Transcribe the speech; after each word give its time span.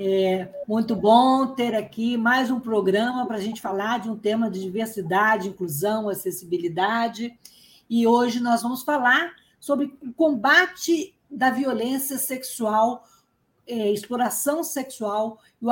É 0.00 0.48
muito 0.68 0.94
bom 0.94 1.44
ter 1.56 1.74
aqui 1.74 2.16
mais 2.16 2.52
um 2.52 2.60
programa 2.60 3.26
para 3.26 3.34
a 3.34 3.40
gente 3.40 3.60
falar 3.60 3.98
de 3.98 4.08
um 4.08 4.16
tema 4.16 4.48
de 4.48 4.60
diversidade, 4.60 5.48
inclusão, 5.48 6.08
acessibilidade. 6.08 7.36
E 7.90 8.06
hoje 8.06 8.38
nós 8.38 8.62
vamos 8.62 8.84
falar 8.84 9.34
sobre 9.58 9.92
o 10.00 10.12
combate 10.12 11.18
da 11.28 11.50
violência 11.50 12.16
sexual, 12.16 13.02
é, 13.66 13.90
exploração 13.90 14.62
sexual 14.62 15.40
e 15.60 15.66
o 15.66 15.70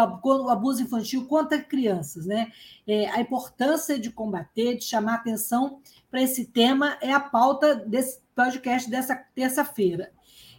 abuso 0.51 0.83
infantil 0.83 1.27
contra 1.27 1.63
crianças. 1.63 2.27
Né? 2.27 2.51
É, 2.85 3.09
a 3.11 3.21
importância 3.21 3.97
de 3.97 4.11
combater, 4.11 4.77
de 4.77 4.83
chamar 4.83 5.15
atenção 5.15 5.79
para 6.11 6.21
esse 6.21 6.47
tema 6.47 6.99
é 7.01 7.13
a 7.13 7.21
pauta 7.21 7.77
desse 7.77 8.19
podcast 8.35 8.91
dessa 8.91 9.15
terça-feira. 9.15 10.16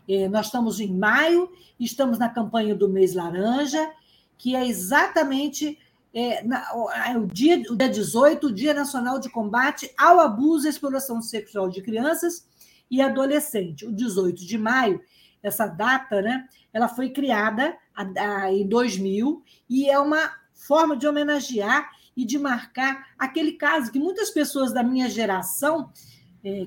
É, 0.08 0.28
nós 0.28 0.48
estamos 0.48 0.80
em 0.80 0.94
maio, 0.94 1.52
estamos 1.80 2.18
na 2.18 2.30
campanha 2.30 2.74
do 2.74 2.88
mês 2.88 3.14
laranja, 3.14 3.92
que 4.38 4.56
é 4.56 4.66
exatamente 4.66 5.78
é, 6.14 6.44
na, 6.44 6.72
o, 6.74 7.26
dia, 7.28 7.62
o 7.70 7.76
dia 7.76 7.90
18, 7.90 8.48
o 8.48 8.52
Dia 8.52 8.74
Nacional 8.74 9.20
de 9.20 9.30
Combate 9.30 9.92
ao 9.98 10.20
Abuso 10.20 10.66
e 10.66 10.70
Exploração 10.70 11.22
Sexual 11.22 11.70
de 11.70 11.82
Crianças 11.82 12.48
e 12.90 13.02
Adolescentes. 13.02 13.88
O 13.88 13.92
18 13.92 14.46
de 14.46 14.58
maio, 14.58 15.02
essa 15.44 15.68
data, 15.68 16.22
né, 16.22 16.48
ela 16.74 16.88
foi 16.88 17.10
criada 17.10 17.78
a, 17.96 18.44
a, 18.44 18.54
em 18.54 18.68
2000 18.68 19.44
e 19.70 19.90
é 19.90 20.00
uma 20.00 20.32
forma 20.54 20.98
de 20.98 21.08
homenagear 21.08 21.90
e 22.16 22.26
de 22.26 22.40
marcar 22.40 23.10
aquele 23.18 23.52
caso 23.52 23.92
que 23.92 24.00
muitas 24.00 24.32
pessoas 24.32 24.74
da 24.74 24.82
minha 24.82 25.08
geração 25.10 25.92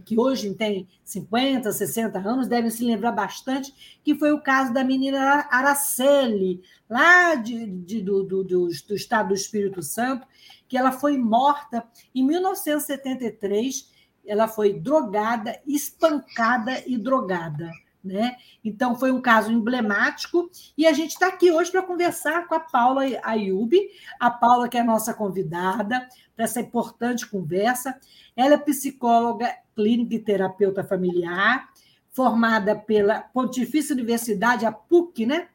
que 0.05 0.19
hoje 0.19 0.53
tem 0.55 0.89
50, 1.05 1.73
60 1.73 2.19
anos, 2.19 2.49
devem 2.49 2.71
se 2.71 2.85
lembrar 2.85 3.13
bastante, 3.13 4.01
que 4.03 4.15
foi 4.15 4.33
o 4.33 4.41
caso 4.41 4.73
da 4.73 4.85
menina 4.85 5.47
Araceli, 5.51 6.61
lá 6.89 7.35
de, 7.35 7.67
de 7.67 8.01
do, 8.01 8.23
do, 8.23 8.45
do, 8.45 8.69
do 8.69 8.95
estado 8.95 9.29
do 9.29 9.35
Espírito 9.35 9.83
Santo, 9.83 10.27
que 10.69 10.77
ela 10.77 10.93
foi 10.93 11.17
morta 11.17 11.85
em 12.15 12.25
1973, 12.25 13.91
ela 14.27 14.47
foi 14.47 14.73
drogada, 14.75 15.61
espancada 15.67 16.83
e 16.87 16.97
drogada. 16.99 17.71
Né? 18.03 18.37
Então, 18.65 18.95
foi 18.95 19.13
um 19.13 19.21
caso 19.21 19.53
emblemático 19.53 20.51
e 20.77 20.87
a 20.87 20.93
gente 20.93 21.11
está 21.11 21.29
aqui 21.29 21.51
hoje 21.51 21.71
para 21.71 21.83
conversar 21.83 22.49
com 22.49 22.55
a 22.55 22.61
Paula 22.61 23.03
Ayub, 23.23 23.77
a 24.19 24.31
Paula, 24.31 24.71
que 24.71 24.79
é 24.79 24.81
a 24.81 24.85
nossa 24.85 25.13
convidada 25.13 26.09
para 26.41 26.45
essa 26.45 26.61
importante 26.61 27.27
conversa. 27.27 27.95
Ela 28.35 28.55
é 28.55 28.59
psicóloga 28.59 29.55
clínica 29.77 30.15
e 30.15 30.19
terapeuta 30.19 30.83
familiar, 30.83 31.69
formada 32.11 32.75
pela 32.75 33.21
Pontifícia 33.21 33.95
Universidade, 33.95 34.65
a 34.65 34.73
PUC, 34.73 35.27
né? 35.27 35.49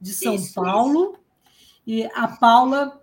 de 0.00 0.12
São 0.12 0.34
isso, 0.34 0.54
Paulo. 0.54 1.12
Isso. 1.12 1.22
E 1.86 2.04
a 2.12 2.26
Paula 2.26 3.00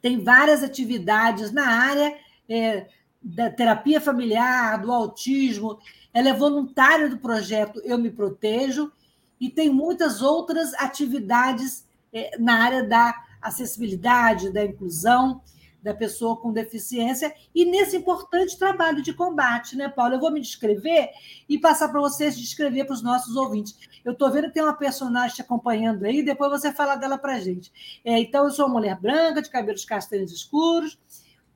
tem 0.00 0.22
várias 0.22 0.62
atividades 0.62 1.50
na 1.50 1.66
área 1.66 2.16
é, 2.48 2.86
da 3.20 3.50
terapia 3.50 4.00
familiar, 4.00 4.80
do 4.80 4.92
autismo 4.92 5.80
ela 6.14 6.28
é 6.28 6.34
voluntária 6.34 7.08
do 7.08 7.18
projeto 7.18 7.80
Eu 7.84 7.96
Me 7.98 8.10
Protejo 8.10 8.92
e 9.40 9.48
tem 9.48 9.70
muitas 9.70 10.20
outras 10.20 10.74
atividades 10.74 11.86
é, 12.12 12.36
na 12.38 12.62
área 12.62 12.84
da 12.84 13.14
acessibilidade, 13.40 14.52
da 14.52 14.62
inclusão 14.62 15.40
da 15.82 15.92
pessoa 15.92 16.36
com 16.36 16.52
deficiência 16.52 17.34
e 17.54 17.64
nesse 17.64 17.96
importante 17.96 18.58
trabalho 18.58 19.02
de 19.02 19.12
combate, 19.12 19.76
né, 19.76 19.88
Paulo? 19.88 20.14
Eu 20.14 20.20
vou 20.20 20.30
me 20.30 20.40
descrever 20.40 21.10
e 21.48 21.58
passar 21.58 21.88
para 21.88 22.00
vocês 22.00 22.38
descrever 22.38 22.84
para 22.84 22.94
os 22.94 23.02
nossos 23.02 23.34
ouvintes. 23.36 23.76
Eu 24.04 24.12
estou 24.12 24.30
vendo 24.30 24.48
que 24.48 24.54
tem 24.54 24.62
uma 24.62 24.74
personagem 24.74 25.36
te 25.36 25.42
acompanhando 25.42 26.04
aí, 26.04 26.22
depois 26.22 26.50
você 26.50 26.72
fala 26.72 26.96
dela 26.96 27.18
para 27.18 27.34
a 27.34 27.40
gente. 27.40 27.72
É, 28.04 28.18
então, 28.18 28.44
eu 28.44 28.50
sou 28.50 28.66
uma 28.66 28.74
mulher 28.74 28.98
branca, 29.00 29.42
de 29.42 29.50
cabelos 29.50 29.84
castanhos 29.84 30.32
escuros, 30.32 30.98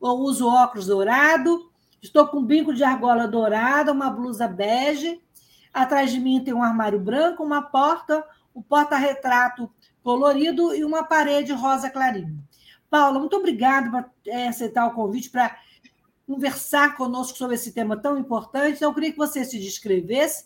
uso 0.00 0.48
óculos 0.48 0.86
dourado, 0.86 1.70
Estou 2.06 2.28
com 2.28 2.38
um 2.38 2.44
bico 2.44 2.72
de 2.72 2.84
argola 2.84 3.26
dourada, 3.26 3.92
uma 3.92 4.08
blusa 4.08 4.46
bege. 4.46 5.20
Atrás 5.72 6.12
de 6.12 6.20
mim 6.20 6.42
tem 6.42 6.54
um 6.54 6.62
armário 6.62 7.00
branco, 7.00 7.42
uma 7.42 7.62
porta, 7.62 8.24
um 8.54 8.62
porta-retrato 8.62 9.68
colorido 10.04 10.72
e 10.72 10.84
uma 10.84 11.02
parede 11.02 11.52
rosa 11.52 11.90
clarinho. 11.90 12.38
Paula, 12.90 13.18
muito 13.18 13.36
obrigada 13.36 13.90
por 13.90 14.32
é, 14.32 14.48
aceitar 14.48 14.86
o 14.86 14.94
convite 14.94 15.30
para 15.30 15.58
conversar 16.26 16.96
conosco 16.96 17.38
sobre 17.38 17.54
esse 17.54 17.72
tema 17.72 17.96
tão 17.96 18.18
importante. 18.18 18.76
Então, 18.76 18.90
eu 18.90 18.94
queria 18.94 19.12
que 19.12 19.18
você 19.18 19.44
se 19.44 19.58
descrevesse 19.58 20.44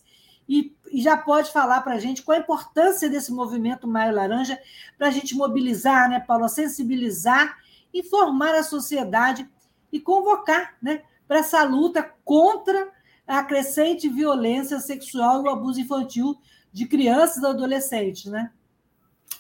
e, 0.49 0.75
e 0.91 1.01
já 1.01 1.17
pode 1.17 1.51
falar 1.53 1.81
para 1.81 1.95
a 1.95 1.99
gente 1.99 2.23
qual 2.23 2.37
a 2.37 2.41
importância 2.41 3.09
desse 3.09 3.33
movimento 3.33 3.87
Maio 3.87 4.15
Laranja 4.15 4.59
para 4.99 5.09
a 5.09 5.11
gente 5.11 5.35
mobilizar, 5.35 6.11
né, 6.11 6.21
Paula, 6.21 6.49
sensibilizar, 6.49 7.59
informar 7.95 8.55
a 8.55 8.63
sociedade 8.63 9.49
e 9.93 10.01
convocar 10.01 10.77
né, 10.83 11.03
para 11.27 11.39
essa 11.39 11.63
luta 11.63 12.03
contra 12.25 12.89
a 13.27 13.45
crescente 13.45 14.09
violência 14.09 14.81
sexual 14.81 15.43
e 15.43 15.45
o 15.45 15.51
abuso 15.51 15.81
infantil 15.81 16.37
de 16.73 16.87
crianças 16.87 17.43
e 17.43 17.47
adolescentes, 17.47 18.27
né? 18.27 18.51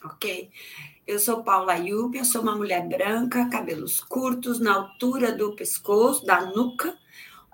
Ok. 0.04 0.50
Eu 1.06 1.18
sou 1.18 1.42
Paula 1.42 1.72
Ayub, 1.72 2.16
eu 2.16 2.24
sou 2.24 2.42
uma 2.42 2.54
mulher 2.54 2.86
branca, 2.88 3.48
cabelos 3.48 4.00
curtos, 4.00 4.60
na 4.60 4.74
altura 4.74 5.32
do 5.32 5.54
pescoço, 5.56 6.24
da 6.24 6.46
nuca, 6.46 6.96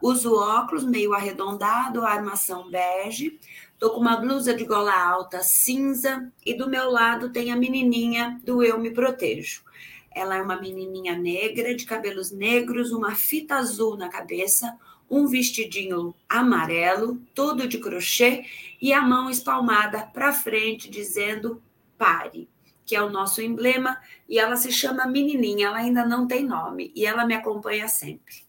uso 0.03 0.35
óculos 0.35 0.85
meio 0.85 1.15
arredondado, 1.15 2.05
armação 2.05 2.71
bege, 2.71 3.39
Estou 3.77 3.91
com 3.91 4.01
uma 4.01 4.17
blusa 4.17 4.55
de 4.55 4.65
gola 4.65 4.99
alta 4.99 5.43
cinza 5.43 6.33
e 6.47 6.55
do 6.55 6.67
meu 6.67 6.91
lado 6.91 7.31
tem 7.31 7.53
a 7.53 7.57
menininha 7.57 8.41
do 8.43 8.63
Eu 8.63 8.81
Me 8.81 8.91
Protejo. 8.91 9.63
Ela 10.11 10.37
é 10.37 10.43
uma 10.43 10.59
menininha 10.59 11.15
negra, 11.15 11.75
de 11.75 11.85
cabelos 11.85 12.31
negros, 12.31 12.91
uma 12.91 13.15
fita 13.15 13.57
azul 13.57 13.95
na 13.95 14.09
cabeça, 14.09 14.79
um 15.11 15.27
vestidinho 15.27 16.15
amarelo, 16.27 17.21
todo 17.35 17.69
de 17.69 17.77
crochê 17.77 18.47
e 18.81 18.95
a 18.95 19.03
mão 19.03 19.29
espalmada 19.29 20.07
para 20.07 20.33
frente, 20.33 20.89
dizendo 20.89 21.63
pare, 21.99 22.49
que 22.87 22.97
é 22.97 23.03
o 23.03 23.11
nosso 23.11 23.43
emblema, 23.43 24.01
e 24.29 24.39
ela 24.39 24.57
se 24.57 24.73
chama 24.73 25.07
Menininha, 25.07 25.67
ela 25.67 25.79
ainda 25.79 26.07
não 26.07 26.27
tem 26.27 26.45
nome, 26.45 26.93
e 26.95 27.05
ela 27.05 27.27
me 27.27 27.35
acompanha 27.35 27.89
sempre. 27.89 28.47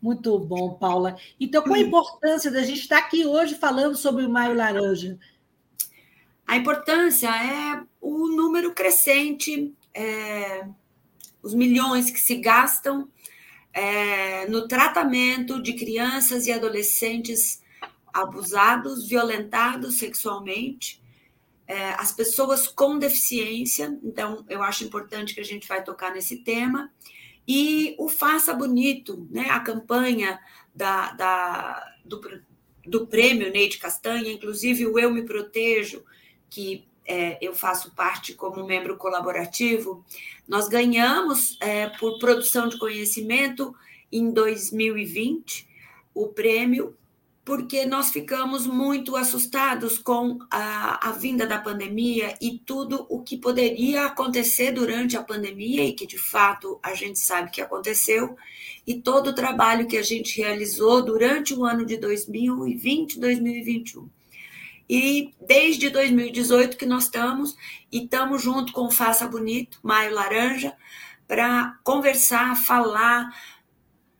Muito 0.00 0.38
bom, 0.38 0.74
Paula. 0.74 1.16
Então, 1.40 1.62
qual 1.62 1.74
a 1.74 1.78
hum. 1.78 1.82
importância 1.82 2.50
da 2.50 2.62
gente 2.62 2.80
estar 2.80 2.98
aqui 2.98 3.24
hoje 3.24 3.54
falando 3.54 3.96
sobre 3.96 4.24
o 4.24 4.30
Maio 4.30 4.54
Laranja? 4.54 5.18
A 6.46 6.56
importância 6.56 7.28
é 7.28 7.82
o 8.00 8.28
número 8.28 8.74
crescente 8.74 9.72
é, 9.94 10.66
os 11.42 11.54
milhões 11.54 12.10
que 12.10 12.20
se 12.20 12.36
gastam 12.36 13.08
é, 13.72 14.46
no 14.48 14.68
tratamento 14.68 15.62
de 15.62 15.72
crianças 15.74 16.46
e 16.46 16.52
adolescentes 16.52 17.62
abusados, 18.12 19.08
violentados 19.08 19.98
sexualmente, 19.98 21.01
é, 21.66 21.90
as 21.90 22.12
pessoas 22.12 22.66
com 22.68 22.98
deficiência. 22.98 23.98
Então, 24.02 24.44
eu 24.48 24.62
acho 24.62 24.84
importante 24.84 25.34
que 25.34 25.40
a 25.40 25.44
gente 25.44 25.66
vai 25.66 25.82
tocar 25.82 26.12
nesse 26.12 26.38
tema. 26.38 26.90
E 27.46 27.94
o 27.98 28.08
Faça 28.08 28.54
Bonito, 28.54 29.26
né, 29.30 29.48
a 29.50 29.60
campanha 29.60 30.38
da, 30.74 31.12
da 31.12 31.94
do, 32.04 32.20
do 32.86 33.06
prêmio 33.06 33.50
Neide 33.50 33.78
Castanha, 33.78 34.32
inclusive 34.32 34.86
o 34.86 34.98
Eu 34.98 35.12
Me 35.12 35.22
Protejo, 35.22 36.04
que 36.48 36.86
é, 37.04 37.38
eu 37.40 37.54
faço 37.54 37.94
parte 37.94 38.34
como 38.34 38.64
membro 38.64 38.96
colaborativo, 38.96 40.04
nós 40.46 40.68
ganhamos 40.68 41.56
é, 41.60 41.88
por 41.88 42.18
produção 42.18 42.68
de 42.68 42.78
conhecimento 42.78 43.74
em 44.10 44.30
2020 44.30 45.68
o 46.14 46.28
prêmio 46.28 46.96
porque 47.44 47.84
nós 47.84 48.10
ficamos 48.10 48.66
muito 48.66 49.16
assustados 49.16 49.98
com 49.98 50.38
a, 50.48 51.08
a, 51.08 51.12
vinda 51.12 51.44
da 51.44 51.58
pandemia 51.58 52.36
e 52.40 52.58
tudo 52.58 53.04
o 53.08 53.20
que 53.20 53.36
poderia 53.36 54.06
acontecer 54.06 54.70
durante 54.70 55.16
a 55.16 55.22
pandemia 55.22 55.84
e 55.84 55.92
que 55.92 56.06
de 56.06 56.18
fato 56.18 56.78
a 56.82 56.94
gente 56.94 57.18
sabe 57.18 57.50
que 57.50 57.60
aconteceu, 57.60 58.36
e 58.86 58.94
todo 58.94 59.28
o 59.28 59.34
trabalho 59.34 59.88
que 59.88 59.96
a 59.96 60.02
gente 60.02 60.40
realizou 60.40 61.02
durante 61.02 61.52
o 61.52 61.64
ano 61.64 61.84
de 61.84 61.96
2020 61.96 63.18
2021. 63.18 64.08
E 64.88 65.32
desde 65.40 65.90
2018 65.90 66.76
que 66.76 66.86
nós 66.86 67.04
estamos, 67.04 67.56
e 67.90 68.04
estamos 68.04 68.42
junto 68.42 68.72
com 68.72 68.90
Faça 68.90 69.26
Bonito, 69.26 69.78
Maio 69.82 70.14
Laranja, 70.14 70.76
para 71.26 71.78
conversar, 71.82 72.56
falar, 72.56 73.32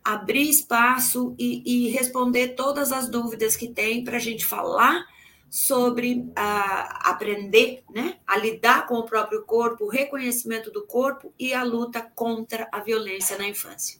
abrir 0.03 0.49
espaço 0.49 1.33
e, 1.39 1.63
e 1.65 1.89
responder 1.89 2.49
todas 2.49 2.91
as 2.91 3.07
dúvidas 3.07 3.55
que 3.55 3.67
tem 3.67 4.03
para 4.03 4.17
a 4.17 4.19
gente 4.19 4.45
falar 4.45 5.05
sobre 5.49 6.19
uh, 6.19 6.33
aprender 7.01 7.83
né, 7.93 8.15
a 8.25 8.37
lidar 8.37 8.87
com 8.87 8.95
o 8.95 9.05
próprio 9.05 9.43
corpo, 9.43 9.85
o 9.85 9.89
reconhecimento 9.89 10.71
do 10.71 10.85
corpo 10.85 11.31
e 11.37 11.53
a 11.53 11.63
luta 11.63 12.01
contra 12.01 12.67
a 12.71 12.79
violência 12.79 13.37
na 13.37 13.47
infância. 13.47 13.97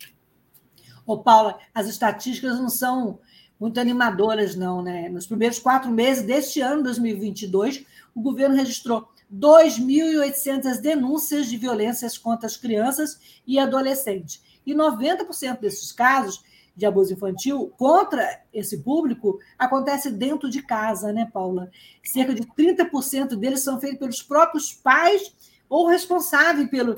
Ô, 1.06 1.20
Paula, 1.20 1.60
as 1.74 1.88
estatísticas 1.88 2.60
não 2.60 2.70
são 2.70 3.20
muito 3.60 3.80
animadoras, 3.80 4.56
não, 4.56 4.82
né? 4.82 5.08
Nos 5.10 5.28
primeiros 5.28 5.60
quatro 5.60 5.92
meses 5.92 6.24
deste 6.24 6.60
ano, 6.60 6.84
2022, 6.84 7.86
o 8.16 8.22
governo 8.22 8.56
registrou 8.56 9.08
2.800 9.32 10.82
denúncias 10.82 11.48
de 11.48 11.58
violências 11.58 12.18
contra 12.18 12.48
as 12.48 12.58
crianças 12.58 13.42
e 13.46 13.60
adolescentes 13.60 14.42
e 14.66 14.74
90% 14.74 15.60
desses 15.60 15.92
casos 15.92 16.44
de 16.76 16.86
abuso 16.86 17.14
infantil 17.14 17.72
contra 17.78 18.42
esse 18.52 18.80
público 18.80 19.40
acontece 19.60 20.12
dentro 20.12 20.50
de 20.50 20.62
casa, 20.62 21.14
né, 21.14 21.30
Paula? 21.32 21.70
Cerca 22.04 22.34
de 22.34 22.44
30% 22.44 23.36
deles 23.36 23.62
são 23.62 23.80
feitos 23.80 24.00
pelos 24.00 24.24
próprios 24.24 24.74
pais 24.74 25.34
ou 25.70 25.88
responsáveis 25.88 26.70
pelo, 26.70 26.98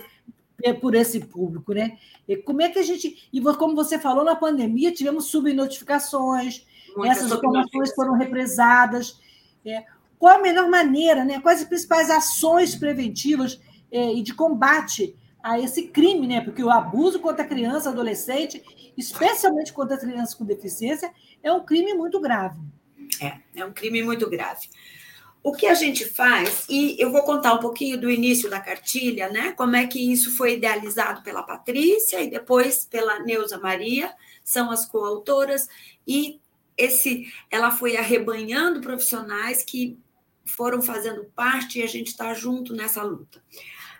por 0.79 0.95
esse 0.95 1.19
público, 1.19 1.73
né? 1.73 1.97
E 2.27 2.37
como 2.37 2.61
é 2.61 2.69
que 2.69 2.79
a 2.79 2.83
gente. 2.83 3.29
E 3.31 3.41
como 3.41 3.75
você 3.75 3.99
falou, 3.99 4.23
na 4.23 4.35
pandemia 4.35 4.91
tivemos 4.91 5.25
subnotificações, 5.25 6.65
Muitas 6.95 7.17
essas 7.17 7.31
informações 7.31 7.93
foram 7.93 8.13
represadas. 8.13 9.19
É, 9.65 9.83
qual 10.17 10.37
a 10.37 10.41
melhor 10.41 10.69
maneira, 10.69 11.25
né? 11.25 11.39
Quais 11.39 11.61
as 11.61 11.67
principais 11.67 12.09
ações 12.09 12.75
preventivas 12.75 13.59
é, 13.91 14.13
e 14.13 14.21
de 14.21 14.33
combate 14.33 15.15
a 15.45 15.59
esse 15.59 15.89
crime, 15.89 16.25
né? 16.25 16.41
Porque 16.41 16.63
o 16.63 16.71
abuso 16.71 17.19
contra 17.19 17.45
criança, 17.45 17.91
adolescente, 17.91 18.63
especialmente 18.97 19.71
contra 19.71 19.95
crianças 19.95 20.33
com 20.33 20.43
deficiência, 20.43 21.13
é 21.43 21.53
um 21.53 21.63
crime 21.63 21.93
muito 21.93 22.19
grave. 22.19 22.59
É, 23.21 23.37
é 23.55 23.63
um 23.63 23.71
crime 23.71 24.01
muito 24.01 24.27
grave. 24.27 24.67
O 25.43 25.51
que 25.51 25.67
a 25.67 25.75
gente 25.75 26.03
faz, 26.03 26.65
e 26.67 26.95
eu 26.97 27.11
vou 27.11 27.21
contar 27.21 27.53
um 27.53 27.59
pouquinho 27.59 28.01
do 28.01 28.09
início 28.09 28.49
da 28.49 28.59
cartilha, 28.59 29.29
né? 29.29 29.51
Como 29.51 29.75
é 29.75 29.85
que 29.85 30.11
isso 30.11 30.35
foi 30.35 30.55
idealizado 30.55 31.21
pela 31.21 31.43
Patrícia 31.43 32.19
e 32.23 32.27
depois 32.27 32.83
pela 32.83 33.19
Neuza 33.19 33.59
Maria, 33.59 34.15
são 34.43 34.71
as 34.71 34.87
coautoras, 34.87 35.69
e 36.07 36.41
esse 36.75 37.31
ela 37.51 37.69
foi 37.69 37.97
arrebanhando 37.97 38.81
profissionais 38.81 39.63
que 39.63 39.95
foram 40.43 40.81
fazendo 40.81 41.23
parte 41.35 41.77
e 41.77 41.83
a 41.83 41.87
gente 41.87 42.07
está 42.07 42.33
junto 42.33 42.73
nessa 42.73 43.03
luta. 43.03 43.43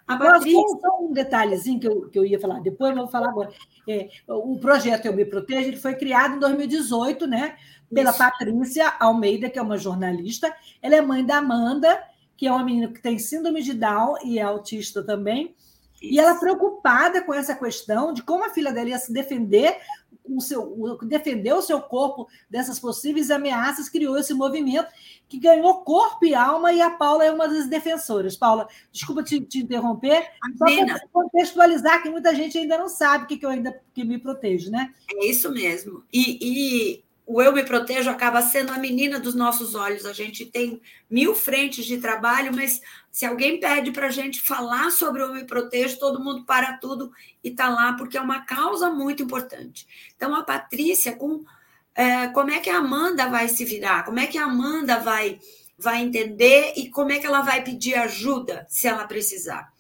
A 0.08 0.18
Patrícia... 0.18 0.60
Só 0.82 1.00
um 1.02 1.12
detalhezinho 1.12 1.80
que 1.80 1.88
eu, 1.88 2.10
que 2.10 2.20
eu 2.20 2.26
ia 2.26 2.40
falar, 2.40 2.60
depois 2.60 2.92
eu 2.92 2.98
vou 2.98 3.08
falar 3.08 3.30
agora. 3.30 3.52
É, 3.88 4.10
o 4.28 4.60
projeto 4.60 5.06
Eu 5.06 5.16
Me 5.16 5.26
Protejo 5.26 5.68
ele 5.68 5.78
foi 5.78 5.96
criado 5.96 6.36
em 6.36 6.40
2018, 6.40 7.26
né? 7.26 7.56
Pela 7.94 8.12
Isso. 8.12 8.20
Patrícia 8.20 8.94
Almeida, 9.00 9.50
que 9.50 9.58
é 9.58 9.62
uma 9.62 9.78
jornalista. 9.78 10.54
Ela 10.82 10.96
é 10.96 11.02
mãe 11.02 11.26
da 11.26 11.38
Amanda, 11.38 12.00
que 12.38 12.48
é 12.48 12.52
uma 12.52 12.64
menina 12.64 12.92
que 12.92 13.02
tem 13.02 13.18
síndrome 13.18 13.62
de 13.62 13.74
Down 13.74 14.16
e 14.24 14.38
é 14.38 14.44
autista 14.44 15.04
também. 15.04 15.56
Isso. 16.02 16.14
E 16.14 16.20
ela 16.20 16.36
preocupada 16.36 17.22
com 17.24 17.34
essa 17.34 17.56
questão 17.56 18.14
de 18.14 18.22
como 18.22 18.46
a 18.46 18.50
filha 18.50 18.72
dela 18.72 18.90
ia 18.90 19.00
se 19.00 19.12
defender 19.12 19.78
o 20.28 20.42
seu, 20.42 20.98
defender 21.04 21.54
o 21.54 21.62
seu 21.62 21.82
corpo 21.82 22.28
dessas 22.50 22.80
possíveis 22.80 23.32
ameaças, 23.32 23.90
criou 23.90 24.18
esse 24.18 24.34
movimento 24.34 24.88
que 25.28 25.40
ganhou 25.40 25.82
corpo 25.82 26.26
e 26.26 26.36
alma, 26.36 26.72
e 26.72 26.82
a 26.82 26.90
Paula 26.90 27.26
é 27.26 27.32
uma 27.32 27.48
das 27.48 27.68
defensoras. 27.68 28.36
Paula, 28.36 28.68
desculpa 28.92 29.24
te, 29.24 29.40
te 29.42 29.60
interromper, 29.60 30.28
só 30.58 30.66
para 30.66 31.08
contextualizar, 31.12 32.04
que 32.04 32.10
muita 32.10 32.34
gente 32.36 32.58
ainda 32.58 32.78
não 32.78 32.88
sabe 32.88 33.24
o 33.24 33.28
que, 33.28 33.38
que 33.38 33.46
eu 33.46 33.50
ainda 33.50 33.82
que 33.94 34.04
me 34.04 34.18
protejo, 34.18 34.70
né? 34.70 34.94
É 35.12 35.26
isso 35.28 35.52
mesmo. 35.52 36.04
E, 36.12 36.38
e 36.42 37.05
o 37.26 37.42
Eu 37.42 37.52
Me 37.52 37.64
Protejo 37.64 38.10
acaba 38.10 38.42
sendo 38.42 38.72
a 38.72 38.78
menina 38.78 39.20
dos 39.20 39.34
nossos 39.34 39.74
olhos. 39.74 40.06
A 40.06 40.14
gente 40.14 40.46
tem 40.46 40.80
mil 41.10 41.34
frentes 41.34 41.86
de 41.86 41.98
trabalho, 41.98 42.54
mas 42.54 42.82
se 43.12 43.26
alguém 43.26 43.60
pede 43.60 43.92
para 43.92 44.08
a 44.08 44.12
gente 44.12 44.42
falar 44.42 44.92
sobre 44.92 45.24
o 45.24 45.28
Eu 45.28 45.34
Me 45.34 45.44
Protejo, 45.44 45.98
todo 45.98 46.24
mundo 46.24 46.46
para 46.46 46.78
tudo 46.78 47.12
e 47.44 47.50
está 47.50 47.68
lá, 47.68 47.94
porque 47.94 48.18
é 48.18 48.22
uma 48.22 48.46
causa 48.46 48.92
muito 48.92 49.24
importante. 49.24 49.88
Então, 50.16 50.36
a 50.36 50.44
Patrícia, 50.44 51.16
com, 51.16 51.44
é, 51.96 52.28
como 52.28 52.52
é 52.52 52.60
que 52.60 52.70
a 52.70 52.78
Amanda 52.78 53.28
vai 53.28 53.48
se 53.48 53.66
virar? 53.66 54.04
Como 54.04 54.20
é 54.20 54.28
que 54.28 54.38
a 54.38 54.46
Amanda 54.46 55.00
vai, 55.00 55.40
vai 55.78 56.04
entender 56.04 56.74
e 56.76 56.90
como 56.92 57.12
é 57.12 57.18
que 57.18 57.26
ela 57.26 57.42
vai 57.42 57.64
pedir 57.64 57.96
ajuda 57.96 58.68
se 58.70 58.88
ela 58.88 59.06
precisar? 59.06 59.74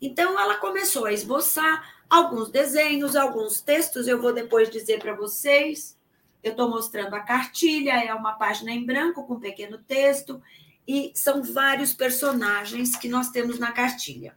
Então, 0.00 0.38
ela 0.38 0.54
começou 0.56 1.06
a 1.06 1.12
esboçar 1.12 1.84
alguns 2.08 2.48
desenhos, 2.48 3.16
alguns 3.16 3.60
textos, 3.60 4.06
eu 4.06 4.20
vou 4.20 4.32
depois 4.32 4.70
dizer 4.70 5.00
para 5.00 5.14
vocês 5.14 5.96
eu 6.42 6.52
estou 6.52 6.68
mostrando 6.68 7.14
a 7.14 7.20
cartilha, 7.20 8.02
é 8.02 8.12
uma 8.14 8.32
página 8.32 8.72
em 8.72 8.84
branco 8.84 9.26
com 9.26 9.34
um 9.34 9.40
pequeno 9.40 9.78
texto, 9.78 10.42
e 10.86 11.12
são 11.14 11.42
vários 11.42 11.92
personagens 11.92 12.96
que 12.96 13.08
nós 13.08 13.30
temos 13.30 13.58
na 13.58 13.72
cartilha. 13.72 14.36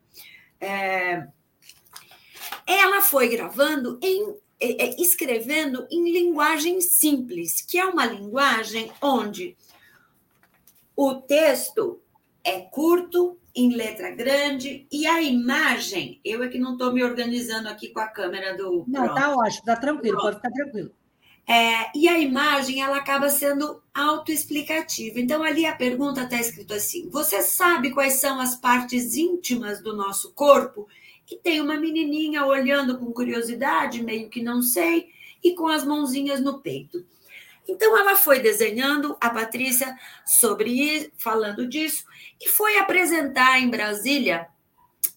É... 0.60 1.28
Ela 2.68 3.02
foi 3.02 3.28
gravando 3.28 4.00
em 4.02 4.36
é, 4.60 4.86
é, 4.86 5.02
escrevendo 5.02 5.86
em 5.92 6.12
linguagem 6.12 6.80
simples, 6.80 7.60
que 7.62 7.78
é 7.78 7.86
uma 7.86 8.06
linguagem 8.06 8.90
onde 9.02 9.58
o 10.96 11.16
texto 11.16 12.02
é 12.44 12.62
curto, 12.62 13.38
em 13.54 13.74
letra 13.74 14.12
grande, 14.12 14.86
e 14.92 15.08
a 15.08 15.22
imagem, 15.22 16.20
eu 16.24 16.44
é 16.44 16.48
que 16.50 16.60
não 16.60 16.74
estou 16.74 16.92
me 16.92 17.04
organizando 17.04 17.70
aqui 17.70 17.90
com 17.90 18.02
a 18.02 18.08
câmera 18.08 18.56
do. 18.56 18.84
Não, 18.86 19.14
tá 19.14 19.34
ótimo, 19.34 19.64
tá 19.66 19.78
tranquilo, 19.78 20.18
pode 20.18 20.36
ficar 20.36 20.52
tranquilo. 20.52 20.92
É, 21.48 21.92
e 21.96 22.08
a 22.08 22.18
imagem 22.18 22.82
ela 22.82 22.98
acaba 22.98 23.30
sendo 23.30 23.82
autoexplicativa. 23.94 25.20
Então, 25.20 25.44
ali 25.44 25.66
a 25.66 25.76
pergunta 25.76 26.24
está 26.24 26.40
escrito 26.40 26.74
assim: 26.74 27.08
Você 27.10 27.42
sabe 27.42 27.92
quais 27.92 28.14
são 28.14 28.40
as 28.40 28.56
partes 28.56 29.16
íntimas 29.16 29.82
do 29.82 29.96
nosso 29.96 30.34
corpo? 30.34 30.88
E 31.30 31.38
tem 31.38 31.62
uma 31.62 31.78
menininha 31.78 32.46
olhando 32.46 32.98
com 32.98 33.12
curiosidade, 33.12 34.04
meio 34.04 34.30
que 34.30 34.42
não 34.42 34.62
sei, 34.62 35.10
e 35.44 35.54
com 35.54 35.68
as 35.68 35.86
mãozinhas 35.86 36.42
no 36.42 36.60
peito. 36.62 37.06
Então, 37.68 37.98
ela 37.98 38.16
foi 38.16 38.40
desenhando, 38.40 39.18
a 39.20 39.30
Patrícia, 39.30 39.96
sobre 40.26 41.12
falando 41.18 41.68
disso, 41.68 42.06
e 42.40 42.48
foi 42.48 42.78
apresentar 42.78 43.60
em 43.60 43.70
Brasília, 43.70 44.48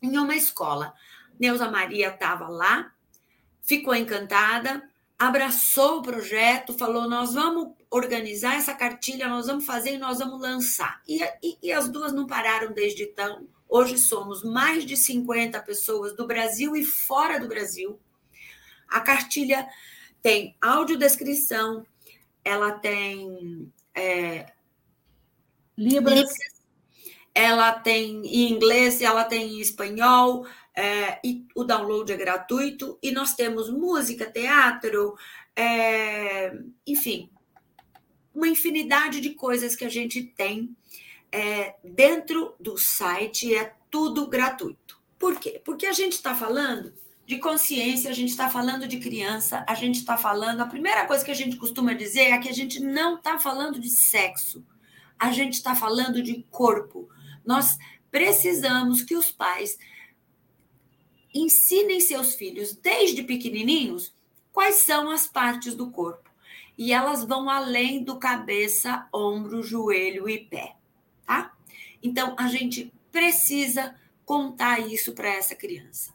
em 0.00 0.16
uma 0.16 0.34
escola. 0.34 0.94
Neuza 1.38 1.70
Maria 1.70 2.08
estava 2.08 2.48
lá, 2.48 2.90
ficou 3.62 3.94
encantada, 3.94 4.87
abraçou 5.18 5.98
o 5.98 6.02
projeto, 6.02 6.72
falou: 6.72 7.08
nós 7.08 7.34
vamos 7.34 7.74
organizar 7.90 8.54
essa 8.54 8.74
cartilha, 8.74 9.28
nós 9.28 9.46
vamos 9.46 9.66
fazer 9.66 9.94
e 9.94 9.98
nós 9.98 10.18
vamos 10.18 10.40
lançar. 10.40 11.02
E, 11.08 11.22
e, 11.42 11.58
e, 11.62 11.72
as 11.72 11.88
duas 11.88 12.12
não 12.12 12.26
pararam 12.26 12.72
desde 12.72 13.02
então. 13.02 13.46
Hoje 13.68 13.98
somos 13.98 14.44
mais 14.44 14.84
de 14.84 14.96
50 14.96 15.60
pessoas 15.60 16.14
do 16.14 16.26
Brasil 16.26 16.76
e 16.76 16.84
fora 16.84 17.40
do 17.40 17.48
Brasil. 17.48 17.98
A 18.88 19.00
cartilha 19.00 19.68
tem 20.22 20.56
audiodescrição, 20.60 21.84
ela 22.44 22.72
tem. 22.72 23.70
É, 23.94 24.52
Libras. 25.76 26.30
Ela 27.34 27.72
tem 27.72 28.26
em 28.26 28.50
inglês, 28.50 29.00
ela 29.00 29.22
tem 29.22 29.58
em 29.58 29.60
espanhol, 29.60 30.44
é, 30.78 31.18
e 31.24 31.44
o 31.56 31.64
download 31.64 32.12
é 32.12 32.16
gratuito, 32.16 32.96
e 33.02 33.10
nós 33.10 33.34
temos 33.34 33.68
música, 33.68 34.30
teatro, 34.30 35.18
é, 35.56 36.56
enfim, 36.86 37.28
uma 38.32 38.46
infinidade 38.46 39.20
de 39.20 39.30
coisas 39.30 39.74
que 39.74 39.84
a 39.84 39.88
gente 39.88 40.22
tem 40.22 40.70
é, 41.32 41.74
dentro 41.82 42.54
do 42.60 42.78
site, 42.78 43.52
é 43.52 43.74
tudo 43.90 44.28
gratuito. 44.28 45.02
Por 45.18 45.40
quê? 45.40 45.60
Porque 45.64 45.84
a 45.84 45.92
gente 45.92 46.12
está 46.12 46.32
falando 46.32 46.94
de 47.26 47.38
consciência, 47.38 48.08
a 48.08 48.14
gente 48.14 48.30
está 48.30 48.48
falando 48.48 48.86
de 48.86 49.00
criança, 49.00 49.64
a 49.66 49.74
gente 49.74 49.96
está 49.96 50.16
falando. 50.16 50.60
A 50.60 50.66
primeira 50.66 51.06
coisa 51.06 51.24
que 51.24 51.32
a 51.32 51.34
gente 51.34 51.56
costuma 51.56 51.92
dizer 51.92 52.30
é 52.30 52.38
que 52.38 52.48
a 52.48 52.54
gente 52.54 52.78
não 52.78 53.16
está 53.16 53.36
falando 53.36 53.80
de 53.80 53.90
sexo, 53.90 54.64
a 55.18 55.32
gente 55.32 55.54
está 55.54 55.74
falando 55.74 56.22
de 56.22 56.46
corpo. 56.52 57.08
Nós 57.44 57.76
precisamos 58.12 59.02
que 59.02 59.16
os 59.16 59.32
pais 59.32 59.76
ensinem 61.34 62.00
seus 62.00 62.34
filhos 62.34 62.74
desde 62.74 63.22
pequenininhos 63.22 64.14
quais 64.52 64.76
são 64.76 65.10
as 65.10 65.26
partes 65.26 65.74
do 65.74 65.90
corpo. 65.90 66.28
E 66.76 66.92
elas 66.92 67.24
vão 67.24 67.50
além 67.50 68.02
do 68.02 68.18
cabeça, 68.18 69.08
ombro, 69.12 69.62
joelho 69.62 70.28
e 70.28 70.38
pé, 70.38 70.76
tá? 71.26 71.52
Então 72.02 72.34
a 72.38 72.46
gente 72.48 72.92
precisa 73.10 73.96
contar 74.24 74.78
isso 74.80 75.12
para 75.12 75.28
essa 75.28 75.54
criança. 75.54 76.12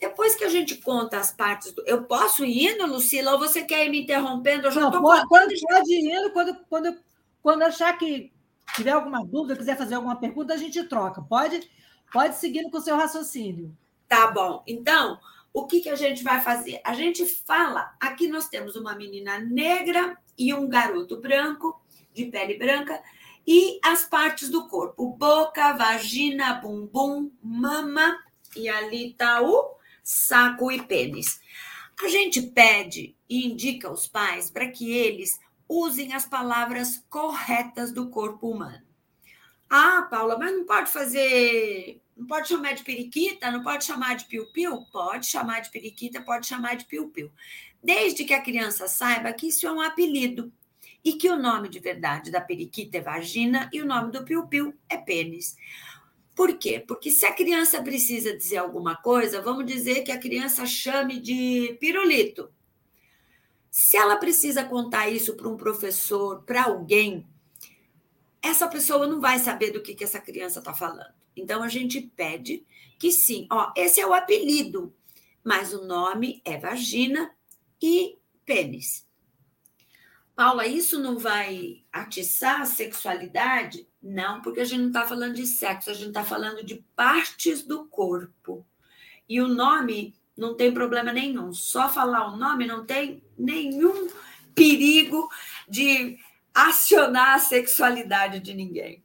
Depois 0.00 0.34
que 0.34 0.44
a 0.44 0.48
gente 0.48 0.76
conta 0.76 1.18
as 1.18 1.30
partes 1.30 1.72
do. 1.72 1.84
Eu 1.86 2.04
posso 2.04 2.42
ir 2.42 2.70
indo, 2.70 2.86
Lucila, 2.86 3.32
ou 3.32 3.38
você 3.38 3.62
quer 3.62 3.84
ir 3.84 3.90
me 3.90 4.02
interrompendo? 4.02 4.66
Eu 4.66 4.72
já 4.72 4.86
estou 4.86 5.02
pode, 5.02 5.28
pode 5.28 5.92
ir 5.92 6.10
indo, 6.10 6.32
quando, 6.32 6.56
quando, 6.70 6.98
quando 7.42 7.62
achar 7.62 7.96
que 7.98 8.32
tiver 8.74 8.92
alguma 8.92 9.24
dúvida, 9.24 9.56
quiser 9.56 9.76
fazer 9.76 9.94
alguma 9.94 10.16
pergunta, 10.16 10.54
a 10.54 10.56
gente 10.56 10.82
troca. 10.84 11.20
Pode, 11.20 11.70
pode 12.10 12.36
seguir 12.36 12.70
com 12.70 12.78
o 12.78 12.80
seu 12.80 12.96
raciocínio. 12.96 13.76
Tá 14.10 14.28
bom. 14.28 14.64
Então, 14.66 15.20
o 15.52 15.68
que, 15.68 15.80
que 15.80 15.88
a 15.88 15.94
gente 15.94 16.24
vai 16.24 16.40
fazer? 16.40 16.80
A 16.82 16.94
gente 16.94 17.24
fala. 17.24 17.94
Aqui 18.00 18.26
nós 18.26 18.48
temos 18.48 18.74
uma 18.74 18.96
menina 18.96 19.38
negra 19.38 20.18
e 20.36 20.52
um 20.52 20.68
garoto 20.68 21.20
branco, 21.20 21.80
de 22.12 22.24
pele 22.24 22.58
branca, 22.58 23.00
e 23.46 23.78
as 23.84 24.02
partes 24.02 24.48
do 24.48 24.66
corpo: 24.66 25.10
boca, 25.12 25.74
vagina, 25.74 26.54
bumbum, 26.54 27.30
mama, 27.40 28.18
e 28.56 28.68
ali 28.68 29.12
está 29.12 29.42
o 29.42 29.76
saco 30.02 30.72
e 30.72 30.82
pênis. 30.82 31.40
A 32.02 32.08
gente 32.08 32.42
pede 32.42 33.16
e 33.28 33.46
indica 33.46 33.86
aos 33.86 34.08
pais 34.08 34.50
para 34.50 34.68
que 34.68 34.90
eles 34.90 35.38
usem 35.68 36.14
as 36.14 36.26
palavras 36.26 37.04
corretas 37.08 37.92
do 37.92 38.10
corpo 38.10 38.50
humano. 38.50 38.84
Ah, 39.68 40.08
Paula, 40.10 40.36
mas 40.36 40.52
não 40.52 40.64
pode 40.64 40.90
fazer 40.90 42.02
não 42.20 42.26
pode 42.26 42.48
chamar 42.48 42.74
de 42.74 42.84
periquita, 42.84 43.50
não 43.50 43.62
pode 43.62 43.82
chamar 43.82 44.14
de 44.14 44.26
piu-piu? 44.26 44.84
Pode 44.92 45.24
chamar 45.24 45.60
de 45.60 45.70
periquita, 45.70 46.20
pode 46.20 46.46
chamar 46.46 46.76
de 46.76 46.84
piu-piu. 46.84 47.32
Desde 47.82 48.24
que 48.24 48.34
a 48.34 48.42
criança 48.42 48.86
saiba 48.86 49.32
que 49.32 49.48
isso 49.48 49.66
é 49.66 49.72
um 49.72 49.80
apelido 49.80 50.52
e 51.02 51.14
que 51.14 51.30
o 51.30 51.38
nome 51.38 51.70
de 51.70 51.80
verdade 51.80 52.30
da 52.30 52.38
periquita 52.38 52.98
é 52.98 53.00
vagina 53.00 53.70
e 53.72 53.80
o 53.80 53.86
nome 53.86 54.12
do 54.12 54.22
piu-piu 54.22 54.74
é 54.86 54.98
pênis. 54.98 55.56
Por 56.36 56.58
quê? 56.58 56.84
Porque 56.86 57.10
se 57.10 57.24
a 57.24 57.32
criança 57.32 57.82
precisa 57.82 58.36
dizer 58.36 58.58
alguma 58.58 58.96
coisa, 58.96 59.40
vamos 59.40 59.64
dizer 59.64 60.02
que 60.02 60.12
a 60.12 60.20
criança 60.20 60.66
chame 60.66 61.18
de 61.18 61.78
pirulito. 61.80 62.50
Se 63.70 63.96
ela 63.96 64.16
precisa 64.16 64.62
contar 64.62 65.08
isso 65.08 65.34
para 65.36 65.48
um 65.48 65.56
professor, 65.56 66.42
para 66.42 66.64
alguém, 66.64 67.26
essa 68.42 68.68
pessoa 68.68 69.06
não 69.06 69.20
vai 69.20 69.38
saber 69.38 69.70
do 69.70 69.82
que, 69.82 69.94
que 69.94 70.04
essa 70.04 70.20
criança 70.20 70.58
está 70.58 70.72
falando. 70.72 71.14
Então 71.36 71.62
a 71.62 71.68
gente 71.68 72.00
pede 72.00 72.64
que 72.98 73.10
sim, 73.10 73.46
ó, 73.50 73.72
esse 73.76 74.00
é 74.00 74.06
o 74.06 74.14
apelido, 74.14 74.94
mas 75.42 75.72
o 75.72 75.84
nome 75.84 76.40
é 76.44 76.58
vagina 76.58 77.30
e 77.80 78.18
pênis. 78.44 79.06
Paula, 80.34 80.66
isso 80.66 80.98
não 80.98 81.18
vai 81.18 81.82
atiçar 81.92 82.62
a 82.62 82.66
sexualidade? 82.66 83.86
Não, 84.02 84.40
porque 84.40 84.60
a 84.60 84.64
gente 84.64 84.80
não 84.80 84.88
está 84.88 85.06
falando 85.06 85.34
de 85.34 85.46
sexo, 85.46 85.90
a 85.90 85.94
gente 85.94 86.08
está 86.08 86.24
falando 86.24 86.64
de 86.64 86.82
partes 86.96 87.62
do 87.62 87.84
corpo. 87.86 88.66
E 89.28 89.40
o 89.40 89.46
nome 89.46 90.14
não 90.36 90.54
tem 90.54 90.72
problema 90.72 91.12
nenhum. 91.12 91.52
Só 91.52 91.88
falar 91.88 92.26
o 92.26 92.36
nome 92.36 92.66
não 92.66 92.86
tem 92.86 93.22
nenhum 93.38 94.08
perigo 94.54 95.28
de 95.68 96.18
acionar 96.54 97.34
a 97.34 97.38
sexualidade 97.38 98.40
de 98.40 98.54
ninguém. 98.54 99.02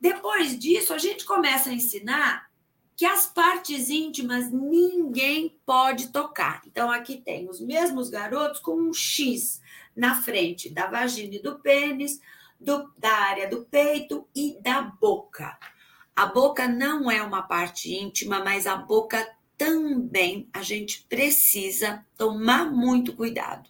Depois 0.00 0.58
disso, 0.58 0.92
a 0.92 0.98
gente 0.98 1.24
começa 1.24 1.70
a 1.70 1.74
ensinar 1.74 2.50
que 2.96 3.04
as 3.04 3.26
partes 3.26 3.90
íntimas 3.90 4.50
ninguém 4.50 5.58
pode 5.66 6.12
tocar. 6.12 6.62
Então, 6.66 6.90
aqui 6.90 7.16
tem 7.16 7.48
os 7.48 7.60
mesmos 7.60 8.08
garotos 8.08 8.60
com 8.60 8.76
um 8.76 8.92
X 8.92 9.60
na 9.96 10.22
frente 10.22 10.70
da 10.70 10.86
vagina 10.86 11.34
e 11.34 11.42
do 11.42 11.58
pênis, 11.58 12.20
do, 12.60 12.92
da 12.96 13.12
área 13.12 13.48
do 13.48 13.64
peito 13.64 14.28
e 14.34 14.58
da 14.60 14.82
boca. 14.82 15.58
A 16.14 16.26
boca 16.26 16.68
não 16.68 17.10
é 17.10 17.20
uma 17.22 17.42
parte 17.42 17.92
íntima, 17.92 18.44
mas 18.44 18.66
a 18.66 18.76
boca 18.76 19.26
também 19.58 20.48
a 20.52 20.62
gente 20.62 21.04
precisa 21.08 22.04
tomar 22.16 22.70
muito 22.70 23.14
cuidado. 23.14 23.68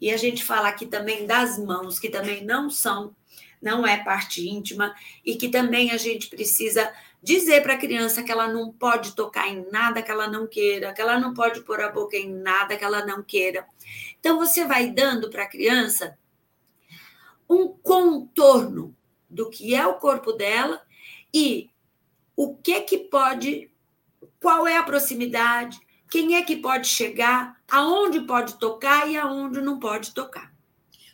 E 0.00 0.10
a 0.10 0.16
gente 0.16 0.42
fala 0.42 0.68
aqui 0.68 0.86
também 0.86 1.26
das 1.26 1.58
mãos, 1.58 1.98
que 1.98 2.08
também 2.08 2.44
não 2.44 2.70
são 2.70 3.14
não 3.60 3.86
é 3.86 4.02
parte 4.02 4.48
íntima 4.48 4.94
e 5.24 5.36
que 5.36 5.48
também 5.48 5.90
a 5.90 5.96
gente 5.96 6.28
precisa 6.28 6.90
dizer 7.22 7.62
para 7.62 7.74
a 7.74 7.78
criança 7.78 8.22
que 8.22 8.32
ela 8.32 8.48
não 8.48 8.72
pode 8.72 9.14
tocar 9.14 9.48
em 9.48 9.70
nada 9.70 10.02
que 10.02 10.10
ela 10.10 10.26
não 10.26 10.46
queira, 10.46 10.92
que 10.92 11.00
ela 11.00 11.18
não 11.18 11.34
pode 11.34 11.60
pôr 11.62 11.80
a 11.80 11.90
boca 11.90 12.16
em 12.16 12.32
nada 12.32 12.76
que 12.76 12.84
ela 12.84 13.04
não 13.04 13.22
queira. 13.22 13.66
Então 14.18 14.38
você 14.38 14.64
vai 14.64 14.90
dando 14.90 15.28
para 15.28 15.42
a 15.42 15.48
criança 15.48 16.18
um 17.48 17.68
contorno 17.68 18.96
do 19.28 19.50
que 19.50 19.74
é 19.74 19.86
o 19.86 19.94
corpo 19.94 20.32
dela 20.32 20.80
e 21.32 21.68
o 22.34 22.56
que 22.56 22.80
que 22.82 22.96
pode, 22.96 23.70
qual 24.40 24.66
é 24.66 24.76
a 24.76 24.82
proximidade, 24.82 25.78
quem 26.10 26.36
é 26.36 26.42
que 26.42 26.56
pode 26.56 26.88
chegar, 26.88 27.59
aonde 27.70 28.20
pode 28.20 28.54
tocar 28.54 29.08
e 29.08 29.16
aonde 29.16 29.60
não 29.60 29.78
pode 29.78 30.12
tocar. 30.12 30.52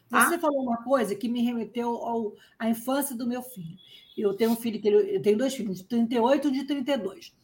Tá? 0.08 0.28
Você 0.28 0.38
falou 0.38 0.62
uma 0.62 0.82
coisa 0.82 1.14
que 1.14 1.28
me 1.28 1.42
remeteu 1.42 1.90
ao, 1.90 2.34
à 2.58 2.68
infância 2.68 3.16
do 3.16 3.26
meu 3.26 3.42
filho. 3.42 3.76
Eu 4.16 4.34
tenho 4.34 4.52
um 4.52 4.56
filho 4.56 4.80
que 4.80 4.88
ele, 4.88 5.16
eu 5.16 5.22
tenho 5.22 5.36
dois 5.36 5.54
filhos, 5.54 5.78
de 5.78 5.84
38 5.84 6.48
e 6.48 6.52
de 6.52 6.64
32. 6.64 7.34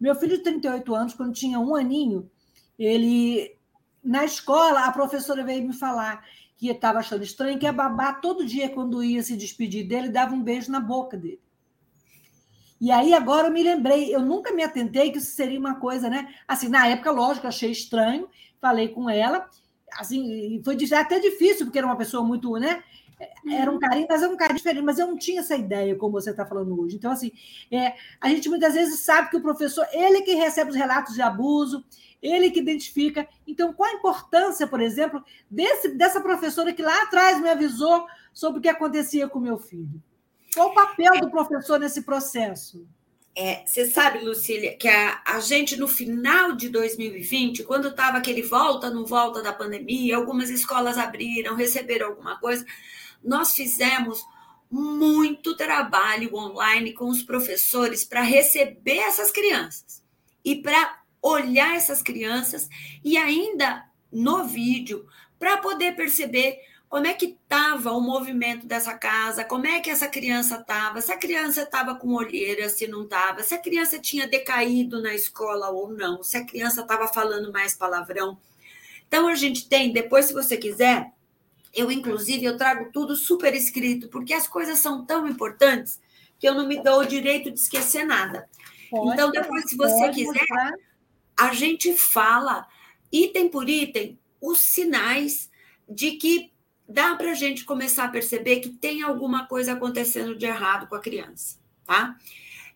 Meu 0.00 0.14
filho 0.14 0.36
de 0.36 0.42
38 0.42 0.94
anos, 0.94 1.14
quando 1.14 1.32
tinha 1.32 1.58
um 1.58 1.74
aninho, 1.74 2.30
ele 2.78 3.56
na 4.02 4.24
escola 4.24 4.84
a 4.84 4.92
professora 4.92 5.44
veio 5.44 5.66
me 5.66 5.72
falar 5.72 6.24
que 6.56 6.68
estava 6.68 6.98
achando 6.98 7.22
estranho 7.22 7.58
que 7.58 7.66
a 7.66 7.72
babá 7.72 8.12
todo 8.12 8.44
dia 8.44 8.68
quando 8.68 9.02
ia 9.02 9.22
se 9.22 9.36
despedir 9.36 9.86
dele 9.86 10.08
dava 10.08 10.34
um 10.34 10.42
beijo 10.42 10.70
na 10.70 10.80
boca 10.80 11.16
dele. 11.16 11.40
E 12.80 12.90
aí 12.90 13.12
agora 13.12 13.48
eu 13.48 13.52
me 13.52 13.62
lembrei, 13.62 14.14
eu 14.14 14.20
nunca 14.20 14.52
me 14.52 14.62
atentei 14.62 15.10
que 15.10 15.18
isso 15.18 15.32
seria 15.32 15.58
uma 15.58 15.76
coisa, 15.76 16.08
né? 16.08 16.32
Assim, 16.46 16.68
na 16.68 16.86
época, 16.86 17.10
lógico, 17.10 17.46
achei 17.46 17.70
estranho, 17.70 18.28
falei 18.60 18.88
com 18.88 19.10
ela 19.10 19.48
assim, 19.96 20.60
foi 20.64 20.76
até 20.94 21.18
difícil, 21.18 21.66
porque 21.66 21.78
era 21.78 21.86
uma 21.86 21.96
pessoa 21.96 22.22
muito, 22.22 22.52
né? 22.54 22.82
Era 23.50 23.68
um 23.70 23.74
uhum. 23.74 23.80
carinho, 23.80 24.06
mas 24.08 24.22
era 24.22 24.32
um 24.32 24.36
carinho 24.36 24.58
diferente, 24.58 24.84
mas 24.84 24.98
eu 24.98 25.06
não 25.06 25.16
tinha 25.16 25.40
essa 25.40 25.56
ideia, 25.56 25.96
como 25.96 26.12
você 26.12 26.30
está 26.30 26.46
falando 26.46 26.80
hoje. 26.80 26.96
Então, 26.96 27.10
assim, 27.10 27.32
é, 27.70 27.94
a 28.20 28.28
gente 28.28 28.48
muitas 28.48 28.74
vezes 28.74 29.00
sabe 29.00 29.30
que 29.30 29.36
o 29.36 29.42
professor, 29.42 29.86
ele 29.92 30.22
que 30.22 30.34
recebe 30.34 30.70
os 30.70 30.76
relatos 30.76 31.14
de 31.14 31.22
abuso, 31.22 31.84
ele 32.22 32.50
que 32.50 32.60
identifica. 32.60 33.26
Então, 33.46 33.72
qual 33.72 33.90
a 33.90 33.94
importância, 33.94 34.68
por 34.68 34.80
exemplo, 34.80 35.22
desse, 35.50 35.88
dessa 35.88 36.20
professora 36.20 36.72
que 36.72 36.82
lá 36.82 37.02
atrás 37.02 37.40
me 37.40 37.48
avisou 37.48 38.06
sobre 38.32 38.60
o 38.60 38.62
que 38.62 38.68
acontecia 38.68 39.28
com 39.28 39.40
meu 39.40 39.58
filho? 39.58 40.00
Qual 40.58 40.70
o 40.70 40.74
papel 40.74 41.20
do 41.20 41.30
professor 41.30 41.78
nesse 41.78 42.02
processo? 42.02 42.84
É, 43.32 43.62
você 43.64 43.86
sabe, 43.86 44.24
Lucília, 44.24 44.76
que 44.76 44.88
a, 44.88 45.22
a 45.24 45.38
gente, 45.38 45.76
no 45.76 45.86
final 45.86 46.56
de 46.56 46.68
2020, 46.68 47.62
quando 47.62 47.86
estava 47.86 48.18
aquele 48.18 48.42
volta, 48.42 48.90
não 48.90 49.06
volta 49.06 49.40
da 49.40 49.52
pandemia, 49.52 50.16
algumas 50.16 50.50
escolas 50.50 50.98
abriram, 50.98 51.54
receberam 51.54 52.08
alguma 52.08 52.40
coisa, 52.40 52.66
nós 53.22 53.54
fizemos 53.54 54.20
muito 54.68 55.56
trabalho 55.56 56.34
online 56.34 56.92
com 56.92 57.08
os 57.08 57.22
professores 57.22 58.04
para 58.04 58.22
receber 58.22 58.98
essas 58.98 59.30
crianças 59.30 60.02
e 60.44 60.56
para 60.56 61.02
olhar 61.22 61.76
essas 61.76 62.02
crianças 62.02 62.68
e 63.04 63.16
ainda 63.16 63.84
no 64.10 64.42
vídeo 64.42 65.06
para 65.38 65.58
poder 65.58 65.94
perceber 65.94 66.58
como 66.88 67.06
é 67.06 67.12
que 67.12 67.36
estava 67.42 67.92
o 67.92 68.00
movimento 68.00 68.66
dessa 68.66 68.94
casa, 68.94 69.44
como 69.44 69.66
é 69.66 69.80
que 69.80 69.90
essa 69.90 70.08
criança 70.08 70.56
estava, 70.56 71.00
se 71.02 71.12
a 71.12 71.18
criança 71.18 71.62
estava 71.62 71.94
com 71.94 72.14
olheira, 72.14 72.68
se 72.68 72.86
não 72.86 73.04
estava, 73.04 73.42
se 73.42 73.54
a 73.54 73.58
criança 73.58 73.98
tinha 73.98 74.26
decaído 74.26 75.02
na 75.02 75.14
escola 75.14 75.68
ou 75.68 75.90
não, 75.90 76.22
se 76.22 76.38
a 76.38 76.44
criança 76.44 76.80
estava 76.80 77.06
falando 77.06 77.52
mais 77.52 77.74
palavrão. 77.74 78.38
Então 79.06 79.28
a 79.28 79.34
gente 79.34 79.68
tem, 79.68 79.92
depois 79.92 80.26
se 80.26 80.32
você 80.32 80.56
quiser, 80.56 81.12
eu 81.74 81.92
inclusive 81.92 82.44
eu 82.44 82.56
trago 82.56 82.90
tudo 82.90 83.14
super 83.14 83.54
escrito, 83.54 84.08
porque 84.08 84.32
as 84.32 84.48
coisas 84.48 84.78
são 84.78 85.04
tão 85.04 85.28
importantes 85.28 86.00
que 86.38 86.48
eu 86.48 86.54
não 86.54 86.66
me 86.66 86.82
dou 86.82 87.00
o 87.00 87.06
direito 87.06 87.50
de 87.50 87.60
esquecer 87.60 88.04
nada. 88.04 88.48
Pode, 88.90 89.12
então 89.12 89.30
depois 89.30 89.68
se 89.68 89.76
você 89.76 90.08
quiser, 90.08 90.72
a 91.36 91.52
gente 91.52 91.92
fala 91.92 92.66
item 93.12 93.50
por 93.50 93.68
item 93.68 94.18
os 94.40 94.58
sinais 94.58 95.50
de 95.86 96.12
que 96.12 96.50
dá 96.88 97.14
para 97.14 97.32
a 97.32 97.34
gente 97.34 97.64
começar 97.64 98.04
a 98.04 98.08
perceber 98.08 98.60
que 98.60 98.70
tem 98.70 99.02
alguma 99.02 99.46
coisa 99.46 99.72
acontecendo 99.72 100.34
de 100.34 100.46
errado 100.46 100.88
com 100.88 100.94
a 100.94 101.00
criança, 101.00 101.58
tá? 101.84 102.16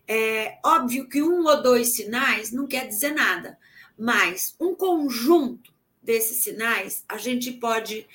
É 0.07 0.59
óbvio 0.63 1.09
que 1.09 1.23
um 1.23 1.45
ou 1.45 1.63
dois 1.63 1.95
sinais 1.95 2.51
não 2.51 2.67
quer 2.67 2.87
dizer 2.87 3.13
nada, 3.13 3.57
mas 3.97 4.55
um 4.59 4.75
conjunto 4.75 5.73
desses 6.01 6.43
sinais 6.43 7.03
a 7.07 7.17
gente 7.17 7.53
pode 7.53 8.05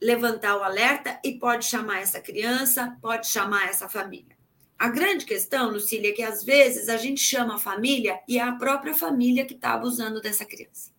levantar 0.00 0.56
o 0.56 0.62
alerta 0.62 1.18
e 1.24 1.38
pode 1.38 1.64
chamar 1.64 2.00
essa 2.00 2.20
criança, 2.20 2.96
pode 3.02 3.26
chamar 3.26 3.68
essa 3.68 3.88
família. 3.88 4.36
a 4.78 4.88
grande 4.88 5.24
questão, 5.24 5.70
Lucília, 5.70 6.10
é 6.10 6.12
que 6.12 6.22
às 6.22 6.44
vezes 6.44 6.88
a 6.88 6.96
gente 6.96 7.20
chama 7.20 7.56
a 7.56 7.58
família 7.58 8.20
e 8.28 8.38
é 8.38 8.42
a 8.42 8.52
própria 8.52 8.94
família 8.94 9.44
que 9.44 9.54
está 9.54 9.72
abusando 9.72 10.20
dessa 10.20 10.44
criança. 10.44 10.92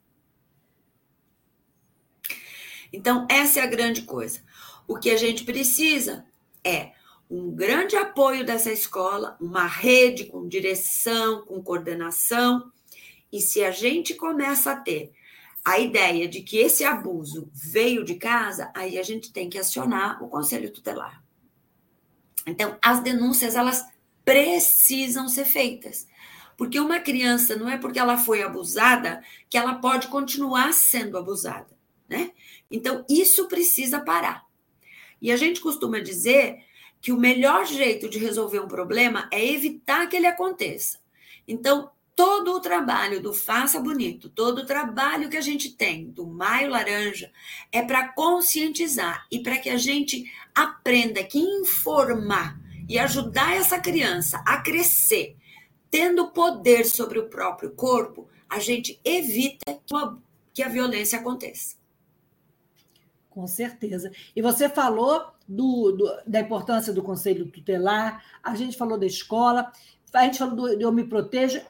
Então, 2.91 3.25
essa 3.29 3.59
é 3.59 3.63
a 3.63 3.67
grande 3.67 4.01
coisa. 4.01 4.41
O 4.89 4.98
que 4.98 5.12
a 5.12 5.15
gente 5.15 5.43
precisa 5.43 6.25
é 6.63 6.93
um 7.29 7.51
grande 7.51 7.96
apoio 7.96 8.43
dessa 8.43 8.74
escola, 8.74 9.38
uma 9.39 9.67
rede 9.67 10.25
com 10.25 10.48
direção, 10.48 11.46
com 11.46 11.62
coordenação. 11.62 12.72
E 13.31 13.39
se 13.39 13.63
a 13.63 13.69
gente 13.69 14.15
começa 14.15 14.72
a 14.72 14.75
ter 14.75 15.12
a 15.63 15.77
ideia 15.77 16.27
de 16.27 16.41
que 16.41 16.58
esse 16.58 16.84
abuso 16.84 17.51
veio 17.53 18.03
de 18.03 18.15
casa, 18.15 18.72
aí 18.75 18.98
a 18.98 19.03
gente 19.03 19.31
tem 19.31 19.48
que 19.48 19.60
acionar 19.60 20.24
o 20.24 20.27
conselho 20.27 20.74
tutelar. 20.74 21.24
Então, 22.48 22.75
as 22.81 23.00
denúncias 23.00 23.55
elas 23.55 23.86
precisam 24.25 25.29
ser 25.29 25.46
feitas. 25.46 26.08
Porque 26.58 26.79
uma 26.79 27.00
criança 27.00 27.55
não 27.55 27.69
é 27.69 27.77
porque 27.77 28.00
ela 28.00 28.17
foi 28.17 28.41
abusada 28.41 29.24
que 29.48 29.58
ela 29.58 29.75
pode 29.75 30.08
continuar 30.08 30.74
sendo 30.74 31.15
abusada, 31.15 31.77
né? 32.10 32.31
Então, 32.72 33.05
isso 33.08 33.48
precisa 33.48 34.00
parar. 34.00 34.48
E 35.21 35.31
a 35.31 35.38
gente 35.38 35.61
costuma 35.61 35.99
dizer 35.99 36.59
que 37.01 37.11
o 37.11 37.17
melhor 37.17 37.65
jeito 37.65 38.09
de 38.09 38.19
resolver 38.19 38.59
um 38.59 38.67
problema 38.67 39.27
é 39.31 39.45
evitar 39.45 40.07
que 40.07 40.15
ele 40.15 40.27
aconteça. 40.27 40.99
Então, 41.47 41.91
todo 42.15 42.53
o 42.53 42.59
trabalho 42.59 43.21
do 43.21 43.33
Faça 43.33 43.79
Bonito, 43.79 44.29
todo 44.29 44.59
o 44.59 44.65
trabalho 44.65 45.29
que 45.29 45.38
a 45.38 45.41
gente 45.41 45.71
tem 45.71 46.11
do 46.11 46.27
Maio 46.27 46.69
Laranja 46.69 47.31
é 47.71 47.81
para 47.81 48.09
conscientizar 48.09 49.25
e 49.31 49.39
para 49.39 49.57
que 49.57 49.69
a 49.69 49.77
gente 49.77 50.29
aprenda 50.53 51.23
que 51.23 51.39
informar 51.39 52.59
e 52.89 52.99
ajudar 52.99 53.55
essa 53.55 53.79
criança 53.79 54.43
a 54.45 54.57
crescer, 54.57 55.38
tendo 55.89 56.31
poder 56.31 56.85
sobre 56.85 57.19
o 57.19 57.29
próprio 57.29 57.71
corpo, 57.71 58.27
a 58.49 58.59
gente 58.59 58.99
evita 59.05 59.79
que 60.53 60.61
a 60.61 60.67
violência 60.67 61.19
aconteça. 61.19 61.78
Com 63.29 63.45
certeza. 63.45 64.12
E 64.36 64.41
você 64.41 64.67
falou 64.67 65.27
do, 65.48 65.91
do, 65.91 66.19
da 66.25 66.39
importância 66.39 66.91
do 66.91 67.03
conselho 67.03 67.51
tutelar, 67.51 68.24
a 68.43 68.55
gente 68.55 68.75
falou 68.75 68.98
da 68.98 69.05
escola, 69.05 69.71
a 70.13 70.24
gente 70.24 70.39
falou 70.39 70.55
do, 70.55 70.75
do 70.75 70.81
Eu 70.81 70.91
Me 70.91 71.03
Proteja. 71.03 71.65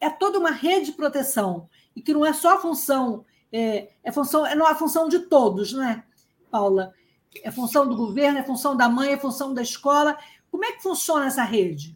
É 0.00 0.08
toda 0.08 0.38
uma 0.38 0.50
rede 0.50 0.86
de 0.86 0.92
proteção, 0.92 1.68
e 1.94 2.00
que 2.00 2.14
não 2.14 2.24
é 2.24 2.32
só 2.32 2.60
função, 2.60 3.24
é, 3.52 3.88
é 4.02 4.12
função, 4.12 4.46
é 4.46 4.54
a 4.54 4.74
função 4.74 5.08
de 5.08 5.18
todos, 5.20 5.72
né, 5.72 6.04
Paula? 6.50 6.94
É 7.42 7.50
função 7.50 7.86
do 7.86 7.96
governo, 7.96 8.38
é 8.38 8.42
função 8.44 8.76
da 8.76 8.88
mãe, 8.88 9.12
é 9.12 9.18
função 9.18 9.52
da 9.52 9.60
escola. 9.60 10.16
Como 10.50 10.64
é 10.64 10.72
que 10.72 10.82
funciona 10.82 11.26
essa 11.26 11.42
rede? 11.42 11.94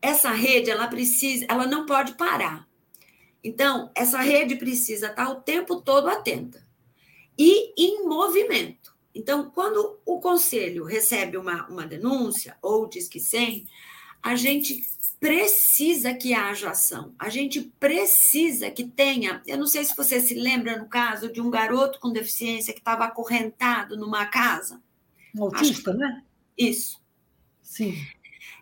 Essa 0.00 0.30
rede, 0.30 0.70
ela 0.70 0.86
precisa, 0.86 1.46
ela 1.48 1.66
não 1.66 1.86
pode 1.86 2.14
parar. 2.14 2.68
Então, 3.42 3.90
essa 3.94 4.18
rede 4.18 4.56
precisa 4.56 5.08
estar 5.08 5.30
o 5.30 5.40
tempo 5.40 5.80
todo 5.80 6.08
atenta 6.08 6.65
e 7.38 7.72
em 7.76 8.06
movimento. 8.06 8.94
Então, 9.14 9.50
quando 9.50 9.98
o 10.04 10.20
conselho 10.20 10.84
recebe 10.84 11.36
uma, 11.36 11.66
uma 11.68 11.86
denúncia 11.86 12.56
ou 12.60 12.86
diz 12.86 13.08
que 13.08 13.18
sim, 13.18 13.66
a 14.22 14.36
gente 14.36 14.86
precisa 15.18 16.12
que 16.12 16.34
haja 16.34 16.70
ação. 16.70 17.14
A 17.18 17.28
gente 17.28 17.62
precisa 17.80 18.70
que 18.70 18.84
tenha. 18.84 19.42
Eu 19.46 19.58
não 19.58 19.66
sei 19.66 19.84
se 19.84 19.96
você 19.96 20.20
se 20.20 20.34
lembra 20.34 20.78
no 20.78 20.86
caso 20.88 21.32
de 21.32 21.40
um 21.40 21.50
garoto 21.50 21.98
com 21.98 22.12
deficiência 22.12 22.74
que 22.74 22.80
estava 22.80 23.04
acorrentado 23.04 23.96
numa 23.96 24.26
casa. 24.26 24.82
Um 25.34 25.44
autista, 25.44 25.90
Acho... 25.90 25.98
né? 25.98 26.22
Isso. 26.56 27.00
Sim. 27.62 27.96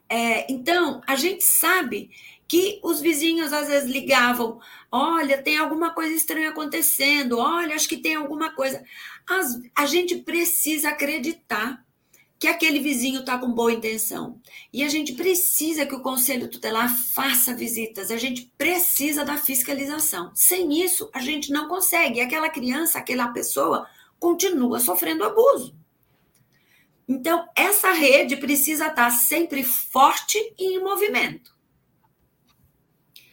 É, 0.09 0.51
então, 0.53 1.01
a 1.07 1.17
gente 1.17 1.43
sabe 1.43 2.11
que 2.55 2.79
os 2.85 3.01
vizinhos 3.01 3.53
às 3.53 3.67
vezes 3.67 3.91
ligavam: 3.91 4.61
olha, 4.93 5.43
tem 5.43 5.57
alguma 5.57 5.91
coisa 5.93 6.15
estranha 6.15 6.51
acontecendo, 6.51 7.37
olha, 7.37 7.75
acho 7.75 7.89
que 7.89 7.97
tem 7.97 8.15
alguma 8.15 8.55
coisa. 8.55 8.81
As, 9.29 9.61
a 9.77 9.87
gente 9.87 10.19
precisa 10.19 10.91
acreditar 10.91 11.85
que 12.39 12.47
aquele 12.47 12.79
vizinho 12.79 13.21
está 13.21 13.37
com 13.39 13.51
boa 13.51 13.73
intenção. 13.73 14.41
E 14.73 14.85
a 14.85 14.89
gente 14.89 15.15
precisa 15.15 15.85
que 15.85 15.97
o 15.97 16.01
conselho 16.03 16.49
tutelar 16.49 16.95
faça 16.95 17.53
visitas, 17.57 18.13
a 18.13 18.17
gente 18.17 18.53
precisa 18.57 19.25
da 19.25 19.37
fiscalização. 19.37 20.31
Sem 20.33 20.81
isso, 20.81 21.11
a 21.13 21.19
gente 21.19 21.51
não 21.51 21.67
consegue. 21.67 22.21
Aquela 22.21 22.49
criança, 22.49 23.01
aquela 23.01 23.27
pessoa, 23.29 23.89
continua 24.21 24.79
sofrendo 24.79 25.25
abuso. 25.25 25.77
Então, 27.09 27.49
essa 27.57 27.91
rede 27.91 28.37
precisa 28.37 28.87
estar 28.87 29.11
sempre 29.11 29.65
forte 29.65 30.39
e 30.57 30.77
em 30.77 30.81
movimento. 30.81 31.54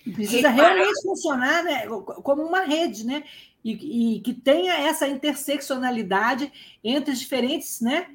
Precisa 0.03 0.49
realmente 0.49 1.01
funcionar 1.03 1.63
né, 1.63 1.85
como 2.23 2.43
uma 2.43 2.61
rede, 2.61 3.05
né? 3.05 3.23
E, 3.63 4.15
e, 4.15 4.19
que 4.21 4.33
tenha 4.33 4.73
essa 4.73 5.07
interseccionalidade 5.07 6.51
entre 6.83 7.11
os 7.11 7.19
diferentes, 7.19 7.79
né? 7.81 8.07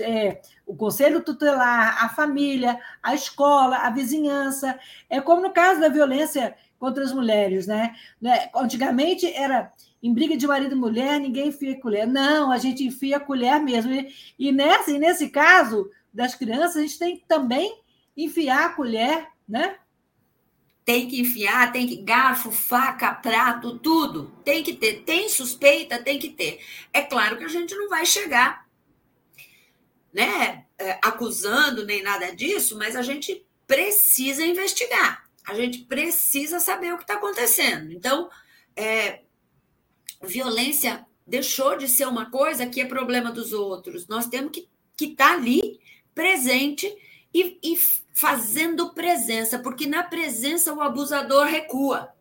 É, 0.00 0.40
o 0.64 0.74
conselho 0.74 1.22
tutelar, 1.22 2.02
a 2.02 2.08
família, 2.08 2.80
a 3.02 3.14
escola, 3.14 3.76
a 3.76 3.90
vizinhança. 3.90 4.78
É 5.10 5.20
como 5.20 5.42
no 5.42 5.50
caso 5.50 5.80
da 5.80 5.90
violência 5.90 6.56
contra 6.78 7.04
as 7.04 7.12
mulheres, 7.12 7.66
né? 7.66 7.94
né? 8.20 8.48
Antigamente 8.54 9.30
era 9.30 9.70
em 10.02 10.12
briga 10.12 10.36
de 10.36 10.46
marido 10.46 10.72
e 10.72 10.78
mulher, 10.78 11.18
ninguém 11.20 11.48
enfia 11.48 11.78
colher. 11.80 12.06
Não, 12.06 12.50
a 12.50 12.58
gente 12.58 12.84
enfia 12.84 13.18
a 13.18 13.20
colher 13.20 13.60
mesmo. 13.60 13.92
E, 13.92 14.12
e, 14.38 14.52
nessa, 14.52 14.90
e 14.90 14.98
nesse 14.98 15.28
caso 15.28 15.90
das 16.12 16.34
crianças, 16.34 16.76
a 16.76 16.80
gente 16.80 16.98
tem 16.98 17.16
que 17.16 17.24
também 17.26 17.82
enfiar 18.16 18.66
a 18.66 18.68
colher, 18.70 19.28
né? 19.46 19.76
Tem 20.86 21.08
que 21.08 21.20
enfiar, 21.20 21.72
tem 21.72 21.84
que 21.84 21.96
garfo, 21.96 22.52
faca, 22.52 23.12
prato, 23.12 23.76
tudo. 23.80 24.32
Tem 24.44 24.62
que 24.62 24.72
ter. 24.72 25.02
Tem 25.02 25.28
suspeita, 25.28 26.00
tem 26.00 26.16
que 26.16 26.30
ter. 26.30 26.60
É 26.92 27.02
claro 27.02 27.36
que 27.36 27.42
a 27.42 27.48
gente 27.48 27.74
não 27.74 27.88
vai 27.88 28.06
chegar, 28.06 28.64
né, 30.14 30.64
é, 30.78 30.96
acusando 31.02 31.84
nem 31.84 32.04
nada 32.04 32.34
disso, 32.34 32.78
mas 32.78 32.94
a 32.94 33.02
gente 33.02 33.44
precisa 33.66 34.46
investigar. 34.46 35.28
A 35.44 35.54
gente 35.54 35.80
precisa 35.80 36.60
saber 36.60 36.94
o 36.94 36.98
que 36.98 37.02
está 37.02 37.14
acontecendo. 37.14 37.92
Então, 37.92 38.30
é, 38.76 39.22
violência 40.22 41.04
deixou 41.26 41.76
de 41.76 41.88
ser 41.88 42.06
uma 42.06 42.30
coisa 42.30 42.64
que 42.64 42.80
é 42.80 42.84
problema 42.84 43.32
dos 43.32 43.52
outros. 43.52 44.06
Nós 44.06 44.28
temos 44.28 44.52
que 44.52 44.68
estar 45.04 45.30
tá 45.30 45.34
ali, 45.34 45.80
presente 46.14 46.86
e, 47.36 47.58
e 47.62 47.76
fazendo 48.14 48.94
presença, 48.94 49.58
porque 49.58 49.86
na 49.86 50.02
presença 50.02 50.72
o 50.72 50.80
abusador 50.80 51.44
recua, 51.44 52.14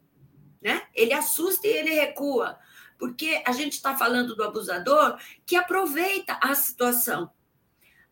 né? 0.61 0.81
Ele 0.93 1.13
assusta 1.13 1.65
e 1.65 1.71
ele 1.71 1.91
recua, 1.91 2.59
porque 2.99 3.41
a 3.45 3.53
gente 3.53 3.73
está 3.73 3.95
falando 3.95 4.35
do 4.35 4.43
abusador 4.43 5.17
que 5.45 5.55
aproveita 5.55 6.37
a 6.41 6.53
situação. 6.53 7.31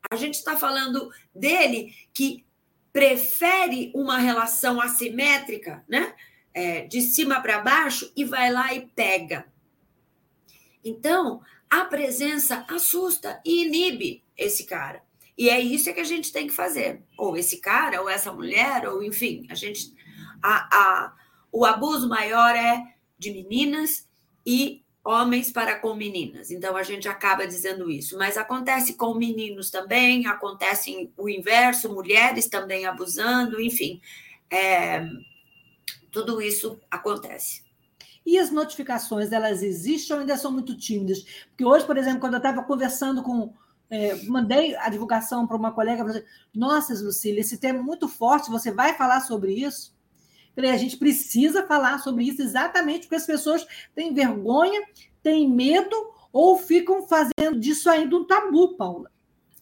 A 0.09 0.15
gente 0.15 0.35
está 0.35 0.55
falando 0.55 1.11
dele 1.35 1.93
que 2.13 2.45
prefere 2.93 3.91
uma 3.93 4.17
relação 4.17 4.79
assimétrica, 4.79 5.83
né? 5.89 6.15
É, 6.53 6.85
de 6.85 7.01
cima 7.01 7.41
para 7.41 7.59
baixo 7.59 8.13
e 8.15 8.23
vai 8.23 8.49
lá 8.49 8.73
e 8.73 8.87
pega. 8.87 9.51
Então, 10.85 11.41
a 11.69 11.83
presença 11.83 12.65
assusta 12.69 13.41
e 13.43 13.65
inibe 13.65 14.23
esse 14.37 14.65
cara. 14.65 15.03
E 15.37 15.49
é 15.49 15.59
isso 15.59 15.93
que 15.93 15.99
a 15.99 16.05
gente 16.05 16.31
tem 16.31 16.47
que 16.47 16.53
fazer. 16.53 17.01
Ou 17.17 17.35
esse 17.35 17.57
cara, 17.57 18.01
ou 18.01 18.09
essa 18.09 18.31
mulher, 18.31 18.87
ou 18.87 19.03
enfim, 19.03 19.47
a 19.49 19.55
gente. 19.55 19.93
A, 20.41 20.67
a, 20.71 21.13
o 21.51 21.65
abuso 21.65 22.07
maior 22.07 22.55
é 22.55 22.83
de 23.17 23.31
meninas 23.31 24.07
e 24.45 24.83
homens 25.03 25.51
para 25.51 25.79
com 25.79 25.93
meninas. 25.95 26.49
Então 26.51 26.77
a 26.77 26.83
gente 26.83 27.07
acaba 27.07 27.47
dizendo 27.47 27.89
isso. 27.89 28.17
Mas 28.17 28.37
acontece 28.37 28.93
com 28.93 29.13
meninos 29.13 29.69
também, 29.69 30.27
acontece 30.27 31.11
o 31.17 31.29
inverso, 31.29 31.93
mulheres 31.93 32.47
também 32.47 32.85
abusando, 32.85 33.59
enfim. 33.59 34.01
É, 34.49 35.05
tudo 36.11 36.41
isso 36.41 36.79
acontece. 36.89 37.63
E 38.25 38.37
as 38.37 38.51
notificações, 38.51 39.31
elas 39.31 39.61
existem 39.61 40.15
ou 40.15 40.21
ainda 40.21 40.37
são 40.37 40.51
muito 40.51 40.77
tímidas? 40.77 41.23
Porque 41.49 41.65
hoje, 41.65 41.85
por 41.85 41.97
exemplo, 41.97 42.21
quando 42.21 42.35
eu 42.35 42.37
estava 42.37 42.63
conversando 42.63 43.21
com 43.21 43.53
é, 43.89 44.15
mandei 44.23 44.75
a 44.75 44.89
divulgação 44.89 45.45
para 45.45 45.57
uma 45.57 45.71
colega, 45.71 46.03
falei, 46.03 46.23
nossa, 46.53 46.93
Lucília, 46.93 47.41
esse 47.41 47.57
tema 47.57 47.79
é 47.79 47.81
muito 47.81 48.07
forte, 48.07 48.49
você 48.49 48.71
vai 48.71 48.93
falar 48.93 49.21
sobre 49.21 49.53
isso? 49.53 49.93
Falei, 50.55 50.71
a 50.71 50.77
gente 50.77 50.97
precisa 50.97 51.65
falar 51.65 51.99
sobre 51.99 52.25
isso 52.25 52.41
exatamente 52.41 53.01
porque 53.01 53.15
as 53.15 53.25
pessoas 53.25 53.65
têm 53.95 54.13
vergonha, 54.13 54.81
têm 55.21 55.49
medo 55.49 55.95
ou 56.31 56.57
ficam 56.57 57.07
fazendo 57.07 57.59
disso 57.59 57.89
ainda 57.89 58.15
um 58.15 58.25
tabu, 58.25 58.75
Paula. 58.75 59.11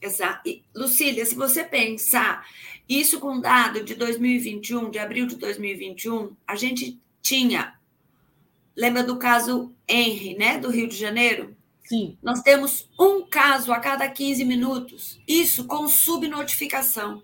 Exato. 0.02 0.50
E, 0.50 0.64
Lucília, 0.76 1.26
se 1.26 1.36
você 1.36 1.64
pensar 1.64 2.46
isso 2.90 3.20
com 3.20 3.40
dado 3.40 3.84
de 3.84 3.96
2021, 3.96 4.90
de 4.90 4.98
abril 4.98 5.28
de 5.28 5.36
2021, 5.36 6.36
a 6.48 6.56
gente 6.56 7.00
tinha, 7.22 7.76
lembra 8.76 9.04
do 9.04 9.20
caso 9.20 9.74
Henry, 9.88 10.36
né, 10.36 10.58
do 10.58 10.70
Rio 10.70 10.88
de 10.88 10.96
Janeiro? 10.96 11.56
Sim. 11.92 12.18
Nós 12.24 12.42
temos 12.42 12.90
um 12.98 13.22
caso 13.28 13.74
a 13.74 13.78
cada 13.78 14.08
15 14.08 14.46
minutos. 14.46 15.20
Isso 15.28 15.66
com 15.66 15.90
subnotificação. 15.90 17.22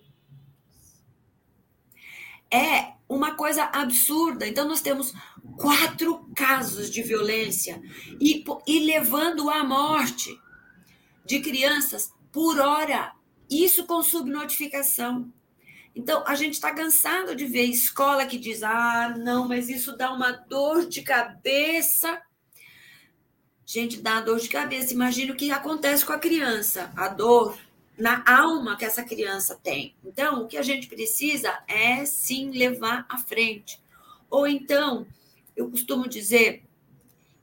é 2.51 2.91
uma 3.07 3.33
coisa 3.35 3.63
absurda. 3.63 4.45
Então, 4.45 4.67
nós 4.67 4.81
temos 4.81 5.13
quatro 5.55 6.29
casos 6.35 6.91
de 6.91 7.01
violência 7.01 7.81
e, 8.19 8.43
e 8.67 8.79
levando 8.79 9.49
à 9.49 9.63
morte 9.63 10.37
de 11.23 11.39
crianças 11.39 12.11
por 12.29 12.59
hora. 12.59 13.13
Isso 13.49 13.85
com 13.85 14.03
subnotificação. 14.03 15.31
Então, 15.95 16.25
a 16.27 16.35
gente 16.35 16.55
está 16.55 16.75
cansado 16.75 17.33
de 17.37 17.45
ver 17.45 17.63
escola 17.63 18.25
que 18.25 18.37
diz: 18.37 18.63
ah, 18.63 19.15
não, 19.17 19.47
mas 19.47 19.69
isso 19.69 19.95
dá 19.95 20.11
uma 20.11 20.33
dor 20.33 20.85
de 20.85 21.03
cabeça. 21.03 22.21
Gente, 23.69 23.99
dá 24.01 24.21
dor 24.21 24.39
de 24.39 24.47
cabeça. 24.47 24.93
Imagina 24.93 25.33
o 25.33 25.35
que 25.35 25.51
acontece 25.51 26.05
com 26.05 26.13
a 26.13 26.17
criança, 26.17 26.89
a 26.95 27.09
dor 27.09 27.57
na 27.97 28.23
alma 28.25 28.77
que 28.77 28.85
essa 28.85 29.03
criança 29.03 29.59
tem. 29.61 29.93
Então, 30.05 30.43
o 30.43 30.47
que 30.47 30.55
a 30.55 30.61
gente 30.61 30.87
precisa 30.87 31.53
é 31.67 32.05
sim 32.05 32.49
levar 32.51 33.05
à 33.09 33.17
frente. 33.17 33.77
Ou 34.29 34.47
então, 34.47 35.05
eu 35.53 35.69
costumo 35.69 36.07
dizer 36.07 36.63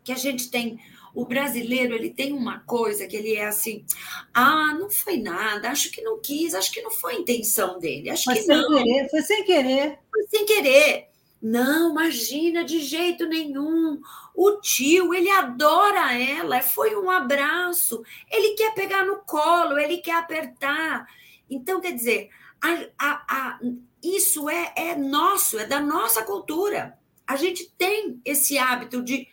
que 0.03 0.13
a 0.13 0.17
gente 0.17 0.51
tem 0.51 0.81
o 1.15 1.25
brasileiro 1.25 1.95
ele 1.95 2.11
tem 2.11 2.33
uma 2.33 2.59
coisa 2.61 3.07
que 3.07 3.17
ele 3.17 3.37
é 3.37 3.47
assim, 3.47 3.85
ah, 4.33 4.75
não 4.77 4.91
foi 4.91 5.17
nada, 5.17 5.71
acho 5.71 5.91
que 5.93 6.03
não 6.03 6.19
quis, 6.19 6.55
acho 6.55 6.73
que 6.73 6.83
não 6.83 6.91
foi 6.91 7.15
intenção 7.15 7.79
dele, 7.79 8.11
acho 8.11 8.25
foi 8.25 8.35
que 8.35 8.43
sem 8.43 8.57
não. 8.57 8.83
Querer, 8.83 9.09
foi 9.09 9.23
sem 9.23 9.45
querer. 9.45 9.99
Foi 10.11 10.27
sem 10.29 10.45
querer. 10.45 11.09
Não, 11.47 11.91
imagina, 11.91 12.65
de 12.65 12.81
jeito 12.81 13.27
nenhum. 13.27 14.01
O 14.35 14.53
tio, 14.63 15.13
ele 15.13 15.29
adora 15.29 16.19
ela, 16.19 16.63
foi 16.63 16.97
um 16.97 17.11
abraço. 17.11 18.03
Ele 18.31 18.55
quer 18.55 18.75
pegar 18.75 19.05
no 19.05 19.17
colo, 19.17 19.79
ele 19.79 19.99
quer 19.99 20.15
apertar. 20.17 21.07
Então, 21.51 21.83
quer 21.83 21.93
dizer, 21.93 22.31
a, 22.63 22.87
a, 22.99 23.25
a, 23.29 23.61
isso 24.03 24.49
é, 24.49 24.73
é 24.75 24.97
nosso, 24.97 25.59
é 25.59 25.67
da 25.67 25.81
nossa 25.81 26.23
cultura. 26.23 26.99
A 27.27 27.37
gente 27.37 27.71
tem 27.77 28.19
esse 28.25 28.57
hábito 28.57 29.03
de 29.03 29.29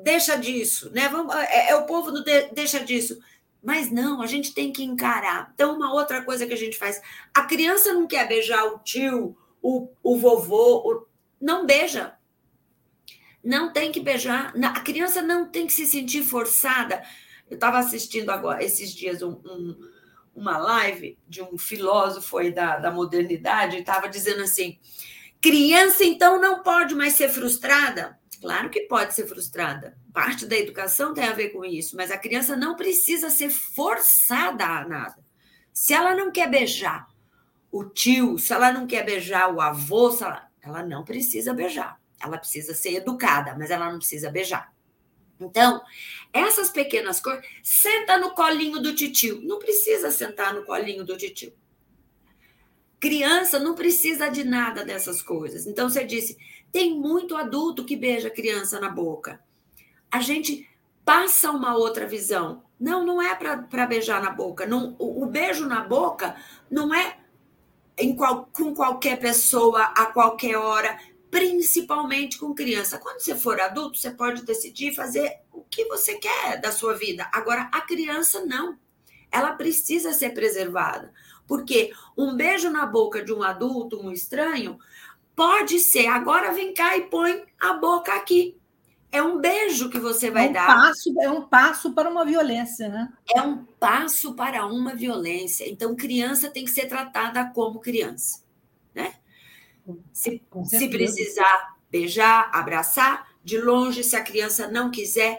deixa 0.00 0.36
disso, 0.36 0.92
né? 0.92 1.08
Vamos, 1.08 1.34
é, 1.34 1.70
é 1.70 1.74
o 1.74 1.86
povo 1.86 2.12
do 2.12 2.22
de, 2.22 2.52
deixa 2.52 2.78
disso. 2.78 3.18
Mas 3.60 3.90
não, 3.90 4.22
a 4.22 4.28
gente 4.28 4.54
tem 4.54 4.72
que 4.72 4.84
encarar. 4.84 5.50
Então, 5.52 5.74
uma 5.74 5.92
outra 5.92 6.22
coisa 6.22 6.46
que 6.46 6.52
a 6.52 6.56
gente 6.56 6.78
faz: 6.78 7.02
a 7.34 7.42
criança 7.42 7.92
não 7.92 8.06
quer 8.06 8.28
beijar 8.28 8.64
o 8.64 8.78
tio, 8.78 9.36
o, 9.60 9.88
o 10.04 10.16
vovô, 10.16 10.88
o, 10.88 11.11
não 11.42 11.66
beija. 11.66 12.14
Não 13.42 13.72
tem 13.72 13.90
que 13.90 13.98
beijar. 13.98 14.54
A 14.64 14.80
criança 14.80 15.20
não 15.20 15.50
tem 15.50 15.66
que 15.66 15.72
se 15.72 15.86
sentir 15.86 16.22
forçada. 16.22 17.02
Eu 17.50 17.56
estava 17.56 17.78
assistindo 17.78 18.30
agora, 18.30 18.62
esses 18.62 18.94
dias, 18.94 19.20
um, 19.20 19.32
um, 19.44 19.76
uma 20.32 20.56
live 20.56 21.18
de 21.28 21.42
um 21.42 21.58
filósofo 21.58 22.38
aí 22.38 22.52
da, 22.52 22.78
da 22.78 22.92
modernidade, 22.92 23.78
estava 23.78 24.08
dizendo 24.08 24.42
assim: 24.42 24.78
criança, 25.40 26.04
então, 26.04 26.40
não 26.40 26.62
pode 26.62 26.94
mais 26.94 27.14
ser 27.14 27.28
frustrada. 27.28 28.16
Claro 28.40 28.70
que 28.70 28.82
pode 28.82 29.12
ser 29.12 29.26
frustrada. 29.26 29.96
Parte 30.12 30.46
da 30.46 30.56
educação 30.56 31.12
tem 31.12 31.24
a 31.24 31.32
ver 31.32 31.50
com 31.50 31.64
isso, 31.64 31.96
mas 31.96 32.10
a 32.10 32.18
criança 32.18 32.56
não 32.56 32.76
precisa 32.76 33.30
ser 33.30 33.50
forçada 33.50 34.64
a 34.64 34.88
nada. 34.88 35.18
Se 35.72 35.92
ela 35.92 36.14
não 36.14 36.30
quer 36.30 36.48
beijar 36.48 37.08
o 37.70 37.84
tio, 37.84 38.38
se 38.38 38.52
ela 38.52 38.72
não 38.72 38.86
quer 38.86 39.04
beijar 39.04 39.52
o 39.52 39.60
avô, 39.60 40.16
ela, 40.20 40.51
ela 40.62 40.82
não 40.82 41.04
precisa 41.04 41.52
beijar. 41.52 42.00
Ela 42.22 42.38
precisa 42.38 42.74
ser 42.74 42.94
educada, 42.94 43.54
mas 43.58 43.70
ela 43.70 43.90
não 43.90 43.98
precisa 43.98 44.30
beijar. 44.30 44.72
Então, 45.40 45.82
essas 46.32 46.70
pequenas 46.70 47.20
coisas. 47.20 47.44
Senta 47.62 48.16
no 48.16 48.30
colinho 48.30 48.80
do 48.80 48.94
titio. 48.94 49.40
Não 49.42 49.58
precisa 49.58 50.10
sentar 50.10 50.54
no 50.54 50.64
colinho 50.64 51.04
do 51.04 51.16
titio. 51.16 51.52
Criança 53.00 53.58
não 53.58 53.74
precisa 53.74 54.28
de 54.28 54.44
nada 54.44 54.84
dessas 54.84 55.20
coisas. 55.20 55.66
Então, 55.66 55.90
você 55.90 56.04
disse: 56.04 56.38
tem 56.70 56.96
muito 56.96 57.36
adulto 57.36 57.84
que 57.84 57.96
beija 57.96 58.30
criança 58.30 58.78
na 58.78 58.88
boca. 58.88 59.40
A 60.10 60.20
gente 60.20 60.68
passa 61.04 61.50
uma 61.50 61.76
outra 61.76 62.06
visão. 62.06 62.62
Não, 62.78 63.04
não 63.04 63.20
é 63.20 63.34
para 63.34 63.86
beijar 63.86 64.22
na 64.22 64.30
boca. 64.30 64.66
Não, 64.66 64.96
o, 64.98 65.22
o, 65.22 65.26
beijo 65.26 65.66
na 65.66 65.80
boca 65.80 66.36
não 66.70 66.92
é 66.94 67.18
qual, 68.16 68.48
com 68.52 68.74
qualquer 68.74 69.18
pessoa, 69.20 69.82
a 69.82 70.06
qualquer 70.06 70.56
hora, 70.56 70.98
principalmente 71.30 72.38
com 72.38 72.54
criança. 72.54 72.98
Quando 72.98 73.20
você 73.20 73.36
for 73.36 73.60
adulto, 73.60 73.98
você 73.98 74.10
pode 74.10 74.44
decidir 74.44 74.94
fazer 74.94 75.40
o 75.52 75.62
que 75.62 75.84
você 75.84 76.14
quer 76.16 76.60
da 76.60 76.72
sua 76.72 76.94
vida. 76.94 77.28
Agora, 77.32 77.68
a 77.72 77.80
criança 77.82 78.44
não. 78.44 78.78
Ela 79.30 79.52
precisa 79.52 80.12
ser 80.12 80.30
preservada. 80.30 81.12
Porque 81.46 81.92
um 82.16 82.34
beijo 82.34 82.70
na 82.70 82.86
boca 82.86 83.22
de 83.22 83.32
um 83.32 83.42
adulto, 83.42 84.00
um 84.00 84.10
estranho, 84.10 84.78
pode 85.36 85.78
ser. 85.78 86.06
Agora 86.06 86.52
vem 86.52 86.74
cá 86.74 86.96
e 86.96 87.02
põe 87.02 87.44
a 87.60 87.74
boca 87.74 88.12
aqui. 88.14 88.60
É 89.12 89.22
um 89.22 89.38
beijo 89.38 89.90
que 89.90 89.98
você 89.98 90.30
vai 90.30 90.46
é 90.46 90.48
um 90.48 90.52
dar. 90.54 90.66
Passo, 90.66 91.14
é 91.20 91.30
um 91.30 91.42
passo 91.42 91.92
para 91.92 92.08
uma 92.08 92.24
violência, 92.24 92.88
né? 92.88 93.12
É 93.34 93.42
um 93.42 93.62
passo 93.78 94.34
para 94.34 94.64
uma 94.64 94.94
violência. 94.94 95.68
Então, 95.68 95.94
criança 95.94 96.50
tem 96.50 96.64
que 96.64 96.70
ser 96.70 96.86
tratada 96.86 97.44
como 97.54 97.78
criança, 97.78 98.42
né? 98.94 99.14
Se, 100.14 100.42
se 100.64 100.88
precisar 100.88 101.76
beijar, 101.90 102.48
abraçar, 102.54 103.28
de 103.44 103.58
longe, 103.58 104.02
se 104.02 104.16
a 104.16 104.24
criança 104.24 104.68
não 104.68 104.90
quiser. 104.90 105.38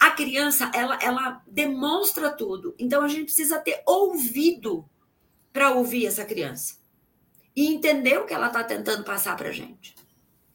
A 0.00 0.10
criança, 0.10 0.72
ela, 0.74 0.98
ela 1.00 1.40
demonstra 1.46 2.30
tudo. 2.32 2.74
Então, 2.76 3.02
a 3.02 3.08
gente 3.08 3.26
precisa 3.26 3.60
ter 3.60 3.80
ouvido 3.86 4.84
para 5.52 5.70
ouvir 5.70 6.06
essa 6.06 6.24
criança 6.24 6.74
e 7.54 7.72
entender 7.72 8.18
o 8.18 8.26
que 8.26 8.34
ela 8.34 8.48
está 8.48 8.64
tentando 8.64 9.04
passar 9.04 9.36
para 9.36 9.50
a 9.50 9.52
gente. 9.52 9.94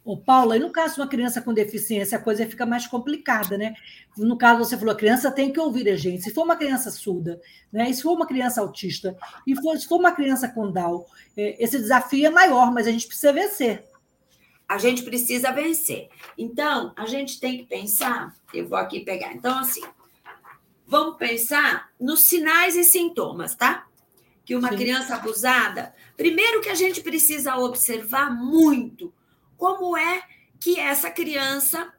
Ô, 0.10 0.18
Paula, 0.18 0.58
e 0.58 0.60
no 0.60 0.72
caso 0.72 0.96
de 0.96 1.02
uma 1.02 1.08
criança 1.08 1.40
com 1.40 1.54
deficiência, 1.54 2.18
a 2.18 2.22
coisa 2.22 2.44
fica 2.48 2.66
mais 2.66 2.88
complicada, 2.88 3.56
né? 3.56 3.76
No 4.18 4.36
caso, 4.36 4.58
você 4.58 4.76
falou, 4.76 4.92
a 4.92 4.98
criança 4.98 5.30
tem 5.30 5.54
que 5.54 5.60
ouvir 5.60 5.88
a 5.88 5.96
gente. 5.96 6.24
Se 6.24 6.34
for 6.34 6.46
uma 6.46 6.56
criança 6.56 6.90
surda, 6.90 7.40
né? 7.72 7.88
E 7.88 7.94
se 7.94 8.02
for 8.02 8.14
uma 8.14 8.26
criança 8.26 8.60
autista, 8.60 9.16
e 9.46 9.56
for, 9.62 9.78
se 9.78 9.88
for 9.88 10.00
uma 10.00 10.12
criança 10.12 10.50
com 10.50 10.72
Down, 10.72 11.06
é, 11.38 11.64
esse 11.64 11.78
desafio 11.78 12.26
é 12.26 12.32
maior, 12.32 12.74
mas 12.74 12.88
a 12.88 12.92
gente 12.92 13.06
precisa 13.06 13.32
vencer. 13.32 13.86
A 14.68 14.80
gente 14.80 15.04
precisa 15.04 15.52
vencer. 15.52 16.10
Então, 16.36 16.92
a 16.96 17.06
gente 17.06 17.40
tem 17.40 17.60
que 17.60 17.66
pensar, 17.66 18.36
eu 18.52 18.68
vou 18.68 18.80
aqui 18.80 19.02
pegar. 19.02 19.32
Então, 19.34 19.60
assim, 19.60 19.84
vamos 20.88 21.18
pensar 21.18 21.92
nos 22.00 22.24
sinais 22.24 22.76
e 22.76 22.84
sintomas, 22.84 23.54
tá? 23.54 23.86
Que 24.44 24.56
uma 24.56 24.70
Sim. 24.70 24.76
criança 24.76 25.14
abusada, 25.14 25.94
primeiro 26.18 26.62
que 26.62 26.70
a 26.70 26.74
gente 26.76 27.00
precisa 27.02 27.58
observar 27.58 28.36
muito 28.36 29.14
como 29.60 29.98
é 29.98 30.24
que 30.58 30.80
essa 30.80 31.12
criança 31.12 31.94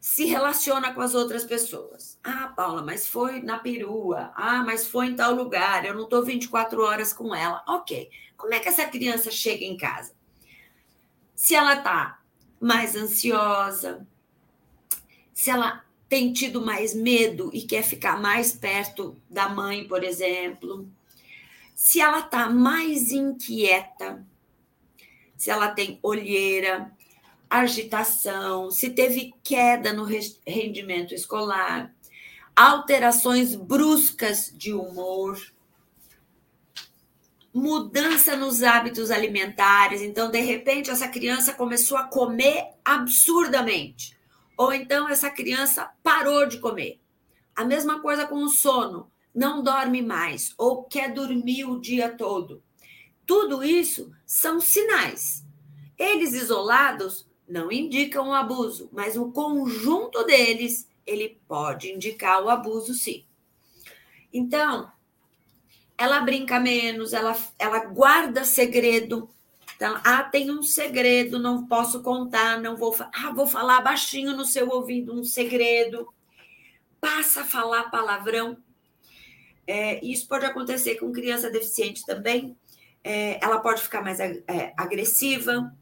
se 0.00 0.24
relaciona 0.24 0.92
com 0.92 1.00
as 1.00 1.14
outras 1.14 1.44
pessoas. 1.44 2.18
Ah, 2.22 2.52
Paula, 2.56 2.82
mas 2.82 3.06
foi 3.06 3.40
na 3.40 3.58
perua. 3.58 4.32
Ah, 4.34 4.64
mas 4.64 4.86
foi 4.86 5.06
em 5.06 5.16
tal 5.16 5.32
lugar. 5.32 5.84
Eu 5.84 5.94
não 5.94 6.04
estou 6.04 6.24
24 6.24 6.82
horas 6.82 7.12
com 7.12 7.32
ela. 7.32 7.62
Ok. 7.68 8.10
Como 8.36 8.52
é 8.52 8.58
que 8.58 8.68
essa 8.68 8.86
criança 8.86 9.30
chega 9.30 9.64
em 9.64 9.76
casa? 9.76 10.12
Se 11.34 11.54
ela 11.54 11.74
está 11.74 12.20
mais 12.60 12.96
ansiosa, 12.96 14.06
se 15.32 15.50
ela 15.50 15.84
tem 16.08 16.32
tido 16.32 16.64
mais 16.64 16.94
medo 16.94 17.50
e 17.52 17.62
quer 17.62 17.82
ficar 17.82 18.20
mais 18.20 18.52
perto 18.52 19.16
da 19.30 19.48
mãe, 19.48 19.86
por 19.86 20.02
exemplo, 20.02 20.88
se 21.74 22.00
ela 22.00 22.20
está 22.20 22.48
mais 22.48 23.12
inquieta, 23.12 24.24
se 25.36 25.50
ela 25.50 25.68
tem 25.68 25.98
olheira, 26.02 26.90
agitação, 27.48 28.70
se 28.70 28.90
teve 28.90 29.34
queda 29.42 29.92
no 29.92 30.04
rendimento 30.46 31.14
escolar, 31.14 31.94
alterações 32.54 33.54
bruscas 33.54 34.52
de 34.54 34.72
humor, 34.72 35.38
mudança 37.52 38.36
nos 38.36 38.62
hábitos 38.62 39.10
alimentares. 39.10 40.02
Então, 40.02 40.30
de 40.30 40.40
repente, 40.40 40.90
essa 40.90 41.08
criança 41.08 41.54
começou 41.54 41.96
a 41.96 42.04
comer 42.04 42.70
absurdamente. 42.84 44.16
Ou 44.58 44.72
então, 44.72 45.08
essa 45.08 45.30
criança 45.30 45.90
parou 46.02 46.46
de 46.46 46.58
comer. 46.58 47.00
A 47.54 47.64
mesma 47.64 48.00
coisa 48.00 48.26
com 48.26 48.42
o 48.42 48.48
sono, 48.48 49.10
não 49.34 49.62
dorme 49.62 50.02
mais 50.02 50.54
ou 50.56 50.84
quer 50.84 51.12
dormir 51.12 51.64
o 51.64 51.80
dia 51.80 52.08
todo. 52.08 52.62
Tudo 53.26 53.64
isso 53.64 54.12
são 54.24 54.60
sinais. 54.60 55.44
Eles 55.98 56.32
isolados 56.32 57.26
não 57.48 57.70
indicam 57.72 58.28
o 58.28 58.34
abuso, 58.34 58.88
mas 58.92 59.16
o 59.16 59.30
conjunto 59.32 60.24
deles 60.24 60.88
ele 61.06 61.40
pode 61.46 61.92
indicar 61.92 62.42
o 62.42 62.48
abuso, 62.48 62.94
sim. 62.94 63.24
Então, 64.32 64.90
ela 65.96 66.20
brinca 66.20 66.60
menos, 66.60 67.12
ela, 67.12 67.36
ela 67.58 67.84
guarda 67.86 68.44
segredo. 68.44 69.30
Então, 69.76 70.00
ah, 70.04 70.24
tem 70.24 70.50
um 70.50 70.62
segredo, 70.62 71.38
não 71.38 71.66
posso 71.66 72.02
contar, 72.02 72.60
não 72.60 72.76
vou, 72.76 72.94
ah, 72.98 73.32
vou 73.32 73.46
falar 73.46 73.80
baixinho 73.80 74.36
no 74.36 74.44
seu 74.44 74.68
ouvido 74.68 75.14
um 75.14 75.24
segredo. 75.24 76.08
Passa 77.00 77.42
a 77.42 77.44
falar 77.44 77.90
palavrão. 77.90 78.56
É, 79.66 80.04
isso 80.04 80.28
pode 80.28 80.44
acontecer 80.44 80.96
com 80.96 81.12
criança 81.12 81.50
deficiente 81.50 82.04
também, 82.06 82.56
é, 83.06 83.38
ela 83.40 83.60
pode 83.60 83.82
ficar 83.82 84.02
mais 84.02 84.18
é, 84.18 84.74
agressiva, 84.76 85.72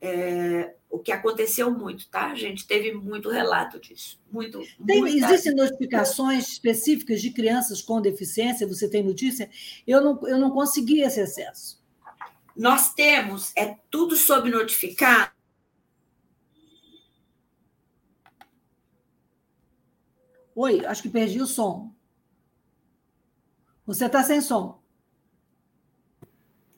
é, 0.00 0.74
o 0.88 0.98
que 0.98 1.12
aconteceu 1.12 1.70
muito, 1.70 2.08
tá? 2.08 2.30
A 2.30 2.34
gente 2.34 2.66
teve 2.66 2.92
muito 2.92 3.28
relato 3.28 3.78
disso. 3.78 4.18
Muito, 4.30 4.62
tem, 4.86 5.06
Existem 5.06 5.54
notificações 5.54 6.48
específicas 6.48 7.20
de 7.20 7.30
crianças 7.30 7.82
com 7.82 8.00
deficiência? 8.00 8.66
Você 8.66 8.88
tem 8.88 9.02
notícia? 9.02 9.50
Eu 9.86 10.00
não, 10.00 10.26
eu 10.26 10.38
não 10.38 10.50
consegui 10.50 11.02
esse 11.02 11.20
acesso. 11.20 11.78
Nós 12.56 12.94
temos, 12.94 13.52
é 13.54 13.76
tudo 13.90 14.16
sob 14.16 14.50
notificar. 14.50 15.36
Oi, 20.54 20.86
acho 20.86 21.02
que 21.02 21.10
perdi 21.10 21.40
o 21.40 21.46
som. 21.46 21.92
Você 23.86 24.06
está 24.06 24.22
sem 24.22 24.40
som. 24.40 24.81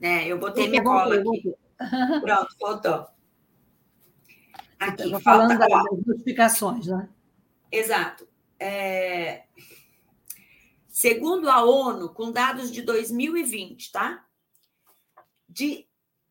É, 0.00 0.26
eu 0.26 0.38
botei 0.38 0.68
minha 0.68 0.83
cola 0.83 1.16
aqui. 1.16 1.54
Pronto, 2.20 2.57
voltou. 2.61 3.07
Aqui, 4.78 5.02
Estava 5.04 5.20
falando 5.20 5.59
das 5.59 6.07
notificações, 6.07 6.87
né? 6.87 7.09
Exato. 7.70 8.28
É... 8.59 9.44
Segundo 10.87 11.50
a 11.50 11.64
ONU, 11.64 12.11
com 12.11 12.30
dados 12.30 12.70
de 12.70 12.83
2020, 12.83 13.90
tá? 13.90 14.24
De 15.48 15.88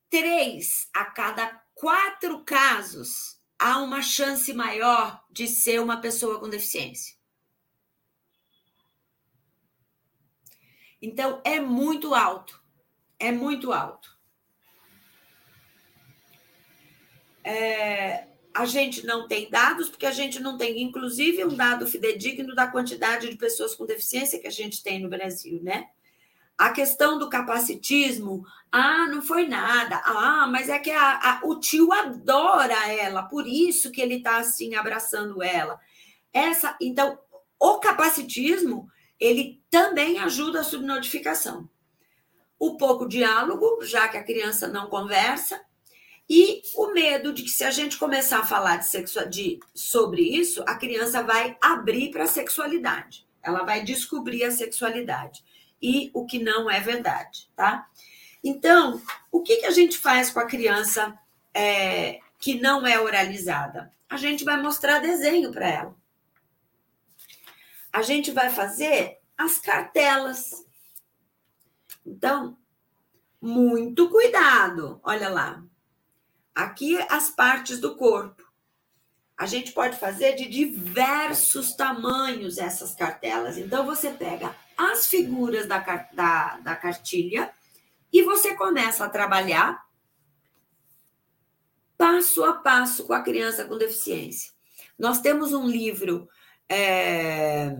três 0.10 0.88
a 0.93 1.06
cada 1.06 1.62
quatro 1.73 2.43
casos, 2.43 3.41
há 3.60 3.80
uma 3.80 4.02
chance 4.02 4.54
maior 4.54 5.23
de 5.30 5.47
ser 5.47 5.82
uma 5.82 5.97
pessoa 5.99 6.39
com 6.39 6.49
deficiência. 6.49 7.15
Então, 11.02 11.41
é 11.43 11.60
muito 11.60 12.15
alto. 12.15 12.62
É 13.19 13.32
muito 13.32 13.71
alto. 13.71 14.13
É, 17.43 18.28
a 18.54 18.65
gente 18.65 19.06
não 19.06 19.28
tem 19.28 19.49
dados, 19.49 19.89
porque 19.89 20.06
a 20.06 20.12
gente 20.12 20.39
não 20.39 20.58
tem, 20.58 20.82
inclusive, 20.82 21.43
um 21.43 21.56
dado 21.56 21.88
fidedigno 21.88 22.54
da 22.54 22.67
quantidade 22.67 23.30
de 23.30 23.36
pessoas 23.36 23.73
com 23.73 23.86
deficiência 23.86 24.39
que 24.39 24.47
a 24.47 24.52
gente 24.52 24.84
tem 24.84 25.02
no 25.02 25.10
Brasil, 25.10 25.62
né? 25.63 25.88
A 26.56 26.69
questão 26.69 27.17
do 27.17 27.30
capacitismo, 27.30 28.45
ah, 28.71 29.08
não 29.08 29.23
foi 29.23 29.47
nada, 29.47 30.02
ah, 30.06 30.47
mas 30.47 30.69
é 30.69 30.78
que 30.78 30.91
a, 30.91 31.15
a, 31.17 31.41
o 31.43 31.60
tio 31.60 31.91
adora 31.91 32.91
ela, 32.91 33.23
por 33.23 33.47
isso 33.47 33.91
que 33.91 33.99
ele 33.99 34.15
está 34.15 34.38
assim 34.38 34.76
abraçando 34.76 35.41
ela. 35.41 35.80
Essa, 36.32 36.78
então, 36.80 37.17
o 37.60 37.80
capacitismo, 37.80 38.88
ele 39.19 39.63
também 39.71 40.19
ajuda 40.19 40.60
a 40.60 40.63
subnotificação. 40.63 41.67
O 42.63 42.78
pouco 42.78 43.06
diálogo, 43.06 43.84
já 43.84 44.08
que 44.08 44.15
a 44.15 44.23
criança 44.23 44.69
não 44.69 44.88
conversa, 44.88 45.62
e 46.30 46.62
o 46.78 46.93
medo 46.93 47.34
de 47.34 47.43
que 47.43 47.49
se 47.49 47.65
a 47.65 47.71
gente 47.71 47.97
começar 47.97 48.39
a 48.39 48.45
falar 48.45 48.78
de 48.78 49.30
de, 49.30 49.60
sobre 49.76 50.21
isso, 50.21 50.63
a 50.65 50.76
criança 50.76 51.21
vai 51.21 51.58
abrir 51.62 52.10
para 52.10 52.23
a 52.23 52.28
sexualidade. 52.28 53.28
Ela 53.41 53.65
vai 53.65 53.84
descobrir 53.84 54.45
a 54.45 54.52
sexualidade. 54.52 55.43
E 55.82 56.10
o 56.13 56.26
que 56.26 56.39
não 56.39 56.71
é 56.71 56.80
verdade, 56.80 57.49
tá? 57.54 57.86
Então, 58.41 59.02
o 59.30 59.41
que, 59.41 59.58
que 59.58 59.65
a 59.65 59.71
gente 59.71 59.97
faz 59.97 60.30
com 60.30 60.39
a 60.39 60.47
criança 60.47 61.19
é, 61.54 62.21
que 62.39 62.62
não 62.62 62.88
é 62.88 62.97
oralizada? 62.97 63.91
A 64.10 64.15
gente 64.15 64.45
vai 64.45 64.62
mostrar 64.62 64.99
desenho 64.99 65.52
para 65.52 65.67
ela. 65.67 65.95
A 67.91 68.02
gente 68.02 68.32
vai 68.32 68.49
fazer 68.49 69.17
as 69.38 69.60
cartelas. 69.60 70.65
Então, 72.05 72.57
muito 73.41 74.09
cuidado. 74.09 74.99
Olha 75.03 75.29
lá. 75.29 75.63
Aqui 76.53 76.97
as 77.09 77.29
partes 77.29 77.79
do 77.79 77.95
corpo. 77.95 78.43
A 79.37 79.45
gente 79.45 79.71
pode 79.71 79.97
fazer 79.97 80.35
de 80.35 80.47
diversos 80.47 81.75
tamanhos 81.75 82.57
essas 82.57 82.93
cartelas. 82.95 83.57
Então, 83.57 83.85
você 83.85 84.11
pega 84.11 84.55
as 84.77 85.07
figuras 85.07 85.67
da, 85.67 85.79
da, 86.13 86.57
da 86.59 86.75
cartilha 86.75 87.51
e 88.11 88.21
você 88.21 88.55
começa 88.55 89.05
a 89.05 89.09
trabalhar 89.09 89.83
passo 91.97 92.43
a 92.43 92.53
passo 92.53 93.05
com 93.05 93.13
a 93.13 93.21
criança 93.21 93.65
com 93.65 93.77
deficiência. 93.77 94.51
Nós 94.97 95.19
temos 95.21 95.53
um 95.53 95.67
livro 95.67 96.27
é, 96.67 97.75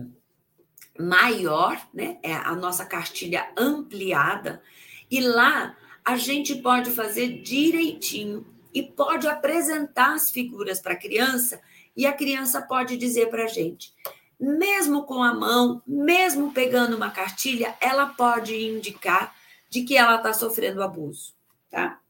maior, 0.98 1.80
né? 1.92 2.18
É 2.22 2.34
a 2.34 2.54
nossa 2.54 2.84
cartilha 2.84 3.48
ampliada, 3.56 4.62
e 5.10 5.20
lá 5.20 5.76
a 6.04 6.16
gente 6.16 6.56
pode 6.56 6.90
fazer 6.90 7.40
direitinho 7.42 8.46
e 8.72 8.82
pode 8.82 9.26
apresentar 9.28 10.14
as 10.14 10.30
figuras 10.30 10.80
para 10.80 10.94
a 10.94 10.98
criança 10.98 11.60
e 11.96 12.06
a 12.06 12.12
criança 12.12 12.60
pode 12.60 12.96
dizer 12.96 13.30
para 13.30 13.44
a 13.44 13.48
gente, 13.48 13.94
mesmo 14.38 15.04
com 15.04 15.22
a 15.22 15.32
mão, 15.32 15.80
mesmo 15.86 16.52
pegando 16.52 16.96
uma 16.96 17.10
cartilha, 17.10 17.76
ela 17.80 18.06
pode 18.06 18.54
indicar 18.54 19.34
de 19.70 19.82
que 19.82 19.96
ela 19.96 20.16
está 20.16 20.32
sofrendo 20.32 20.82
abuso, 20.82 21.34
tá? 21.70 22.00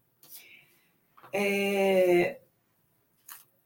É... 1.33 2.38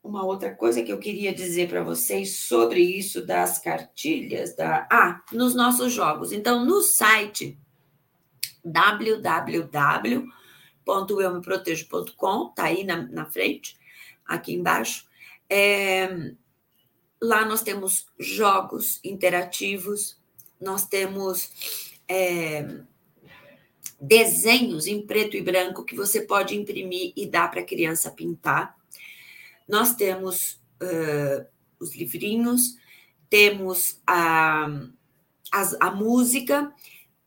Uma 0.09 0.25
outra 0.25 0.55
coisa 0.55 0.83
que 0.83 0.92
eu 0.92 0.99
queria 0.99 1.35
dizer 1.35 1.68
para 1.68 1.83
vocês 1.83 2.38
sobre 2.40 2.81
isso 2.81 3.25
das 3.25 3.59
cartilhas, 3.59 4.57
da 4.57 4.88
ah, 4.90 5.23
nos 5.33 5.55
nossos 5.55 5.92
jogos. 5.92 6.33
Então, 6.33 6.64
no 6.64 6.81
site 6.81 7.59
www 8.64 10.38
www.eumeprotejo.com, 10.88 12.49
tá 12.55 12.64
aí 12.64 12.83
na, 12.83 13.03
na 13.03 13.27
frente, 13.27 13.77
aqui 14.25 14.55
embaixo. 14.55 15.07
É, 15.49 16.33
lá 17.21 17.44
nós 17.44 17.62
temos 17.62 18.07
jogos 18.18 18.99
interativos, 19.05 20.18
nós 20.59 20.87
temos 20.87 21.92
é, 22.09 22.81
desenhos 24.01 24.87
em 24.87 25.07
preto 25.07 25.37
e 25.37 25.42
branco 25.42 25.85
que 25.85 25.94
você 25.94 26.23
pode 26.23 26.57
imprimir 26.57 27.12
e 27.14 27.27
dar 27.27 27.51
para 27.51 27.61
a 27.61 27.66
criança 27.66 28.11
pintar. 28.11 28.78
Nós 29.68 29.94
temos 29.94 30.61
uh, 30.83 31.46
os 31.78 31.94
livrinhos, 31.94 32.76
temos 33.28 34.00
a, 34.07 34.66
a, 35.52 35.88
a 35.88 35.90
música, 35.90 36.72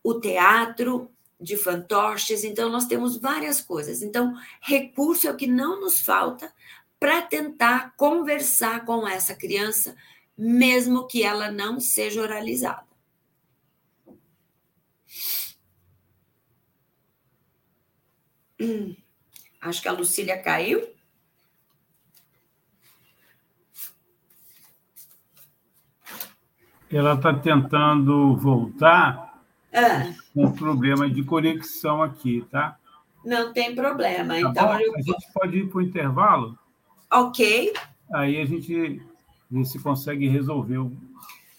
o 0.02 0.18
teatro, 0.20 1.12
de 1.42 1.56
fantoches, 1.56 2.44
então 2.44 2.70
nós 2.70 2.86
temos 2.86 3.16
várias 3.16 3.60
coisas. 3.60 4.00
Então, 4.00 4.34
recurso 4.60 5.26
é 5.26 5.30
o 5.30 5.36
que 5.36 5.46
não 5.46 5.80
nos 5.80 6.00
falta 6.00 6.52
para 7.00 7.20
tentar 7.20 7.96
conversar 7.96 8.84
com 8.84 9.06
essa 9.06 9.34
criança, 9.34 9.96
mesmo 10.38 11.06
que 11.06 11.24
ela 11.24 11.50
não 11.50 11.80
seja 11.80 12.22
oralizada. 12.22 12.86
Hum, 18.60 18.94
acho 19.60 19.82
que 19.82 19.88
a 19.88 19.92
Lucília 19.92 20.40
caiu. 20.40 20.88
Ela 26.92 27.14
está 27.14 27.32
tentando 27.32 28.36
voltar. 28.36 29.40
Ah 29.74 30.12
um 30.34 30.50
problema 30.50 31.08
de 31.08 31.22
conexão 31.22 32.02
aqui, 32.02 32.44
tá? 32.50 32.76
Não 33.24 33.52
tem 33.52 33.74
problema. 33.74 34.34
Tá 34.34 34.40
então, 34.40 34.80
eu... 34.80 34.94
A 34.96 35.00
gente 35.00 35.32
pode 35.32 35.58
ir 35.58 35.68
para 35.68 35.78
o 35.78 35.82
intervalo? 35.82 36.58
Ok. 37.10 37.72
Aí 38.12 38.40
a 38.40 38.46
gente 38.46 39.02
vê 39.50 39.64
se 39.64 39.78
consegue 39.78 40.28
resolver 40.28 40.78
o 40.78 40.92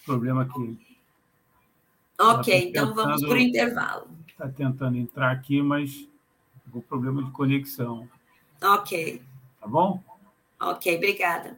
problema 0.06 0.44
aqui. 0.44 0.78
Ok, 2.20 2.62
tá 2.62 2.68
então 2.68 2.94
vamos 2.94 3.22
para 3.22 3.34
o 3.34 3.38
intervalo. 3.38 4.08
Está 4.28 4.50
tentando 4.50 4.98
entrar 4.98 5.32
aqui, 5.32 5.62
mas 5.62 6.08
o 6.74 6.82
problema 6.82 7.24
de 7.24 7.32
conexão. 7.32 8.08
Ok. 8.62 9.22
Tá 9.60 9.68
bom? 9.68 10.02
Ok, 10.60 10.96
obrigada. 10.96 11.58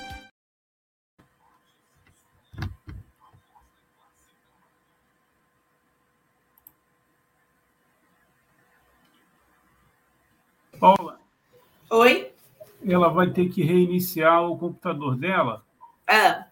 Paula. 10.81 11.19
Oi? 11.91 12.31
Ela 12.83 13.07
vai 13.09 13.29
ter 13.29 13.49
que 13.49 13.61
reiniciar 13.61 14.49
o 14.49 14.57
computador 14.57 15.15
dela. 15.15 15.63
Ah. 16.07 16.47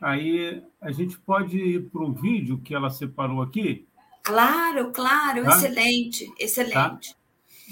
Aí 0.00 0.62
a 0.80 0.92
gente 0.92 1.18
pode 1.18 1.58
ir 1.58 1.90
para 1.90 2.04
o 2.04 2.12
vídeo 2.12 2.60
que 2.60 2.72
ela 2.72 2.88
separou 2.88 3.42
aqui? 3.42 3.84
Claro, 4.22 4.92
claro, 4.92 5.42
tá? 5.42 5.50
excelente, 5.50 6.32
excelente. 6.38 7.16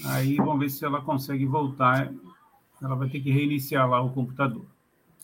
Tá? 0.02 0.14
Aí 0.14 0.36
vamos 0.38 0.58
ver 0.58 0.70
se 0.70 0.84
ela 0.84 1.00
consegue 1.00 1.46
voltar. 1.46 2.12
Ela 2.82 2.96
vai 2.96 3.08
ter 3.08 3.20
que 3.20 3.30
reiniciar 3.30 3.88
lá 3.88 4.02
o 4.02 4.10
computador. 4.10 4.66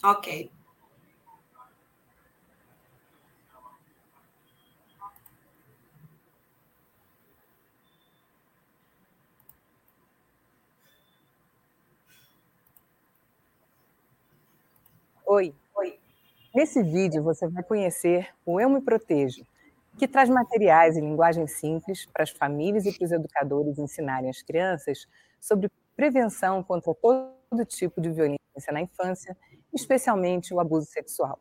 Ok. 0.04 0.48
Oi. 15.30 15.54
Oi. 15.76 16.00
Nesse 16.54 16.82
vídeo 16.82 17.22
você 17.22 17.46
vai 17.48 17.62
conhecer 17.62 18.30
o 18.46 18.58
Eu 18.58 18.70
Me 18.70 18.80
Protejo, 18.80 19.46
que 19.98 20.08
traz 20.08 20.30
materiais 20.30 20.96
em 20.96 21.02
linguagem 21.02 21.46
simples 21.46 22.06
para 22.06 22.22
as 22.22 22.30
famílias 22.30 22.86
e 22.86 22.96
para 22.96 23.04
os 23.04 23.12
educadores 23.12 23.78
ensinarem 23.78 24.30
as 24.30 24.40
crianças 24.40 25.06
sobre 25.38 25.70
prevenção 25.94 26.62
contra 26.62 26.94
todo 26.94 27.62
tipo 27.66 28.00
de 28.00 28.10
violência 28.10 28.72
na 28.72 28.80
infância, 28.80 29.36
especialmente 29.70 30.54
o 30.54 30.60
abuso 30.60 30.86
sexual. 30.86 31.38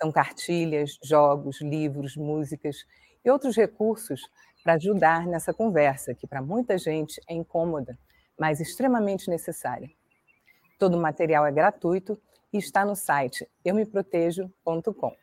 São 0.00 0.12
cartilhas, 0.12 0.96
jogos, 1.02 1.60
livros, 1.60 2.16
músicas 2.16 2.86
e 3.24 3.30
outros 3.32 3.56
recursos 3.56 4.22
para 4.62 4.74
ajudar 4.74 5.26
nessa 5.26 5.52
conversa, 5.52 6.14
que 6.14 6.24
para 6.28 6.40
muita 6.40 6.78
gente 6.78 7.20
é 7.28 7.34
incômoda 7.34 7.98
mas 8.42 8.58
extremamente 8.58 9.30
necessária. 9.30 9.88
Todo 10.76 10.98
o 10.98 11.00
material 11.00 11.46
é 11.46 11.52
gratuito 11.52 12.20
e 12.52 12.58
está 12.58 12.84
no 12.84 12.96
site 12.96 13.48
eumeprotejo.com. 13.64 15.14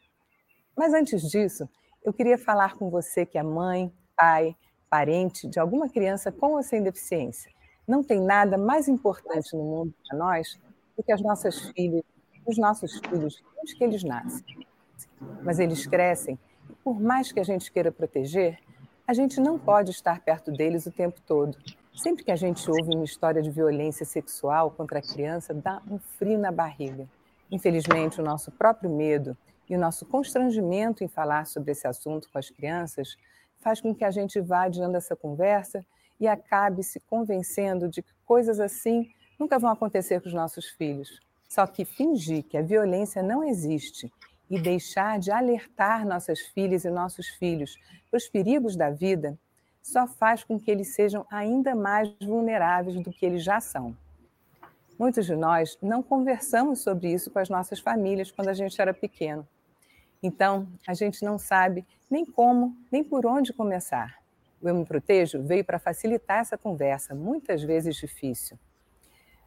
Mas 0.74 0.94
antes 0.94 1.30
disso, 1.30 1.68
eu 2.02 2.14
queria 2.14 2.38
falar 2.38 2.78
com 2.78 2.90
você 2.90 3.26
que 3.26 3.38
é 3.38 3.44
mãe, 3.44 3.94
pai, 4.16 4.56
parente 4.90 5.50
de 5.50 5.60
alguma 5.60 5.90
criança 5.90 6.32
com 6.32 6.54
ou 6.54 6.64
sem 6.64 6.82
deficiência. 6.82 7.52
Não 7.86 8.02
tem 8.02 8.22
nada 8.22 8.58
mais 8.58 8.88
importante 8.88 9.54
no 9.54 9.66
mundo 9.66 9.94
para 10.08 10.18
nós 10.18 10.58
do 10.96 11.04
que 11.04 11.12
as 11.12 11.22
nossas 11.22 11.60
filhas, 11.72 12.04
os 12.46 12.58
nossos 12.58 13.00
filhos, 13.00 13.44
desde 13.56 13.76
que 13.76 13.84
eles 13.84 14.02
nascem. 14.02 14.66
Mas 15.44 15.60
eles 15.60 15.86
crescem 15.86 16.40
e, 16.70 16.74
por 16.76 17.02
mais 17.02 17.34
que 17.34 17.42
a 17.42 17.44
gente 17.44 17.70
queira 17.70 17.92
proteger, 17.92 18.60
a 19.06 19.14
gente 19.14 19.42
não 19.42 19.60
pode 19.60 19.92
estar 19.92 20.22
perto 20.22 20.54
deles 20.54 20.86
o 20.86 20.92
tempo 20.92 21.20
todo. 21.28 21.58
Sempre 22.02 22.24
que 22.24 22.32
a 22.32 22.36
gente 22.38 22.66
ouve 22.72 22.96
uma 22.96 23.04
história 23.04 23.42
de 23.42 23.52
violência 23.52 24.06
sexual 24.06 24.72
contra 24.72 25.00
a 25.00 25.02
criança, 25.02 25.54
dá 25.54 25.82
um 25.86 26.00
frio 26.00 26.40
na 26.40 26.50
barriga. 26.50 27.06
Infelizmente, 27.52 28.22
o 28.22 28.24
nosso 28.24 28.54
próprio 28.54 28.90
medo 28.90 29.36
e 29.70 29.76
o 29.76 29.80
nosso 29.80 30.06
constrangimento 30.06 31.04
em 31.04 31.10
falar 31.10 31.46
sobre 31.46 31.74
esse 31.74 31.86
assunto 31.86 32.30
com 32.32 32.40
as 32.40 32.50
crianças 32.50 33.18
faz 33.60 33.82
com 33.82 33.94
que 33.94 34.06
a 34.06 34.12
gente 34.12 34.40
vá 34.40 34.64
adiando 34.64 34.96
essa 34.96 35.14
conversa 35.14 35.86
e 36.18 36.26
acabe 36.26 36.84
se 36.84 37.02
convencendo 37.02 37.90
de 37.90 38.02
que 38.02 38.14
coisas 38.26 38.62
assim 38.62 39.10
nunca 39.38 39.60
vão 39.60 39.70
acontecer 39.70 40.22
com 40.22 40.30
os 40.30 40.34
nossos 40.34 40.70
filhos. 40.70 41.20
Só 41.50 41.68
que 41.68 41.84
fingir 41.84 42.44
que 42.44 42.58
a 42.58 42.62
violência 42.62 43.22
não 43.22 43.44
existe 43.44 44.10
e 44.50 44.58
deixar 44.58 45.20
de 45.20 45.32
alertar 45.32 46.08
nossas 46.08 46.40
filhas 46.40 46.86
e 46.86 46.90
nossos 46.90 47.28
filhos 47.28 47.76
para 48.10 48.18
os 48.18 48.30
perigos 48.30 48.78
da 48.78 48.90
vida 48.90 49.38
só 49.90 50.08
faz 50.08 50.44
com 50.44 50.60
que 50.60 50.70
eles 50.70 50.94
sejam 50.94 51.26
ainda 51.32 51.76
mais 51.76 52.14
vulneráveis 52.22 53.02
do 53.02 53.12
que 53.12 53.26
eles 53.26 53.44
já 53.44 53.60
são. 53.60 53.96
Muitos 54.98 55.26
de 55.26 55.36
nós 55.36 55.78
não 55.82 56.04
conversamos 56.04 56.82
sobre 56.82 57.12
isso 57.12 57.32
com 57.32 57.40
as 57.40 57.50
nossas 57.50 57.80
famílias 57.80 58.32
quando 58.32 58.50
a 58.50 58.54
gente 58.54 58.80
era 58.80 58.94
pequeno. 58.94 59.48
Então, 60.22 60.68
a 60.88 60.94
gente 60.94 61.24
não 61.24 61.38
sabe 61.38 61.86
nem 62.10 62.26
como, 62.26 62.76
nem 62.92 63.04
por 63.04 63.26
onde 63.26 63.54
começar. 63.54 64.20
O 64.62 64.68
Eu 64.68 64.76
Me 64.76 64.86
Protejo 64.86 65.42
veio 65.42 65.64
para 65.64 65.80
facilitar 65.80 66.40
essa 66.40 66.58
conversa, 66.58 67.16
muitas 67.16 67.64
vezes 67.64 67.96
difícil. 67.96 68.60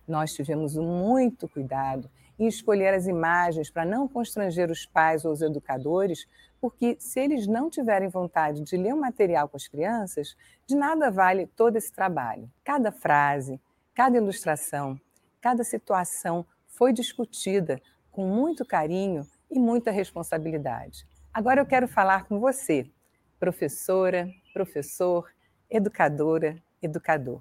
Nós 0.09 0.33
tivemos 0.33 0.75
muito 0.75 1.47
cuidado 1.47 2.11
em 2.39 2.47
escolher 2.47 2.95
as 2.95 3.07
imagens 3.07 3.71
para 3.71 3.85
não 3.85 4.09
constranger 4.09 4.71
os 4.71 4.87
pais 4.87 5.25
ou 5.25 5.33
os 5.33 5.43
educadores, 5.43 6.27
porque 6.61 6.97
se 7.01 7.21
eles 7.21 7.47
não 7.47 7.69
tiverem 7.69 8.09
vontade 8.09 8.63
de 8.63 8.77
ler 8.77 8.95
o 8.95 9.01
material 9.01 9.49
com 9.49 9.57
as 9.57 9.69
crianças, 9.69 10.37
de 10.67 10.77
nada 10.77 11.11
vale 11.11 11.47
todo 11.47 11.77
esse 11.77 11.93
trabalho. 11.93 12.51
Cada 12.65 12.93
frase, 12.93 13.61
cada 13.95 14.17
ilustração, 14.17 14.99
cada 15.41 15.65
situação 15.65 16.47
foi 16.67 16.93
discutida 16.93 17.81
com 18.11 18.27
muito 18.27 18.65
carinho 18.65 19.27
e 19.51 19.59
muita 19.59 19.91
responsabilidade. 19.91 21.07
Agora 21.33 21.61
eu 21.61 21.67
quero 21.67 21.89
falar 21.89 22.25
com 22.25 22.39
você, 22.39 22.91
professora, 23.39 24.29
professor, 24.53 25.29
educadora, 25.69 26.63
educador. 26.81 27.41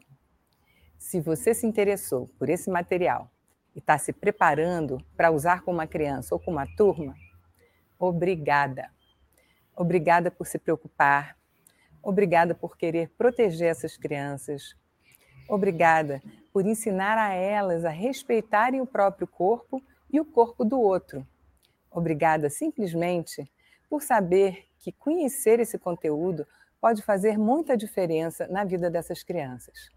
Se 0.97 1.19
você 1.19 1.53
se 1.53 1.65
interessou 1.65 2.29
por 2.39 2.49
esse 2.49 2.69
material 2.69 3.29
e 3.75 3.79
está 3.79 3.97
se 3.97 4.11
preparando 4.11 4.97
para 5.15 5.31
usar 5.31 5.61
com 5.61 5.71
uma 5.71 5.87
criança 5.87 6.35
ou 6.35 6.39
com 6.39 6.51
uma 6.51 6.67
turma, 6.75 7.15
obrigada. 7.97 8.89
Obrigada 9.75 10.29
por 10.29 10.45
se 10.45 10.59
preocupar. 10.59 11.37
Obrigada 12.03 12.53
por 12.53 12.77
querer 12.77 13.09
proteger 13.17 13.69
essas 13.69 13.95
crianças. 13.95 14.75
Obrigada 15.47 16.21
por 16.51 16.65
ensinar 16.65 17.17
a 17.17 17.33
elas 17.33 17.85
a 17.85 17.89
respeitarem 17.89 18.81
o 18.81 18.85
próprio 18.85 19.27
corpo 19.27 19.81
e 20.11 20.19
o 20.19 20.25
corpo 20.25 20.65
do 20.65 20.79
outro. 20.79 21.25
Obrigada 21.89 22.49
simplesmente 22.49 23.49
por 23.89 24.01
saber 24.01 24.65
que 24.79 24.91
conhecer 24.91 25.59
esse 25.59 25.77
conteúdo 25.77 26.47
pode 26.79 27.01
fazer 27.03 27.37
muita 27.37 27.77
diferença 27.77 28.47
na 28.47 28.63
vida 28.63 28.89
dessas 28.89 29.21
crianças. 29.21 29.89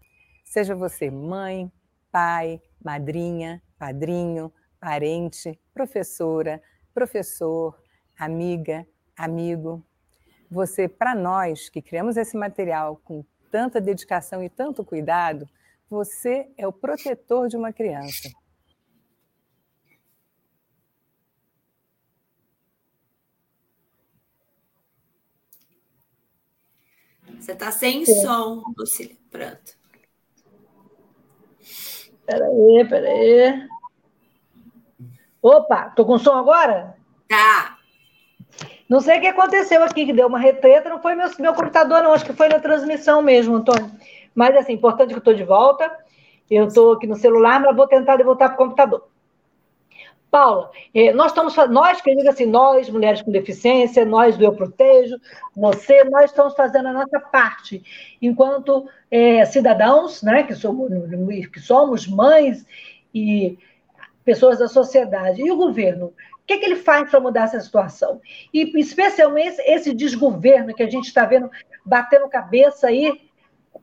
Seja 0.43 0.75
você 0.75 1.09
mãe, 1.09 1.71
pai, 2.11 2.61
madrinha, 2.83 3.61
padrinho, 3.77 4.51
parente, 4.79 5.59
professora, 5.73 6.61
professor, 6.93 7.77
amiga, 8.17 8.87
amigo. 9.15 9.85
Você, 10.49 10.87
para 10.87 11.15
nós 11.15 11.69
que 11.69 11.81
criamos 11.81 12.17
esse 12.17 12.37
material 12.37 13.01
com 13.03 13.25
tanta 13.51 13.81
dedicação 13.81 14.43
e 14.43 14.49
tanto 14.49 14.83
cuidado, 14.83 15.47
você 15.89 16.49
é 16.57 16.67
o 16.67 16.73
protetor 16.73 17.47
de 17.47 17.57
uma 17.57 17.71
criança. 17.71 18.29
Você 27.39 27.51
está 27.51 27.71
sem 27.71 28.05
som, 28.05 28.63
Lucília. 28.75 29.15
Pronto. 29.29 29.77
Peraí, 32.25 32.87
peraí. 32.89 33.67
Opa, 35.41 35.91
tô 35.95 36.05
com 36.05 36.17
som 36.17 36.33
agora? 36.33 36.95
Tá. 37.27 37.77
Não 38.89 38.99
sei 38.99 39.17
o 39.17 39.21
que 39.21 39.27
aconteceu 39.27 39.83
aqui, 39.83 40.05
que 40.05 40.13
deu 40.13 40.27
uma 40.27 40.39
retreta, 40.39 40.89
não 40.89 41.01
foi 41.01 41.15
meu, 41.15 41.27
meu 41.39 41.53
computador, 41.53 42.03
não, 42.03 42.13
acho 42.13 42.25
que 42.25 42.33
foi 42.33 42.47
na 42.49 42.59
transmissão 42.59 43.21
mesmo, 43.21 43.55
Antônio. 43.55 43.91
Mas, 44.33 44.55
assim, 44.55 44.73
importante 44.73 45.09
que 45.09 45.15
eu 45.15 45.19
estou 45.19 45.33
de 45.33 45.43
volta. 45.43 45.91
Eu 46.49 46.67
estou 46.67 46.93
aqui 46.93 47.07
no 47.07 47.15
celular, 47.15 47.59
mas 47.59 47.75
vou 47.75 47.87
tentar 47.87 48.21
voltar 48.23 48.49
para 48.49 48.55
o 48.55 48.57
computador. 48.57 49.07
Paula, 50.35 50.69
é, 50.93 51.13
nós 51.13 51.27
estamos, 51.27 51.55
nós, 51.69 52.01
que 52.01 52.09
eu 52.09 52.17
digo 52.17 52.27
assim, 52.27 52.45
nós, 52.45 52.89
mulheres 52.89 53.21
com 53.21 53.31
deficiência, 53.31 54.03
nós 54.03 54.35
do 54.35 54.43
Eu 54.43 54.53
Protejo, 54.53 55.15
você, 55.55 56.03
nós 56.03 56.25
estamos 56.25 56.53
fazendo 56.55 56.89
a 56.89 56.91
nossa 56.91 57.21
parte, 57.21 57.81
enquanto 58.21 58.85
é, 59.09 59.45
cidadãos, 59.45 60.21
né, 60.21 60.43
que 60.43 60.53
somos, 60.53 60.91
que 61.53 61.59
somos 61.61 62.05
mães 62.05 62.65
e 63.13 63.57
pessoas 64.25 64.59
da 64.59 64.67
sociedade. 64.67 65.41
E 65.41 65.49
o 65.49 65.55
governo? 65.55 66.07
O 66.07 66.13
que, 66.45 66.55
é 66.55 66.57
que 66.57 66.65
ele 66.65 66.75
faz 66.75 67.09
para 67.09 67.21
mudar 67.21 67.43
essa 67.43 67.61
situação? 67.61 68.19
E, 68.53 68.77
especialmente, 68.77 69.61
esse 69.61 69.93
desgoverno 69.93 70.75
que 70.75 70.83
a 70.83 70.89
gente 70.89 71.05
está 71.05 71.23
vendo 71.23 71.49
batendo 71.85 72.27
cabeça 72.27 72.87
aí 72.87 73.21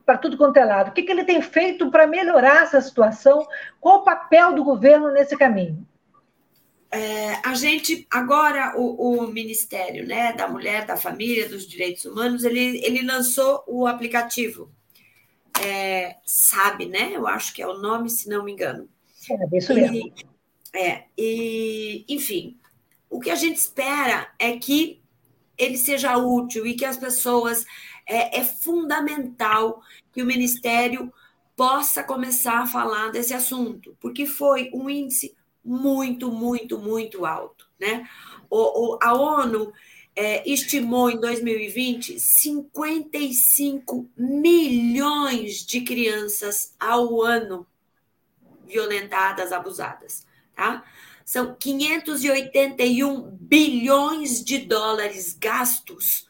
para 0.05 0.19
tudo 0.19 0.37
quanto 0.37 0.57
é 0.57 0.65
lado. 0.65 0.89
O 0.89 0.91
que, 0.91 1.01
é 1.01 1.03
que 1.03 1.11
ele 1.11 1.23
tem 1.23 1.41
feito 1.41 1.89
para 1.89 2.05
melhorar 2.05 2.61
essa 2.61 2.79
situação? 2.79 3.43
Qual 3.81 4.01
o 4.01 4.03
papel 4.03 4.53
do 4.53 4.63
governo 4.63 5.11
nesse 5.11 5.35
caminho? 5.35 5.83
É, 6.93 7.39
a 7.43 7.55
gente 7.55 8.05
agora 8.11 8.75
o, 8.77 9.23
o, 9.23 9.27
Ministério 9.27 10.05
né, 10.05 10.31
da 10.31 10.47
Mulher, 10.47 10.85
da 10.85 10.95
Família, 10.95 11.49
dos 11.49 11.67
Direitos 11.67 12.05
Humanos, 12.05 12.43
ele, 12.43 12.85
ele 12.85 13.01
lançou 13.01 13.63
o 13.65 13.87
aplicativo. 13.87 14.71
É, 15.59 16.17
sabe, 16.23 16.85
né? 16.85 17.11
Eu 17.15 17.25
acho 17.25 17.51
que 17.51 17.63
é 17.63 17.67
o 17.67 17.79
nome, 17.79 18.11
se 18.11 18.29
não 18.29 18.45
me 18.45 18.51
engano. 18.51 18.87
É, 19.27 19.57
isso 19.57 19.73
mesmo. 19.73 19.95
E, 19.95 20.13
é, 20.71 21.05
e, 21.17 22.05
enfim, 22.07 22.59
o 23.09 23.19
que 23.19 23.31
a 23.31 23.35
gente 23.35 23.57
espera 23.57 24.31
é 24.37 24.55
que 24.55 25.01
ele 25.57 25.79
seja 25.79 26.15
útil 26.15 26.67
e 26.67 26.75
que 26.75 26.85
as 26.85 26.97
pessoas. 26.97 27.65
É, 28.05 28.39
é 28.39 28.43
fundamental 28.43 29.81
que 30.11 30.21
o 30.21 30.25
Ministério 30.25 31.11
possa 31.55 32.03
começar 32.03 32.59
a 32.59 32.67
falar 32.67 33.11
desse 33.11 33.33
assunto, 33.33 33.95
porque 33.99 34.25
foi 34.25 34.69
um 34.73 34.89
índice 34.89 35.33
muito, 35.63 36.31
muito, 36.31 36.77
muito 36.77 37.25
alto. 37.25 37.69
Né? 37.79 38.07
O, 38.49 38.95
o 38.95 38.99
a 39.01 39.13
ONU 39.13 39.71
é, 40.15 40.47
estimou 40.49 41.09
em 41.09 41.19
2020 41.19 42.19
55 42.19 44.09
milhões 44.15 45.65
de 45.65 45.81
crianças 45.81 46.75
ao 46.79 47.21
ano 47.21 47.65
violentadas, 48.65 49.51
abusadas. 49.51 50.25
Tá? 50.55 50.83
São 51.25 51.55
581 51.55 53.37
bilhões 53.39 54.43
de 54.43 54.59
dólares 54.59 55.33
gastos 55.33 56.29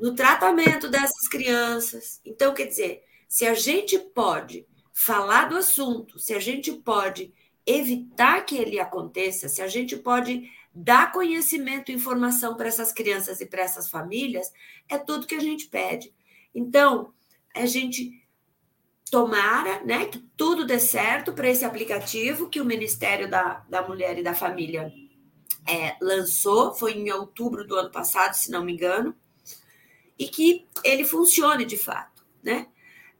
no 0.00 0.14
tratamento 0.14 0.88
dessas 0.88 1.28
crianças. 1.28 2.20
Então, 2.24 2.52
quer 2.52 2.66
dizer, 2.66 3.02
se 3.28 3.46
a 3.46 3.54
gente 3.54 3.98
pode 3.98 4.66
falar 4.92 5.48
do 5.48 5.56
assunto, 5.56 6.18
se 6.18 6.34
a 6.34 6.38
gente 6.38 6.72
pode 6.72 7.32
evitar 7.66 8.44
que 8.44 8.56
ele 8.56 8.78
aconteça, 8.78 9.48
se 9.48 9.62
a 9.62 9.68
gente 9.68 9.96
pode 9.96 10.50
dar 10.74 11.12
conhecimento 11.12 11.90
e 11.90 11.94
informação 11.94 12.56
para 12.56 12.68
essas 12.68 12.92
crianças 12.92 13.40
e 13.40 13.46
para 13.46 13.62
essas 13.62 13.88
famílias, 13.88 14.52
é 14.88 14.98
tudo 14.98 15.26
que 15.26 15.34
a 15.34 15.40
gente 15.40 15.66
pede. 15.66 16.12
Então, 16.54 17.12
a 17.54 17.64
gente 17.66 18.20
tomara 19.10 19.84
né, 19.84 20.06
que 20.06 20.18
tudo 20.36 20.66
dê 20.66 20.80
certo 20.80 21.32
para 21.32 21.48
esse 21.48 21.64
aplicativo 21.64 22.48
que 22.48 22.60
o 22.60 22.64
Ministério 22.64 23.30
da, 23.30 23.64
da 23.68 23.86
Mulher 23.86 24.18
e 24.18 24.22
da 24.22 24.34
Família 24.34 24.92
é, 25.66 25.96
lançou, 26.00 26.74
foi 26.74 26.92
em 26.92 27.10
outubro 27.12 27.66
do 27.66 27.76
ano 27.76 27.90
passado, 27.90 28.34
se 28.34 28.50
não 28.50 28.64
me 28.64 28.72
engano, 28.72 29.14
e 30.18 30.26
que 30.26 30.66
ele 30.82 31.04
funcione 31.04 31.64
de 31.64 31.76
fato. 31.76 32.24
Né? 32.42 32.66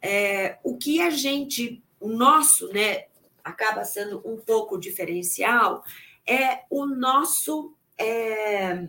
É, 0.02 0.58
o 0.64 0.76
que 0.76 1.00
a 1.00 1.10
gente, 1.10 1.82
o 2.00 2.08
nosso, 2.08 2.68
né, 2.72 3.04
acaba 3.44 3.84
sendo 3.84 4.22
um 4.24 4.36
pouco 4.36 4.78
diferencial 4.78 5.84
é 6.26 6.64
o 6.70 6.86
nosso 6.86 7.76
é, 7.98 8.86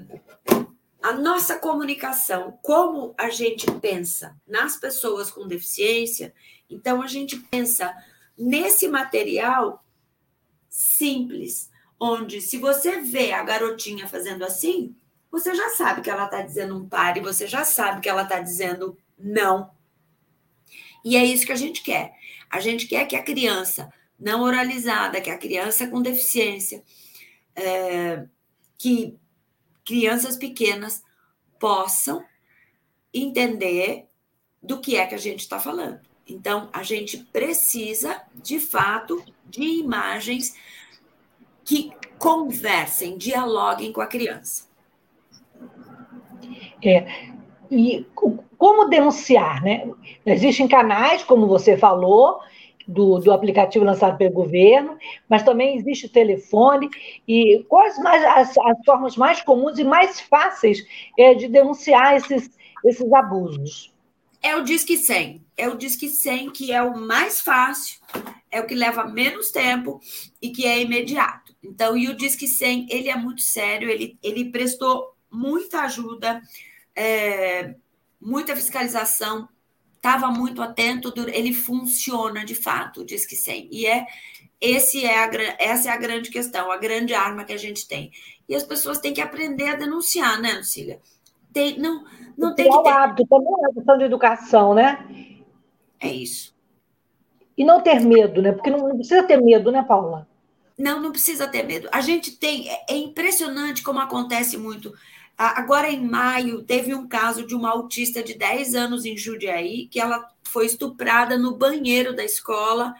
a 1.03 1.13
nossa 1.13 1.59
comunicação, 1.59 2.57
como 2.63 3.13
a 3.15 3.29
gente 3.29 3.69
pensa 3.79 4.35
nas 4.47 4.75
pessoas 4.77 5.29
com 5.29 5.47
deficiência. 5.47 6.33
Então 6.67 7.01
a 7.01 7.07
gente 7.07 7.37
pensa 7.37 7.95
nesse 8.35 8.87
material 8.87 9.85
simples, 10.67 11.69
onde 11.99 12.41
se 12.41 12.57
você 12.57 13.01
vê 13.01 13.31
a 13.31 13.43
garotinha 13.43 14.07
fazendo 14.07 14.43
assim, 14.43 14.95
você 15.29 15.53
já 15.53 15.69
sabe 15.69 16.01
que 16.01 16.09
ela 16.09 16.25
está 16.25 16.41
dizendo 16.41 16.75
um 16.75 16.89
pare, 16.89 17.21
você 17.21 17.45
já 17.45 17.63
sabe 17.63 18.01
que 18.01 18.09
ela 18.09 18.23
está 18.23 18.39
dizendo 18.39 18.97
não. 19.15 19.69
E 21.03 21.15
é 21.15 21.23
isso 21.23 21.45
que 21.45 21.51
a 21.51 21.57
gente 21.57 21.83
quer. 21.83 22.15
A 22.49 22.59
gente 22.59 22.87
quer 22.87 23.05
que 23.05 23.15
a 23.15 23.21
criança 23.21 23.93
não 24.19 24.41
oralizada, 24.41 25.19
que 25.21 25.29
é 25.29 25.33
a 25.33 25.37
criança 25.37 25.87
com 25.87 26.01
deficiência, 26.01 26.83
é, 27.55 28.25
que 28.77 29.17
crianças 29.85 30.37
pequenas 30.37 31.03
possam 31.59 32.23
entender 33.13 34.05
do 34.61 34.79
que 34.79 34.97
é 34.97 35.05
que 35.05 35.15
a 35.15 35.19
gente 35.19 35.41
está 35.41 35.59
falando. 35.59 35.99
Então, 36.27 36.69
a 36.73 36.81
gente 36.81 37.17
precisa, 37.17 38.21
de 38.35 38.59
fato, 38.59 39.23
de 39.45 39.61
imagens 39.61 40.55
que 41.63 41.91
conversem, 42.17 43.17
dialoguem 43.17 43.93
com 43.93 44.01
a 44.01 44.07
criança. 44.07 44.67
É, 46.83 47.31
e 47.69 48.05
como 48.57 48.89
denunciar, 48.89 49.63
né? 49.63 49.89
Existem 50.25 50.67
canais, 50.67 51.23
como 51.23 51.47
você 51.47 51.77
falou, 51.77 52.39
do, 52.87 53.19
do 53.19 53.31
aplicativo 53.31 53.85
lançado 53.85 54.17
pelo 54.17 54.31
governo, 54.31 54.97
mas 55.29 55.43
também 55.43 55.77
existe 55.77 56.05
o 56.05 56.11
telefone. 56.11 56.89
E 57.27 57.63
quais 57.67 57.97
mais, 57.99 58.23
as, 58.23 58.57
as 58.57 58.85
formas 58.85 59.15
mais 59.17 59.41
comuns 59.41 59.79
e 59.79 59.83
mais 59.83 60.21
fáceis 60.21 60.85
é, 61.17 61.33
de 61.33 61.47
denunciar 61.47 62.15
esses, 62.15 62.49
esses 62.83 63.13
abusos? 63.13 63.93
É 64.41 64.55
o 64.55 64.63
Disque 64.63 64.97
100. 64.97 65.43
É 65.57 65.67
o 65.67 65.75
Disque 65.75 66.07
100 66.07 66.51
que 66.51 66.71
é 66.71 66.81
o 66.81 66.95
mais 66.95 67.41
fácil, 67.41 67.99
é 68.51 68.61
o 68.61 68.67
que 68.67 68.75
leva 68.75 69.05
menos 69.05 69.49
tempo 69.49 69.99
e 70.41 70.49
que 70.49 70.65
é 70.65 70.81
imediato. 70.81 71.55
Então, 71.63 71.97
e 71.97 72.07
o 72.09 72.15
Disque 72.15 72.47
100, 72.47 72.87
ele 72.89 73.09
é 73.09 73.15
muito 73.15 73.41
sério, 73.41 73.89
ele, 73.89 74.19
ele 74.21 74.51
prestou 74.51 75.15
muita 75.31 75.81
ajuda, 75.81 76.41
é, 76.95 77.73
muita 78.21 78.55
fiscalização 78.55 79.49
estava 80.05 80.27
muito 80.27 80.61
atento, 80.61 81.11
ele 81.33 81.51
funciona 81.51 82.45
de 82.45 82.53
fato, 82.53 83.03
diz 83.03 83.25
que 83.25 83.35
sim. 83.35 83.67
E 83.71 83.87
é, 83.87 84.05
esse 84.61 85.03
é 85.03 85.17
a, 85.17 85.29
essa 85.57 85.89
é 85.89 85.91
a 85.91 85.97
grande 85.97 86.29
questão, 86.29 86.71
a 86.71 86.77
grande 86.77 87.15
arma 87.15 87.43
que 87.43 87.51
a 87.51 87.57
gente 87.57 87.87
tem. 87.87 88.11
E 88.47 88.53
as 88.53 88.63
pessoas 88.63 88.99
têm 88.99 89.13
que 89.13 89.21
aprender 89.21 89.67
a 89.69 89.75
denunciar, 89.75 90.39
né, 90.39 90.53
Lucília? 90.53 90.99
Tem, 91.51 91.79
não, 91.79 92.05
não 92.37 92.53
tem 92.53 92.69
que 92.69 92.83
ter... 92.83 92.89
hábito, 92.89 93.27
também 93.27 93.53
é 93.67 93.73
questão 93.73 93.97
de 93.97 94.03
educação, 94.03 94.75
né? 94.75 95.07
É 95.99 96.09
isso. 96.09 96.55
E 97.57 97.65
não 97.65 97.81
ter 97.81 97.99
medo, 97.99 98.43
né? 98.43 98.51
Porque 98.51 98.69
não 98.69 98.95
precisa 98.95 99.23
ter 99.23 99.41
medo, 99.41 99.71
né, 99.71 99.81
Paula? 99.81 100.27
Não, 100.77 101.01
não 101.01 101.11
precisa 101.11 101.47
ter 101.47 101.63
medo. 101.63 101.87
A 101.91 102.01
gente 102.01 102.37
tem. 102.37 102.69
É, 102.69 102.85
é 102.89 102.97
impressionante 102.97 103.81
como 103.81 103.99
acontece 103.99 104.57
muito. 104.57 104.93
Agora, 105.37 105.89
em 105.89 106.07
maio, 106.07 106.63
teve 106.63 106.95
um 106.95 107.07
caso 107.07 107.45
de 107.45 107.53
uma 107.53 107.69
autista 107.69 108.23
de 108.23 108.35
10 108.35 108.73
anos 108.73 109.05
em 109.05 109.17
Judiaí, 109.17 109.87
que 109.87 109.99
ela 109.99 110.25
foi 110.43 110.65
estuprada 110.65 111.37
no 111.37 111.57
banheiro 111.57 112.15
da 112.15 112.23
escola 112.23 112.95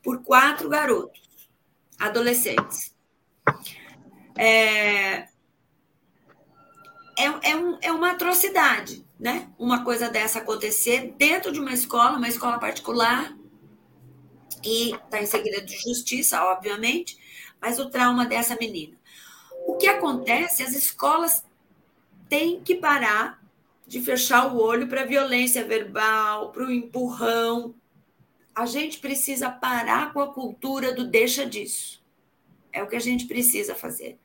por 0.00 0.22
quatro 0.22 0.68
garotos, 0.68 1.20
adolescentes. 1.98 2.94
É, 4.38 5.26
é, 7.18 7.26
é, 7.42 7.56
um, 7.56 7.78
é 7.82 7.92
uma 7.92 8.12
atrocidade, 8.12 9.04
né? 9.18 9.50
Uma 9.58 9.84
coisa 9.84 10.08
dessa 10.08 10.38
acontecer 10.38 11.14
dentro 11.18 11.50
de 11.52 11.58
uma 11.58 11.72
escola, 11.72 12.16
uma 12.16 12.28
escola 12.28 12.58
particular, 12.58 13.36
e 14.64 14.94
está 14.94 15.20
em 15.20 15.26
segredo 15.26 15.66
de 15.66 15.76
justiça, 15.76 16.42
obviamente, 16.44 17.18
mas 17.60 17.78
o 17.78 17.90
trauma 17.90 18.24
dessa 18.24 18.56
menina. 18.56 18.96
O 19.66 19.76
que 19.76 19.88
acontece? 19.88 20.62
As 20.62 20.72
escolas 20.72 21.44
têm 22.30 22.60
que 22.60 22.76
parar 22.76 23.42
de 23.86 24.00
fechar 24.00 24.54
o 24.54 24.62
olho 24.62 24.86
para 24.86 25.02
a 25.02 25.06
violência 25.06 25.64
verbal, 25.64 26.52
para 26.52 26.64
o 26.64 26.70
empurrão. 26.70 27.74
A 28.54 28.64
gente 28.64 29.00
precisa 29.00 29.50
parar 29.50 30.12
com 30.12 30.20
a 30.20 30.32
cultura 30.32 30.94
do 30.94 31.08
deixa 31.08 31.44
disso. 31.44 32.00
É 32.72 32.82
o 32.82 32.86
que 32.86 32.94
a 32.94 33.00
gente 33.00 33.26
precisa 33.26 33.74
fazer. 33.74 34.16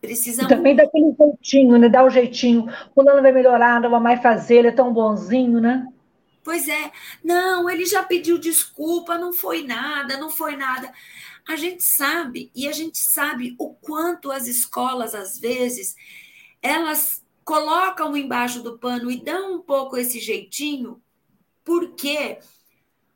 Precisamos... 0.00 0.50
E 0.50 0.54
também 0.54 0.76
daquele 0.76 1.12
jeitinho, 1.18 1.76
né? 1.76 1.88
Dá 1.88 2.04
o 2.04 2.06
um 2.06 2.10
jeitinho. 2.10 2.66
O 2.90 2.94
fulano 2.94 3.20
vai 3.20 3.32
melhorar, 3.32 3.80
não 3.80 3.90
vai 3.90 4.00
mais 4.00 4.22
fazer, 4.22 4.58
ele 4.58 4.68
é 4.68 4.72
tão 4.72 4.92
bonzinho, 4.92 5.60
né? 5.60 5.86
Pois 6.44 6.68
é. 6.68 6.92
Não, 7.22 7.68
ele 7.68 7.84
já 7.84 8.04
pediu 8.04 8.38
desculpa, 8.38 9.18
não 9.18 9.32
foi 9.32 9.66
nada, 9.66 10.16
não 10.16 10.30
foi 10.30 10.56
nada. 10.56 10.90
A 11.48 11.56
gente 11.56 11.82
sabe, 11.82 12.50
e 12.54 12.68
a 12.68 12.72
gente 12.72 12.98
sabe 12.98 13.56
o 13.58 13.74
quanto 13.74 14.30
as 14.30 14.46
escolas, 14.46 15.14
às 15.16 15.38
vezes, 15.38 15.96
elas 16.62 17.19
colocam 17.50 18.16
embaixo 18.16 18.62
do 18.62 18.78
pano 18.78 19.10
e 19.10 19.16
dão 19.16 19.56
um 19.56 19.60
pouco 19.60 19.96
esse 19.96 20.20
jeitinho, 20.20 21.02
porque 21.64 22.38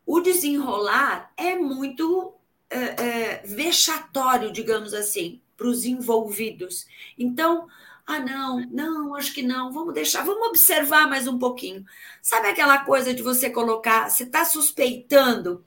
o 0.05 0.19
desenrolar 0.19 1.33
é 1.37 1.55
muito 1.55 2.35
é, 2.69 2.79
é, 2.79 3.43
vexatório, 3.47 4.51
digamos 4.51 4.93
assim, 4.93 5.41
para 5.57 5.69
os 5.69 5.85
envolvidos. 5.85 6.85
Então, 7.17 7.69
ah, 8.05 8.19
não, 8.19 8.59
não, 8.73 9.15
acho 9.15 9.33
que 9.33 9.41
não, 9.41 9.71
vamos 9.71 9.95
deixar, 9.95 10.25
vamos 10.25 10.49
observar 10.49 11.09
mais 11.09 11.29
um 11.29 11.39
pouquinho. 11.39 11.85
Sabe 12.21 12.49
aquela 12.49 12.79
coisa 12.79 13.15
de 13.15 13.23
você 13.23 13.49
colocar, 13.49 14.11
você 14.11 14.25
está 14.25 14.45
suspeitando 14.45 15.65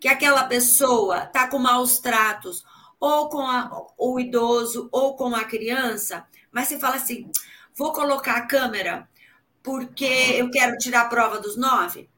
que 0.00 0.08
aquela 0.08 0.44
pessoa 0.44 1.24
está 1.24 1.48
com 1.48 1.58
maus 1.58 1.98
tratos, 1.98 2.64
ou 2.98 3.28
com 3.28 3.42
a, 3.42 3.70
o 3.98 4.18
idoso, 4.18 4.88
ou 4.90 5.16
com 5.16 5.34
a 5.34 5.44
criança, 5.44 6.26
mas 6.50 6.66
você 6.66 6.78
fala 6.78 6.96
assim: 6.96 7.30
vou 7.80 7.94
colocar 7.94 8.36
a 8.36 8.46
câmera 8.46 9.08
porque 9.62 10.04
eu 10.04 10.50
quero 10.50 10.76
tirar 10.76 11.00
a 11.02 11.08
prova 11.08 11.40
dos 11.40 11.56
nove. 11.56 12.10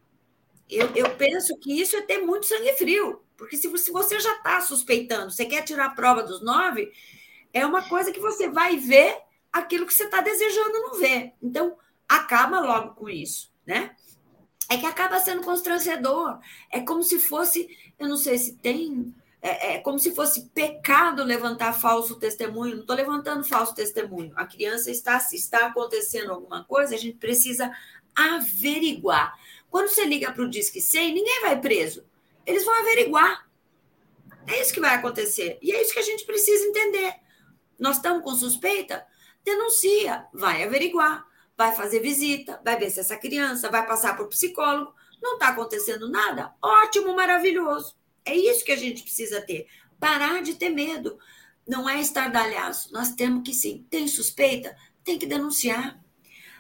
Eu, 0.69 0.89
eu 0.97 1.15
penso 1.15 1.57
que 1.59 1.81
isso 1.81 1.95
é 1.95 2.03
ter 2.03 2.19
muito 2.19 2.47
sangue 2.47 2.73
frio, 2.73 3.23
porque 3.37 3.57
se 3.57 3.69
você, 3.69 3.85
se 3.85 3.93
você 3.93 4.19
já 4.19 4.33
está 4.39 4.61
suspeitando, 4.61 5.31
você 5.31 5.45
quer 5.45 5.63
tirar 5.63 5.87
a 5.87 5.91
prova 5.95 6.25
dos 6.25 6.43
nove, 6.43 6.91
é 7.53 7.65
uma 7.65 7.89
coisa 7.89 8.11
que 8.11 8.19
você 8.19 8.49
vai 8.49 8.77
ver 8.77 9.17
aquilo 9.53 9.87
que 9.87 9.95
você 9.95 10.05
está 10.05 10.21
desejando 10.21 10.81
não 10.81 10.95
ver. 10.99 11.33
Então, 11.41 11.77
acaba 12.09 12.59
logo 12.59 12.97
com 12.97 13.09
isso, 13.09 13.53
né? 13.65 13.95
É 14.69 14.77
que 14.77 14.87
acaba 14.87 15.21
sendo 15.21 15.43
constrangedor. 15.43 16.41
É 16.73 16.81
como 16.81 17.05
se 17.05 17.21
fosse, 17.21 17.69
eu 18.01 18.09
não 18.09 18.17
sei 18.17 18.37
se 18.37 18.57
tem, 18.57 19.15
é, 19.43 19.75
é 19.75 19.79
como 19.81 19.99
se 19.99 20.15
fosse 20.15 20.49
pecado 20.55 21.25
levantar 21.25 21.73
falso 21.73 22.17
testemunho. 22.19 22.77
Não 22.77 22.81
estou 22.83 22.97
levantando 22.97 23.45
falso 23.45 23.75
testemunho. 23.75 24.33
A 24.37 24.47
criança 24.47 24.91
está, 24.91 25.19
se 25.21 25.37
está 25.37 25.67
acontecendo 25.67 26.33
alguma 26.33 26.65
coisa, 26.65 26.95
a 26.95 26.99
gente 26.99 27.19
precisa 27.19 27.71
averiguar. 28.15 29.37
Quando 29.69 29.89
você 29.89 30.05
liga 30.05 30.31
para 30.33 30.45
o 30.45 30.49
Disque 30.49 30.81
100, 30.81 31.15
ninguém 31.15 31.41
vai 31.41 31.61
preso. 31.61 32.05
Eles 32.47 32.65
vão 32.65 32.79
averiguar. 32.81 33.47
É 34.47 34.61
isso 34.61 34.73
que 34.73 34.81
vai 34.81 34.95
acontecer. 34.95 35.59
E 35.61 35.73
é 35.73 35.83
isso 35.83 35.93
que 35.93 35.99
a 35.99 36.05
gente 36.05 36.25
precisa 36.25 36.65
entender. 36.65 37.15
Nós 37.79 37.97
estamos 37.97 38.23
com 38.23 38.35
suspeita? 38.35 39.07
denuncia, 39.45 40.27
vai 40.33 40.63
averiguar, 40.63 41.27
vai 41.57 41.73
fazer 41.73 42.01
visita, 42.01 42.61
vai 42.65 42.79
ver 42.79 42.91
se 42.91 43.01
essa 43.01 43.17
criança 43.17 43.71
vai 43.71 43.87
passar 43.87 44.17
por 44.17 44.29
psicólogo. 44.29 44.95
Não 45.21 45.35
está 45.35 45.49
acontecendo 45.49 46.09
nada? 46.09 46.53
Ótimo, 46.61 47.15
maravilhoso. 47.15 47.97
É 48.25 48.35
isso 48.37 48.65
que 48.65 48.73
a 48.73 48.77
gente 48.77 49.03
precisa 49.03 49.41
ter. 49.41 49.67
Parar 49.99 50.43
de 50.43 50.55
ter 50.55 50.71
medo. 50.71 51.19
Não 51.67 51.89
é 51.89 52.01
estardalhaço. 52.01 52.93
Nós 52.93 53.15
temos 53.15 53.43
que 53.45 53.55
sim. 53.55 53.87
Tem 53.89 54.07
suspeita? 54.09 54.77
Tem 55.05 55.19
que 55.19 55.27
denunciar. 55.27 56.01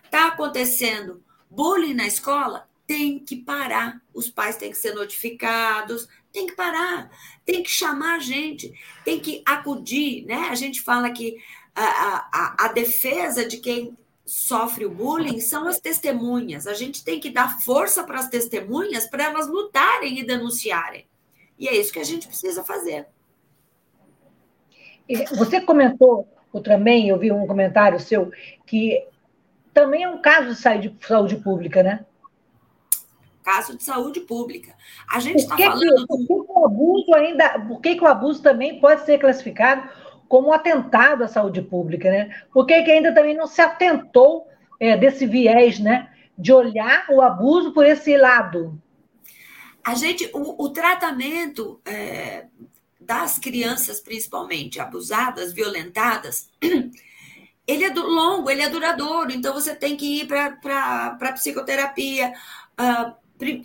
Está 0.05 0.29
acontecendo 0.29 1.23
bullying 1.51 1.95
na 1.95 2.07
escola? 2.07 2.69
Tem 2.87 3.19
que 3.19 3.37
parar. 3.37 4.01
Os 4.13 4.29
pais 4.29 4.57
têm 4.57 4.71
que 4.71 4.77
ser 4.77 4.95
notificados, 4.95 6.09
tem 6.33 6.47
que 6.47 6.55
parar, 6.55 7.11
tem 7.45 7.63
que 7.63 7.71
chamar 7.71 8.17
a 8.17 8.19
gente, 8.19 8.73
tem 9.05 9.21
que 9.21 9.43
acudir, 9.47 10.25
né? 10.25 10.49
A 10.51 10.55
gente 10.55 10.81
fala 10.81 11.11
que 11.11 11.37
a, 11.75 11.85
a, 11.85 12.67
a 12.67 12.69
defesa 12.69 13.45
de 13.45 13.59
quem 13.59 13.97
sofre 14.25 14.87
o 14.87 14.91
bullying 14.91 15.41
são 15.41 15.69
as 15.69 15.79
testemunhas. 15.79 16.67
A 16.67 16.75
gente 16.75 17.05
tem 17.05 17.21
que 17.21 17.31
dar 17.31 17.61
força 17.61 18.03
para 18.05 18.19
as 18.19 18.29
testemunhas 18.29 19.07
para 19.07 19.25
elas 19.25 19.47
lutarem 19.49 20.19
e 20.19 20.27
denunciarem. 20.27 21.07
E 21.63 21.69
é 21.69 21.77
isso 21.77 21.93
que 21.93 22.01
a 22.01 22.05
gente 22.05 22.27
precisa 22.27 22.65
fazer. 22.65 23.07
Você 25.37 25.61
comentou 25.61 26.27
também, 26.65 27.09
eu 27.09 27.17
vi 27.17 27.31
um 27.31 27.47
comentário 27.47 28.01
seu, 28.01 28.33
que 28.67 29.07
também 29.73 30.03
é 30.03 30.09
um 30.09 30.21
caso 30.21 30.49
de 30.49 31.01
saúde 31.01 31.37
pública, 31.37 31.81
né? 31.85 32.05
Caso 33.45 33.77
de 33.77 33.85
saúde 33.85 34.23
pública. 34.23 34.75
A 35.09 35.21
gente 35.21 35.37
está 35.37 35.57
falando. 35.57 36.07
Que, 36.09 36.27
por 36.27 36.27
que, 36.27 36.53
o 36.53 36.67
abuso 36.67 37.15
ainda. 37.15 37.61
Por 37.61 37.81
que, 37.81 37.95
que 37.95 38.03
o 38.03 38.09
abuso 38.09 38.43
também 38.43 38.81
pode 38.81 39.05
ser 39.05 39.19
classificado 39.19 39.89
como 40.29 40.49
um 40.49 40.53
atentado 40.53 41.23
à 41.23 41.29
saúde 41.29 41.63
pública, 41.63 42.11
né? 42.11 42.43
Por 42.53 42.67
que 42.67 42.75
ainda 42.75 43.15
também 43.15 43.37
não 43.37 43.47
se 43.47 43.61
atentou 43.61 44.49
é, 44.81 44.97
desse 44.97 45.27
viés, 45.27 45.79
né? 45.79 46.11
De 46.37 46.53
olhar 46.53 47.07
o 47.09 47.23
abuso 47.23 47.73
por 47.73 47.87
esse 47.87 48.17
lado? 48.17 48.82
A 49.85 49.95
gente, 49.95 50.31
o, 50.33 50.65
o 50.65 50.71
tratamento 50.71 51.81
é, 51.85 52.47
das 53.01 53.39
crianças, 53.39 54.01
principalmente 54.01 54.81
abusadas, 54.81 55.53
violentadas, 55.53 56.49
ele 57.67 57.85
é 57.85 57.91
do, 57.91 58.07
longo, 58.07 58.51
ele 58.51 58.63
é 58.63 58.69
duradouro, 58.69 59.33
então 59.33 59.53
você 59.53 59.75
tem 59.75 59.97
que 59.97 60.21
ir 60.21 60.29
para 60.29 61.19
a 61.21 61.33
psicoterapia, 61.33 62.33
uh, 62.81 63.15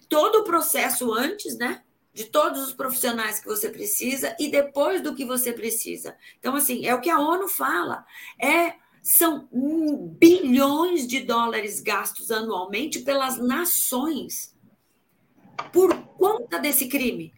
todo 0.09 0.39
o 0.39 0.43
processo 0.43 1.13
antes, 1.13 1.57
né? 1.57 1.81
de 2.13 2.25
todos 2.25 2.63
os 2.63 2.73
profissionais 2.73 3.39
que 3.39 3.45
você 3.45 3.69
precisa 3.69 4.35
e 4.39 4.49
depois 4.49 5.03
do 5.03 5.13
que 5.13 5.23
você 5.23 5.53
precisa. 5.53 6.17
Então, 6.39 6.55
assim, 6.55 6.83
é 6.83 6.95
o 6.95 6.99
que 6.99 7.11
a 7.11 7.19
ONU 7.19 7.47
fala. 7.47 8.03
É 8.41 8.73
são 9.03 9.47
bilhões 10.19 11.07
de 11.07 11.21
dólares 11.21 11.79
gastos 11.79 12.29
anualmente 12.29 12.99
pelas 12.99 13.37
nações 13.37 14.53
por 15.71 15.95
conta 16.17 16.59
desse 16.59 16.87
crime. 16.87 17.33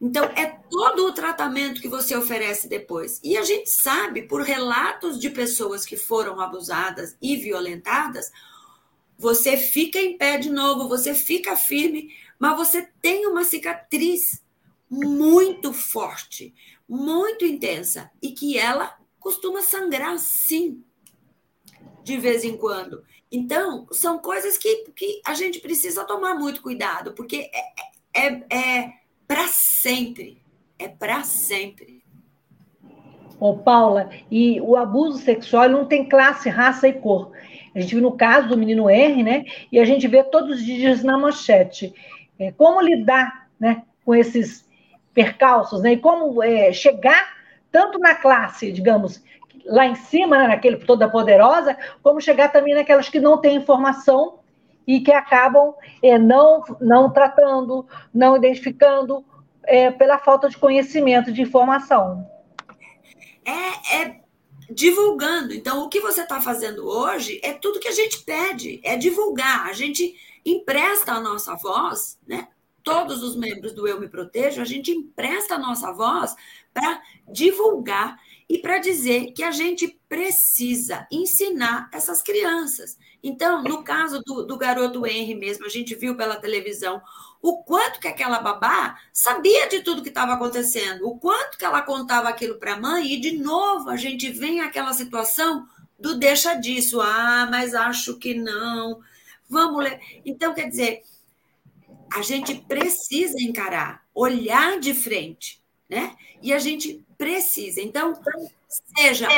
Então, 0.00 0.24
é 0.24 0.46
todo 0.70 1.06
o 1.06 1.12
tratamento 1.12 1.80
que 1.80 1.88
você 1.88 2.14
oferece 2.14 2.68
depois. 2.68 3.18
E 3.24 3.36
a 3.36 3.42
gente 3.42 3.70
sabe, 3.70 4.22
por 4.22 4.42
relatos 4.42 5.18
de 5.18 5.30
pessoas 5.30 5.86
que 5.86 5.96
foram 5.96 6.38
abusadas 6.40 7.16
e 7.20 7.36
violentadas, 7.36 8.30
você 9.18 9.56
fica 9.56 9.98
em 9.98 10.18
pé 10.18 10.36
de 10.36 10.50
novo, 10.50 10.88
você 10.88 11.14
fica 11.14 11.56
firme, 11.56 12.14
mas 12.38 12.56
você 12.56 12.86
tem 13.00 13.26
uma 13.26 13.44
cicatriz 13.44 14.42
muito 14.90 15.72
forte, 15.72 16.54
muito 16.86 17.44
intensa, 17.44 18.10
e 18.20 18.32
que 18.32 18.58
ela 18.58 18.96
costuma 19.18 19.62
sangrar 19.62 20.18
sim, 20.18 20.84
de 22.06 22.16
vez 22.16 22.44
em 22.44 22.56
quando. 22.56 23.02
Então, 23.32 23.84
são 23.90 24.16
coisas 24.16 24.56
que, 24.56 24.84
que 24.94 25.20
a 25.26 25.34
gente 25.34 25.58
precisa 25.58 26.04
tomar 26.04 26.36
muito 26.36 26.62
cuidado, 26.62 27.12
porque 27.14 27.50
é, 28.14 28.26
é, 28.28 28.56
é 28.56 28.92
para 29.26 29.48
sempre. 29.48 30.40
É 30.78 30.86
para 30.86 31.24
sempre. 31.24 32.04
Ô, 33.40 33.56
Paula, 33.56 34.08
e 34.30 34.60
o 34.60 34.76
abuso 34.76 35.18
sexual 35.18 35.68
não 35.68 35.84
tem 35.84 36.08
classe, 36.08 36.48
raça 36.48 36.86
e 36.86 36.92
cor. 36.92 37.32
A 37.74 37.80
gente 37.80 37.96
viu 37.96 38.02
no 38.02 38.16
caso 38.16 38.50
do 38.50 38.56
menino 38.56 38.88
R, 38.88 39.24
né? 39.24 39.44
E 39.72 39.80
a 39.80 39.84
gente 39.84 40.06
vê 40.06 40.22
todos 40.22 40.58
os 40.58 40.64
dias 40.64 41.02
na 41.02 41.18
manchete. 41.18 41.92
É, 42.38 42.52
como 42.52 42.80
lidar 42.80 43.48
né, 43.58 43.82
com 44.04 44.14
esses 44.14 44.64
percalços, 45.12 45.82
né? 45.82 45.94
E 45.94 45.96
como 45.96 46.40
é, 46.40 46.72
chegar 46.72 47.34
tanto 47.72 47.98
na 47.98 48.14
classe, 48.14 48.70
digamos, 48.70 49.24
lá 49.66 49.86
em 49.86 49.94
cima, 49.94 50.38
né, 50.38 50.48
naquele 50.48 50.76
toda 50.76 51.08
poderosa, 51.08 51.76
como 52.02 52.20
chegar 52.20 52.50
também 52.50 52.74
naquelas 52.74 53.08
que 53.08 53.20
não 53.20 53.38
têm 53.38 53.56
informação 53.56 54.40
e 54.86 55.00
que 55.00 55.12
acabam 55.12 55.74
é, 56.02 56.18
não, 56.18 56.62
não 56.80 57.12
tratando, 57.12 57.86
não 58.14 58.36
identificando 58.36 59.24
é, 59.64 59.90
pela 59.90 60.18
falta 60.18 60.48
de 60.48 60.56
conhecimento, 60.56 61.32
de 61.32 61.42
informação. 61.42 62.28
É, 63.44 64.02
é 64.02 64.20
divulgando. 64.70 65.54
Então, 65.54 65.82
o 65.84 65.88
que 65.88 66.00
você 66.00 66.22
está 66.22 66.40
fazendo 66.40 66.86
hoje 66.86 67.40
é 67.42 67.52
tudo 67.52 67.80
que 67.80 67.88
a 67.88 67.92
gente 67.92 68.22
pede, 68.24 68.80
é 68.82 68.96
divulgar. 68.96 69.66
A 69.66 69.72
gente 69.72 70.14
empresta 70.44 71.12
a 71.12 71.20
nossa 71.20 71.54
voz, 71.56 72.18
né? 72.26 72.48
Todos 72.82 73.22
os 73.22 73.36
membros 73.36 73.72
do 73.72 73.86
Eu 73.88 73.98
Me 73.98 74.08
Protejo, 74.08 74.62
a 74.62 74.64
gente 74.64 74.92
empresta 74.92 75.56
a 75.56 75.58
nossa 75.58 75.92
voz 75.92 76.36
para 76.72 77.02
divulgar 77.28 78.16
e 78.48 78.58
para 78.58 78.78
dizer 78.78 79.32
que 79.32 79.42
a 79.42 79.50
gente 79.50 79.98
precisa 80.08 81.06
ensinar 81.10 81.90
essas 81.92 82.22
crianças. 82.22 82.96
Então, 83.22 83.62
no 83.62 83.82
caso 83.82 84.22
do, 84.24 84.44
do 84.44 84.56
garoto 84.56 85.04
Henry 85.04 85.34
mesmo, 85.34 85.66
a 85.66 85.68
gente 85.68 85.94
viu 85.96 86.16
pela 86.16 86.36
televisão 86.36 87.02
o 87.42 87.62
quanto 87.64 87.98
que 87.98 88.08
aquela 88.08 88.38
babá 88.38 88.98
sabia 89.12 89.68
de 89.68 89.80
tudo 89.80 90.02
que 90.02 90.08
estava 90.08 90.34
acontecendo, 90.34 91.08
o 91.08 91.18
quanto 91.18 91.58
que 91.58 91.64
ela 91.64 91.82
contava 91.82 92.28
aquilo 92.28 92.56
para 92.56 92.74
a 92.74 92.80
mãe, 92.80 93.12
e 93.12 93.20
de 93.20 93.32
novo 93.32 93.90
a 93.90 93.96
gente 93.96 94.30
vem 94.30 94.60
àquela 94.60 94.92
situação 94.92 95.66
do 95.98 96.18
deixa 96.18 96.54
disso, 96.54 97.00
ah, 97.00 97.48
mas 97.50 97.74
acho 97.74 98.18
que 98.18 98.34
não, 98.34 99.00
vamos 99.48 99.82
ler. 99.82 100.00
Então, 100.24 100.54
quer 100.54 100.68
dizer, 100.68 101.02
a 102.12 102.22
gente 102.22 102.54
precisa 102.54 103.36
encarar, 103.40 104.04
olhar 104.14 104.78
de 104.78 104.94
frente, 104.94 105.62
né? 105.88 106.16
E 106.42 106.52
a 106.52 106.58
gente 106.58 107.05
precisa. 107.16 107.80
Então, 107.80 108.12
seja, 108.96 109.28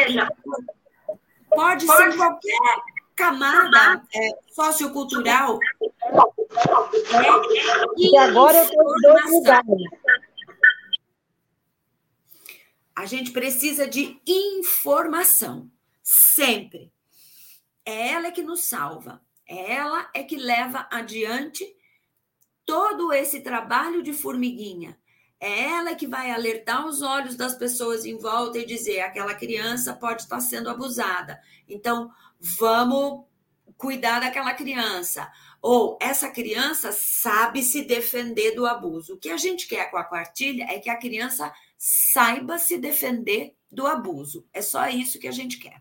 pode, 1.51 1.87
pode 1.87 1.87
ser 1.87 2.17
qualquer 2.17 2.77
camada 3.15 4.03
é, 4.15 4.31
sociocultural. 4.53 5.59
E 7.97 8.17
agora 8.19 8.59
eu 8.59 8.69
tenho 8.69 8.85
dois 9.03 9.31
lugares. 9.33 9.83
A 12.95 13.07
gente 13.07 13.31
precisa 13.31 13.87
de 13.87 14.21
informação, 14.27 15.71
sempre. 16.03 16.93
É 17.85 18.09
ela 18.09 18.31
que 18.33 18.43
nos 18.43 18.65
salva, 18.65 19.23
é 19.47 19.75
ela 19.75 20.11
é 20.13 20.23
que 20.23 20.37
leva 20.37 20.87
adiante 20.91 21.65
todo 22.67 23.13
esse 23.13 23.41
trabalho 23.41 24.03
de 24.03 24.13
formiguinha. 24.13 24.98
É 25.41 25.65
ela 25.71 25.95
que 25.95 26.07
vai 26.07 26.31
alertar 26.31 26.87
os 26.87 27.01
olhos 27.01 27.37
das 27.37 27.55
pessoas 27.55 28.05
em 28.05 28.19
volta 28.19 28.59
e 28.59 28.67
dizer: 28.67 29.01
aquela 29.01 29.35
criança 29.35 29.95
pode 29.95 30.23
estar 30.23 30.41
sendo 30.41 30.69
abusada. 30.69 31.41
Então, 31.69 32.11
vamos 32.41 33.25
cuidar 33.77 34.21
daquela 34.21 34.53
criança. 34.55 35.31
Ou 35.63 35.99
essa 36.01 36.31
criança 36.31 36.93
sabe 36.93 37.63
se 37.63 37.83
defender 37.83 38.55
do 38.55 38.67
abuso. 38.67 39.15
O 39.15 39.19
que 39.19 39.31
a 39.31 39.37
gente 39.37 39.67
quer 39.67 39.91
com 39.91 39.97
a 39.97 40.05
quartilha 40.05 40.65
é 40.65 40.79
que 40.79 40.91
a 40.91 40.97
criança 40.97 41.53
saiba 41.77 42.59
se 42.59 42.77
defender 42.79 43.55
do 43.71 43.87
abuso. 43.87 44.47
É 44.53 44.61
só 44.61 44.89
isso 44.89 45.19
que 45.19 45.29
a 45.29 45.33
gente 45.33 45.59
quer. 45.59 45.81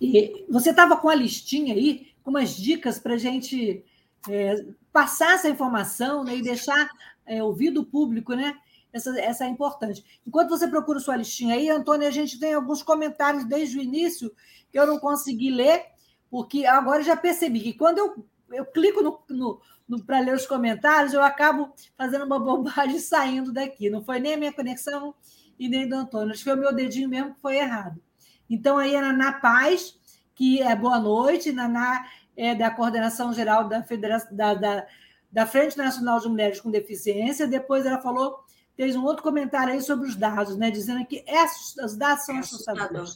E 0.00 0.44
você 0.48 0.70
estava 0.70 0.96
com 0.96 1.08
a 1.08 1.14
listinha 1.14 1.74
aí, 1.74 2.14
com 2.22 2.30
umas 2.30 2.56
dicas 2.56 2.98
para 2.98 3.14
a 3.14 3.18
gente 3.18 3.84
é, 4.28 4.64
passar 4.92 5.34
essa 5.34 5.48
informação 5.48 6.24
né, 6.24 6.36
e 6.36 6.42
deixar 6.42 6.88
é, 7.26 7.42
ouvir 7.42 7.70
do 7.70 7.84
público, 7.84 8.34
né? 8.34 8.56
Essa, 8.92 9.18
essa 9.18 9.44
é 9.44 9.48
importante. 9.48 10.04
Enquanto 10.24 10.50
você 10.50 10.68
procura 10.68 11.00
sua 11.00 11.16
listinha 11.16 11.56
aí, 11.56 11.68
Antônio, 11.68 12.06
a 12.06 12.12
gente 12.12 12.38
tem 12.38 12.54
alguns 12.54 12.82
comentários 12.82 13.44
desde 13.44 13.78
o 13.78 13.82
início 13.82 14.32
que 14.70 14.78
eu 14.78 14.86
não 14.86 15.00
consegui 15.00 15.50
ler, 15.50 15.84
porque 16.30 16.64
agora 16.64 17.02
já 17.02 17.16
percebi 17.16 17.60
que 17.60 17.72
quando 17.72 17.98
eu, 17.98 18.26
eu 18.52 18.64
clico 18.66 19.02
no, 19.02 19.20
no, 19.28 19.60
no 19.88 20.04
para 20.04 20.20
ler 20.20 20.34
os 20.34 20.46
comentários, 20.46 21.12
eu 21.12 21.22
acabo 21.22 21.72
fazendo 21.96 22.24
uma 22.24 22.38
bobagem 22.40 23.00
saindo 23.00 23.52
daqui. 23.52 23.90
Não 23.90 24.04
foi 24.04 24.20
nem 24.20 24.34
a 24.34 24.36
minha 24.36 24.52
conexão 24.52 25.14
e 25.58 25.68
nem 25.68 25.88
do 25.88 25.96
Antônio. 25.96 26.30
Acho 26.30 26.44
que 26.44 26.50
foi 26.50 26.58
o 26.58 26.60
meu 26.60 26.72
dedinho 26.72 27.08
mesmo 27.08 27.34
que 27.34 27.40
foi 27.40 27.56
errado. 27.56 28.00
Então, 28.48 28.78
aí 28.78 28.94
a 28.94 29.00
Naná 29.00 29.32
Paz, 29.32 29.98
que 30.34 30.62
é 30.62 30.76
boa 30.76 31.00
noite, 31.00 31.50
Naná 31.50 32.06
é 32.36 32.54
da 32.54 32.70
Coordenação 32.70 33.32
Geral 33.32 33.68
da, 33.68 33.82
Federação, 33.82 34.34
da, 34.36 34.54
da, 34.54 34.86
da 35.30 35.46
Frente 35.46 35.76
Nacional 35.76 36.20
de 36.20 36.28
Mulheres 36.28 36.60
com 36.60 36.70
Deficiência. 36.70 37.46
Depois 37.46 37.86
ela 37.86 38.00
falou 38.00 38.44
fez 38.76 38.96
um 38.96 39.04
outro 39.04 39.22
comentário 39.22 39.72
aí 39.72 39.80
sobre 39.80 40.08
os 40.08 40.16
dados, 40.16 40.56
né? 40.56 40.70
Dizendo 40.70 41.04
que 41.06 41.24
é, 41.26 41.44
os 41.84 41.96
dados 41.96 42.24
são 42.24 42.36
é 42.36 42.38
assustadores. 42.40 43.14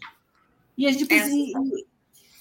E 0.77 0.87
a 0.87 0.93
gente 0.93 1.07
precisa, 1.07 1.59
é 1.59 1.63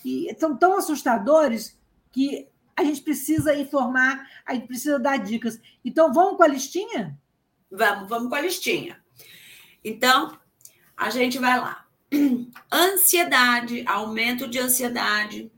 e, 0.06 0.30
e, 0.30 0.40
são 0.40 0.56
tão 0.56 0.78
assustadores 0.78 1.78
que 2.12 2.48
a 2.76 2.84
gente 2.84 3.02
precisa 3.02 3.56
informar, 3.56 4.28
a 4.46 4.54
gente 4.54 4.68
precisa 4.68 5.00
dar 5.00 5.18
dicas. 5.18 5.60
Então, 5.84 6.14
vamos 6.14 6.38
com 6.38 6.44
a 6.44 6.48
listinha? 6.48 7.18
Vamos, 7.72 8.08
vamos 8.08 8.30
com 8.30 8.36
a 8.36 8.42
listinha. 8.42 9.02
Então, 9.84 10.38
a 10.96 11.10
gente 11.10 11.40
vai 11.40 11.60
lá. 11.60 11.86
Ansiedade, 12.72 13.84
aumento 13.88 14.48
de 14.48 14.60
ansiedade. 14.60 15.52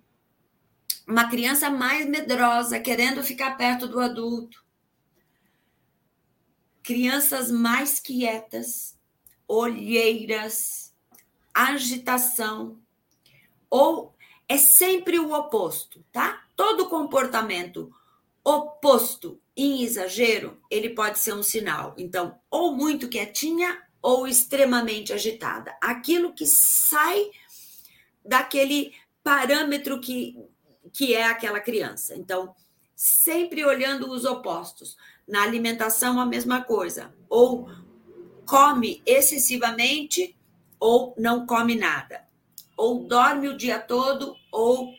Uma 1.10 1.30
criança 1.30 1.70
mais 1.70 2.06
medrosa, 2.08 2.80
querendo 2.80 3.24
ficar 3.24 3.58
perto 3.58 3.88
do 3.88 4.00
adulto 4.00 4.64
crianças 6.90 7.52
mais 7.52 8.00
quietas, 8.00 8.98
olheiras, 9.48 10.92
agitação, 11.54 12.80
ou 13.70 14.16
é 14.48 14.58
sempre 14.58 15.20
o 15.20 15.32
oposto, 15.32 16.04
tá? 16.12 16.48
Todo 16.56 16.90
comportamento 16.90 17.94
oposto 18.44 19.40
em 19.56 19.84
exagero, 19.84 20.60
ele 20.68 20.90
pode 20.90 21.20
ser 21.20 21.36
um 21.36 21.44
sinal. 21.44 21.94
Então, 21.96 22.40
ou 22.50 22.76
muito 22.76 23.08
quietinha 23.08 23.84
ou 24.02 24.28
extremamente 24.28 25.14
agitada. 25.14 25.78
Aquilo 25.80 26.34
que 26.34 26.48
sai 26.48 27.30
daquele 28.26 28.96
parâmetro 29.24 30.02
que, 30.02 30.36
que 30.94 31.14
é 31.16 31.26
aquela 31.26 31.60
criança. 31.60 32.16
Então, 32.16 32.54
sempre 32.96 33.64
olhando 33.64 34.12
os 34.12 34.26
opostos. 34.26 34.98
Na 35.28 35.44
alimentação, 35.44 36.20
a 36.20 36.26
mesma 36.26 36.64
coisa. 36.64 37.14
Ou 37.30 37.70
come 38.46 39.02
excessivamente 39.06 40.36
ou 40.80 41.14
não 41.18 41.46
come 41.46 41.76
nada. 41.76 42.28
Ou 42.76 43.08
dorme 43.08 43.48
o 43.48 43.58
dia 43.58 43.80
todo 43.80 44.36
ou 44.52 44.94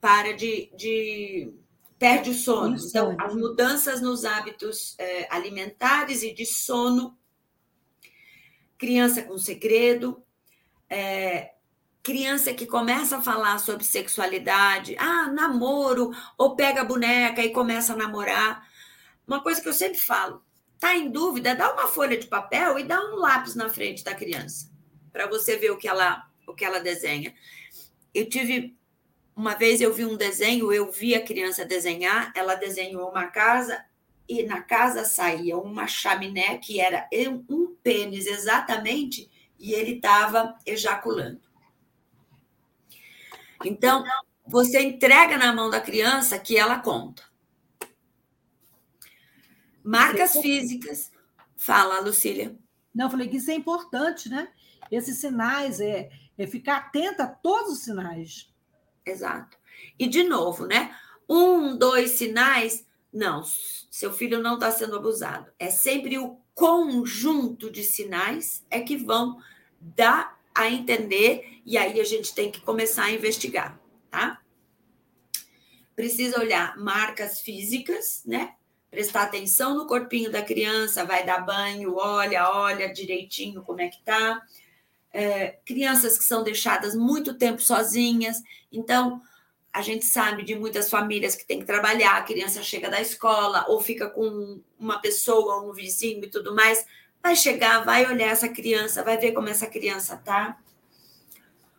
para 0.00 0.32
de. 0.32 0.70
de 0.76 1.52
perde 1.98 2.30
o 2.30 2.34
sono. 2.34 2.76
Então, 2.78 3.14
as 3.20 3.34
mudanças 3.34 4.00
nos 4.00 4.24
hábitos 4.24 4.96
é, 4.98 5.28
alimentares 5.30 6.22
e 6.22 6.32
de 6.32 6.46
sono. 6.46 7.18
Criança 8.78 9.22
com 9.22 9.36
segredo. 9.36 10.24
É, 10.88 11.52
criança 12.02 12.52
que 12.54 12.66
começa 12.66 13.18
a 13.18 13.22
falar 13.22 13.58
sobre 13.58 13.84
sexualidade, 13.84 14.96
ah, 14.98 15.28
namoro, 15.28 16.10
ou 16.36 16.56
pega 16.56 16.80
a 16.80 16.84
boneca 16.84 17.42
e 17.42 17.50
começa 17.50 17.92
a 17.92 17.96
namorar. 17.96 18.68
Uma 19.26 19.42
coisa 19.42 19.60
que 19.60 19.68
eu 19.68 19.72
sempre 19.72 19.98
falo: 19.98 20.42
tá 20.78 20.96
em 20.96 21.10
dúvida, 21.10 21.54
dá 21.54 21.72
uma 21.72 21.86
folha 21.86 22.16
de 22.16 22.26
papel 22.26 22.78
e 22.78 22.84
dá 22.84 23.00
um 23.00 23.16
lápis 23.16 23.54
na 23.54 23.68
frente 23.68 24.02
da 24.02 24.14
criança, 24.14 24.70
para 25.12 25.26
você 25.26 25.56
ver 25.56 25.70
o 25.70 25.76
que 25.76 25.88
ela 25.88 26.26
o 26.46 26.54
que 26.54 26.64
ela 26.64 26.80
desenha. 26.80 27.34
Eu 28.12 28.28
tive 28.28 28.76
uma 29.36 29.54
vez 29.54 29.80
eu 29.80 29.94
vi 29.94 30.04
um 30.04 30.16
desenho, 30.16 30.72
eu 30.72 30.90
vi 30.90 31.14
a 31.14 31.24
criança 31.24 31.64
desenhar, 31.64 32.32
ela 32.34 32.56
desenhou 32.56 33.08
uma 33.08 33.28
casa 33.28 33.84
e 34.28 34.42
na 34.42 34.60
casa 34.60 35.04
saía 35.04 35.56
uma 35.56 35.86
chaminé 35.86 36.58
que 36.58 36.80
era 36.80 37.08
um 37.48 37.74
pênis 37.82 38.26
exatamente 38.26 39.30
e 39.58 39.72
ele 39.72 39.92
estava 39.92 40.56
ejaculando. 40.66 41.49
Então, 43.64 44.04
você 44.46 44.80
entrega 44.80 45.36
na 45.38 45.52
mão 45.52 45.70
da 45.70 45.80
criança 45.80 46.38
que 46.38 46.56
ela 46.56 46.78
conta. 46.78 47.22
Marcas 49.82 50.32
físicas. 50.32 51.10
Fala, 51.56 52.00
Lucília. 52.00 52.56
Não, 52.94 53.06
eu 53.06 53.10
falei 53.10 53.28
que 53.28 53.36
isso 53.36 53.50
é 53.50 53.54
importante, 53.54 54.28
né? 54.28 54.48
Esses 54.90 55.18
sinais, 55.18 55.80
é, 55.80 56.10
é 56.36 56.46
ficar 56.46 56.78
atenta 56.78 57.24
a 57.24 57.28
todos 57.28 57.72
os 57.72 57.84
sinais. 57.84 58.52
Exato. 59.04 59.56
E, 59.98 60.08
de 60.08 60.24
novo, 60.24 60.66
né? 60.66 60.94
Um, 61.28 61.76
dois 61.76 62.12
sinais. 62.12 62.86
Não, 63.12 63.42
seu 63.90 64.12
filho 64.12 64.40
não 64.40 64.54
está 64.54 64.70
sendo 64.70 64.96
abusado. 64.96 65.50
É 65.58 65.70
sempre 65.70 66.18
o 66.18 66.38
conjunto 66.54 67.70
de 67.70 67.82
sinais 67.82 68.64
é 68.70 68.80
que 68.80 68.96
vão 68.96 69.40
dar 69.80 70.39
a 70.62 70.70
entender 70.70 71.60
e 71.64 71.76
aí 71.76 72.00
a 72.00 72.04
gente 72.04 72.34
tem 72.34 72.50
que 72.50 72.60
começar 72.60 73.04
a 73.04 73.12
investigar, 73.12 73.80
tá? 74.10 74.40
Precisa 75.94 76.40
olhar 76.40 76.76
marcas 76.78 77.40
físicas, 77.40 78.22
né? 78.24 78.54
prestar 78.90 79.22
atenção 79.22 79.76
no 79.76 79.86
corpinho 79.86 80.30
da 80.30 80.42
criança, 80.42 81.04
vai 81.04 81.24
dar 81.24 81.44
banho, 81.46 81.94
olha, 81.96 82.50
olha 82.50 82.92
direitinho 82.92 83.62
como 83.62 83.80
é 83.80 83.88
que 83.88 84.02
tá. 84.02 84.42
É, 85.12 85.58
crianças 85.64 86.18
que 86.18 86.24
são 86.24 86.42
deixadas 86.42 86.94
muito 86.94 87.38
tempo 87.38 87.62
sozinhas, 87.62 88.42
então 88.70 89.20
a 89.72 89.82
gente 89.82 90.04
sabe 90.04 90.42
de 90.42 90.56
muitas 90.56 90.90
famílias 90.90 91.36
que 91.36 91.46
tem 91.46 91.60
que 91.60 91.64
trabalhar, 91.64 92.16
a 92.16 92.22
criança 92.22 92.62
chega 92.62 92.90
da 92.90 93.00
escola 93.00 93.64
ou 93.68 93.80
fica 93.80 94.10
com 94.10 94.60
uma 94.78 94.98
pessoa, 94.98 95.62
um 95.62 95.72
vizinho 95.72 96.24
e 96.24 96.28
tudo 96.28 96.54
mais. 96.54 96.84
Vai 97.22 97.36
chegar, 97.36 97.84
vai 97.84 98.06
olhar 98.06 98.28
essa 98.28 98.48
criança, 98.48 99.04
vai 99.04 99.18
ver 99.18 99.32
como 99.32 99.48
essa 99.48 99.66
criança 99.66 100.16
tá. 100.16 100.58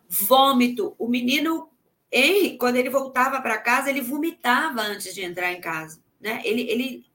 Vômito. 0.08 0.96
O 1.00 1.08
menino 1.08 1.70
Henry, 2.12 2.58
quando 2.58 2.76
ele 2.76 2.89
voltava 2.89 3.42
para 3.42 3.58
casa, 3.58 3.89
ele 3.89 4.02
vomitava 4.02 4.82
antes 4.82 5.14
de 5.14 5.24
entrar 5.24 5.52
em 5.52 5.62
casa. 5.62 6.02
Né? 6.20 6.42
Ele, 6.44 6.62
ele 6.70 7.06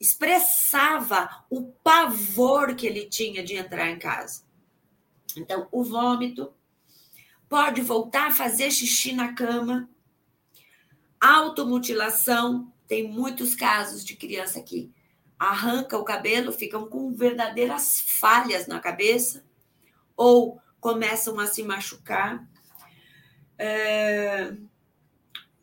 expressava 0.00 1.44
o 1.48 1.72
pavor 1.84 2.74
que 2.74 2.86
ele 2.86 3.06
tinha 3.06 3.44
de 3.44 3.54
entrar 3.54 3.88
em 3.90 3.98
casa. 3.98 4.42
Então, 5.36 5.68
o 5.70 5.84
vômito 5.84 6.52
pode 7.48 7.80
voltar 7.82 8.28
a 8.28 8.32
fazer 8.32 8.70
xixi 8.70 9.12
na 9.12 9.34
cama, 9.34 9.88
automutilação, 11.20 12.72
tem 12.88 13.08
muitos 13.08 13.54
casos 13.54 14.04
de 14.04 14.16
criança 14.16 14.60
que 14.60 14.90
arranca 15.50 15.98
o 15.98 16.04
cabelo, 16.04 16.52
ficam 16.52 16.86
com 16.86 17.12
verdadeiras 17.12 18.00
falhas 18.00 18.66
na 18.66 18.78
cabeça, 18.78 19.44
ou 20.16 20.60
começam 20.80 21.38
a 21.40 21.46
se 21.46 21.62
machucar. 21.62 22.46
É, 23.58 24.54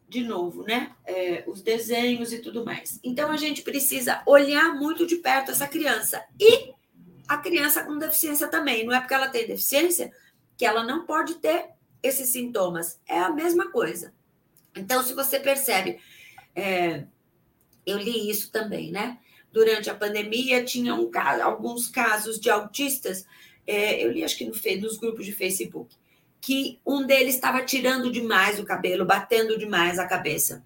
de 0.08 0.24
novo, 0.24 0.64
né? 0.64 0.92
É, 1.06 1.44
os 1.48 1.62
desenhos 1.62 2.34
e 2.34 2.40
tudo 2.40 2.66
mais. 2.66 3.00
Então 3.04 3.32
a 3.32 3.38
gente 3.38 3.62
precisa 3.62 4.24
olhar 4.26 4.74
muito 4.74 5.06
de 5.06 5.18
perto 5.18 5.52
essa 5.52 5.68
criança. 5.68 6.26
E 6.40 6.74
a 7.28 7.38
criança 7.38 7.84
com 7.84 7.98
deficiência 7.98 8.48
também. 8.48 8.86
Não 8.86 8.94
é 8.94 9.00
porque 9.00 9.14
ela 9.14 9.30
tem 9.30 9.46
deficiência 9.46 10.12
que 10.58 10.66
ela 10.66 10.84
não 10.84 11.06
pode 11.06 11.36
ter 11.36 11.70
esses 12.02 12.30
sintomas. 12.30 13.00
É 13.08 13.20
a 13.20 13.30
mesma 13.30 13.72
coisa. 13.72 14.14
Então, 14.76 15.04
se 15.04 15.14
você 15.14 15.40
percebe, 15.40 16.00
é, 16.56 17.04
eu 17.86 17.98
li 17.98 18.30
isso 18.30 18.52
também, 18.52 18.92
né? 18.92 19.20
Durante 19.52 19.90
a 19.90 19.96
pandemia, 19.96 20.64
tinha 20.64 20.94
um, 20.94 21.10
alguns 21.44 21.88
casos 21.88 22.40
de 22.40 22.50
autistas, 22.50 23.26
é, 23.66 24.04
eu 24.04 24.12
li 24.12 24.24
acho 24.24 24.38
que 24.38 24.46
no, 24.46 24.54
nos 24.82 24.98
grupos 24.98 25.26
de 25.26 25.32
Facebook, 25.32 25.96
que 26.42 26.80
um 26.86 27.06
deles 27.06 27.36
estava 27.36 27.64
tirando 27.64 28.12
demais 28.12 28.60
o 28.60 28.66
cabelo, 28.66 29.06
batendo 29.06 29.58
demais 29.58 30.00
a 30.00 30.08
cabeça. 30.08 30.64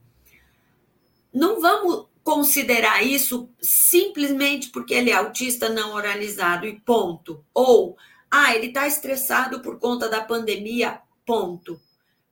Não 1.34 1.60
vamos 1.60 2.08
considerar 2.24 3.04
isso 3.04 3.50
simplesmente 3.60 4.70
porque 4.70 4.94
ele 4.94 5.10
é 5.10 5.14
autista 5.14 5.70
não 5.70 5.94
oralizado 5.94 6.66
e 6.66 6.80
ponto. 6.80 7.44
Ou, 7.54 7.98
ah, 8.30 8.56
ele 8.56 8.68
está 8.68 8.88
estressado 8.88 9.62
por 9.62 9.80
conta 9.80 10.08
da 10.08 10.22
pandemia, 10.22 11.00
ponto. 11.26 11.80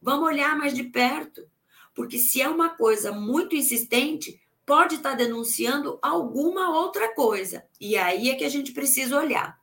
Vamos 0.01 0.27
olhar 0.27 0.57
mais 0.57 0.73
de 0.73 0.83
perto. 0.83 1.49
Porque 1.93 2.17
se 2.17 2.41
é 2.41 2.47
uma 2.47 2.69
coisa 2.69 3.11
muito 3.11 3.55
insistente, 3.55 4.40
pode 4.65 4.95
estar 4.95 5.11
tá 5.11 5.15
denunciando 5.15 5.99
alguma 6.01 6.77
outra 6.77 7.13
coisa. 7.13 7.63
E 7.79 7.97
aí 7.97 8.29
é 8.29 8.35
que 8.35 8.43
a 8.43 8.49
gente 8.49 8.71
precisa 8.71 9.17
olhar. 9.17 9.59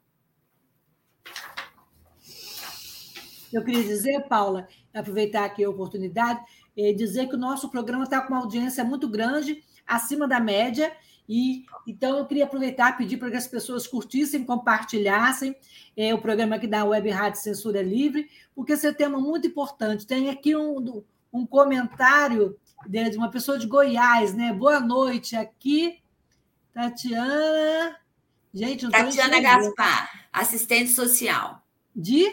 Eu 3.52 3.64
queria 3.64 3.82
dizer, 3.82 4.26
Paula, 4.28 4.68
aproveitar 4.92 5.44
aqui 5.44 5.64
a 5.64 5.70
oportunidade, 5.70 6.40
é 6.76 6.92
dizer 6.92 7.28
que 7.28 7.34
o 7.34 7.38
nosso 7.38 7.70
programa 7.70 8.04
está 8.04 8.20
com 8.20 8.32
uma 8.34 8.42
audiência 8.42 8.84
muito 8.84 9.08
grande, 9.08 9.64
acima 9.86 10.28
da 10.28 10.38
média, 10.38 10.94
e 11.28 11.64
então 11.86 12.18
eu 12.18 12.26
queria 12.26 12.44
aproveitar 12.44 12.92
e 12.92 12.96
pedir 12.96 13.16
para 13.18 13.30
que 13.30 13.36
as 13.36 13.46
pessoas 13.46 13.86
curtissem, 13.86 14.44
compartilhassem 14.44 15.54
é, 15.96 16.14
o 16.14 16.20
programa 16.20 16.56
aqui 16.56 16.66
da 16.66 16.84
Web 16.84 17.10
Rádio 17.10 17.40
Censura 17.40 17.82
Livre, 17.82 18.28
porque 18.54 18.72
esse 18.72 18.86
é 18.86 18.90
um 18.90 18.94
tema 18.94 19.18
muito 19.18 19.46
importante. 19.46 20.06
Tem 20.06 20.30
aqui 20.30 20.56
um, 20.56 21.02
um 21.32 21.46
comentário 21.46 22.58
de 22.86 23.16
uma 23.16 23.30
pessoa 23.30 23.58
de 23.58 23.66
Goiás, 23.66 24.34
né? 24.34 24.52
Boa 24.52 24.80
noite, 24.80 25.34
aqui, 25.34 25.98
Tatiana. 26.72 27.96
Gente, 28.52 28.84
não 28.84 28.90
Tatiana 28.90 29.40
Gaspar, 29.40 30.28
assistente 30.32 30.90
social. 30.90 31.62
De? 31.94 32.24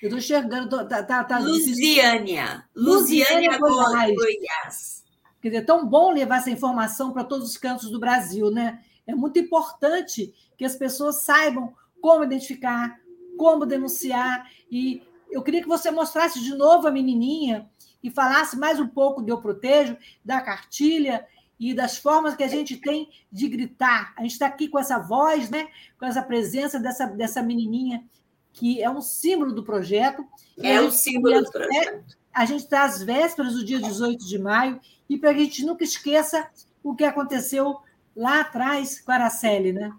Eu 0.00 0.06
estou 0.08 0.18
enxergando. 0.18 0.68
Tô, 0.68 0.86
tá, 0.86 1.02
tá, 1.02 1.24
tá 1.24 1.38
Lusiânia. 1.38 2.64
Lusiânia, 2.74 3.58
Goiás. 3.58 4.14
Goiás. 4.14 5.04
Quer 5.40 5.48
dizer, 5.48 5.62
é 5.62 5.64
tão 5.64 5.86
bom 5.86 6.12
levar 6.12 6.38
essa 6.38 6.50
informação 6.50 7.12
para 7.12 7.24
todos 7.24 7.50
os 7.50 7.56
cantos 7.56 7.90
do 7.90 8.00
Brasil, 8.00 8.50
né? 8.50 8.80
É 9.06 9.14
muito 9.14 9.38
importante 9.38 10.34
que 10.56 10.64
as 10.64 10.76
pessoas 10.76 11.22
saibam 11.22 11.72
como 12.00 12.24
identificar, 12.24 12.98
como 13.36 13.64
denunciar. 13.64 14.50
E 14.70 15.02
eu 15.30 15.42
queria 15.42 15.62
que 15.62 15.68
você 15.68 15.90
mostrasse 15.90 16.42
de 16.42 16.54
novo 16.54 16.88
a 16.88 16.90
menininha 16.90 17.68
e 18.02 18.10
falasse 18.10 18.56
mais 18.56 18.78
um 18.78 18.86
pouco 18.86 19.22
do 19.22 19.30
Eu 19.30 19.40
Protejo, 19.40 19.96
da 20.24 20.40
cartilha 20.40 21.26
e 21.58 21.74
das 21.74 21.98
formas 21.98 22.36
que 22.36 22.44
a 22.44 22.48
gente 22.48 22.76
tem 22.76 23.08
de 23.30 23.48
gritar. 23.48 24.14
A 24.16 24.22
gente 24.22 24.32
está 24.32 24.46
aqui 24.46 24.68
com 24.68 24.78
essa 24.78 24.98
voz, 24.98 25.50
né? 25.50 25.68
com 25.98 26.06
essa 26.06 26.22
presença 26.22 26.78
dessa, 26.78 27.06
dessa 27.06 27.42
menininha, 27.42 28.04
que 28.52 28.82
é 28.82 28.88
um 28.88 29.00
símbolo 29.00 29.52
do 29.52 29.64
projeto. 29.64 30.24
É 30.56 30.80
o 30.80 30.90
símbolo 30.90 31.42
do 31.42 31.50
projeto. 31.50 32.16
A 32.32 32.44
gente 32.44 32.64
está 32.64 32.84
às 32.84 33.02
vésperas 33.02 33.54
do 33.54 33.64
dia 33.64 33.80
18 33.80 34.24
de 34.24 34.38
maio, 34.38 34.80
e 35.08 35.18
para 35.18 35.34
que 35.34 35.40
a 35.40 35.44
gente 35.44 35.64
nunca 35.64 35.82
esqueça 35.82 36.48
o 36.82 36.94
que 36.94 37.04
aconteceu 37.04 37.78
lá 38.14 38.40
atrás 38.40 39.00
com 39.00 39.10
a 39.10 39.14
Araceli, 39.14 39.72
né? 39.72 39.92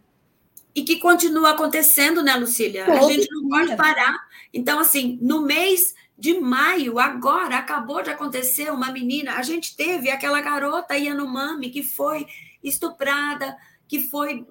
E 0.74 0.84
que 0.84 0.98
continua 0.98 1.52
acontecendo, 1.52 2.22
né, 2.24 2.36
Lucília? 2.36 2.86
a 2.86 3.02
gente 3.02 3.28
não 3.32 3.50
pode 3.50 3.76
parar. 3.76 4.16
Então, 4.54 4.80
assim, 4.80 5.18
no 5.22 5.42
mês 5.42 5.96
de 6.20 6.38
maio, 6.38 7.00
agora, 7.00 7.58
acabou 7.58 8.04
de 8.04 8.10
acontecer 8.10 8.70
uma 8.72 8.92
menina. 8.92 9.38
A 9.38 9.42
gente 9.42 9.74
teve 9.76 10.10
aquela 10.10 10.42
garota 10.42 10.98
Yanomami 10.98 11.70
que 11.70 11.82
foi 11.82 12.28
estuprada, 12.62 13.58
que 13.88 14.02
foi, 14.02 14.46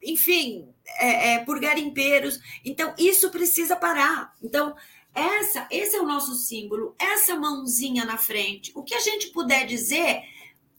enfim, 0.00 0.72
é, 0.98 1.32
é, 1.32 1.38
por 1.44 1.58
garimpeiros. 1.58 2.38
Então, 2.64 2.94
isso 2.96 3.30
precisa 3.30 3.74
parar. 3.74 4.32
Então, 4.40 4.76
essa, 5.12 5.66
esse 5.72 5.96
é 5.96 6.00
o 6.00 6.06
nosso 6.06 6.36
símbolo, 6.36 6.94
essa 6.96 7.34
mãozinha 7.34 8.04
na 8.04 8.16
frente. 8.16 8.70
O 8.76 8.84
que 8.84 8.94
a 8.94 9.00
gente 9.00 9.28
puder 9.32 9.66
dizer, 9.66 10.22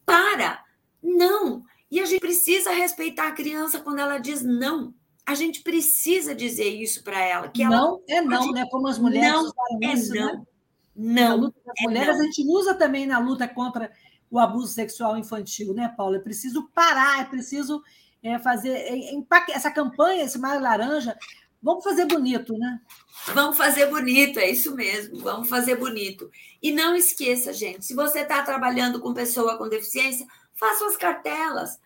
para, 0.06 0.64
não. 1.04 1.66
E 1.92 2.00
a 2.00 2.06
gente 2.06 2.22
precisa 2.22 2.72
respeitar 2.72 3.28
a 3.28 3.34
criança 3.34 3.82
quando 3.82 4.00
ela 4.00 4.18
diz 4.18 4.42
não. 4.42 4.94
A 5.30 5.36
gente 5.36 5.62
precisa 5.62 6.34
dizer 6.34 6.70
isso 6.70 7.04
para 7.04 7.24
ela. 7.24 7.50
Que 7.50 7.64
não 7.64 8.02
ela 8.08 8.18
é 8.18 8.20
não, 8.20 8.52
né? 8.52 8.66
Como 8.72 8.88
as 8.88 8.98
mulheres 8.98 9.32
não 9.32 9.52
é 9.84 9.94
isso, 9.94 10.12
não. 10.16 10.26
Né? 10.26 10.44
Não. 10.96 11.30
Na 11.30 11.36
luta 11.36 11.60
das 11.64 11.76
é 11.80 11.84
mulheres, 11.84 12.18
não. 12.18 12.22
a 12.22 12.24
gente 12.24 12.44
usa 12.48 12.74
também 12.74 13.06
na 13.06 13.20
luta 13.20 13.48
contra 13.48 13.92
o 14.32 14.40
abuso 14.40 14.74
sexual 14.74 15.16
infantil, 15.20 15.72
né, 15.76 15.94
Paula? 15.96 16.16
É 16.16 16.20
preciso 16.20 16.68
parar, 16.74 17.22
é 17.22 17.26
preciso 17.26 17.84
é, 18.24 18.40
fazer 18.40 18.72
é, 18.72 19.24
essa 19.52 19.70
campanha, 19.70 20.24
esse 20.24 20.40
Maio 20.40 20.62
Laranja. 20.62 21.16
Vamos 21.62 21.84
fazer 21.84 22.06
bonito, 22.06 22.58
né? 22.58 22.82
Vamos 23.36 23.56
fazer 23.56 23.86
bonito, 23.86 24.40
é 24.40 24.50
isso 24.50 24.74
mesmo. 24.74 25.20
Vamos 25.20 25.48
fazer 25.48 25.76
bonito. 25.76 26.28
E 26.60 26.72
não 26.72 26.96
esqueça, 26.96 27.54
gente, 27.54 27.86
se 27.86 27.94
você 27.94 28.22
está 28.22 28.42
trabalhando 28.42 29.00
com 29.00 29.14
pessoa 29.14 29.60
com 29.60 29.70
deficiência, 29.70 30.26
faça 30.56 30.88
as 30.88 30.98
cartelas 30.98 31.80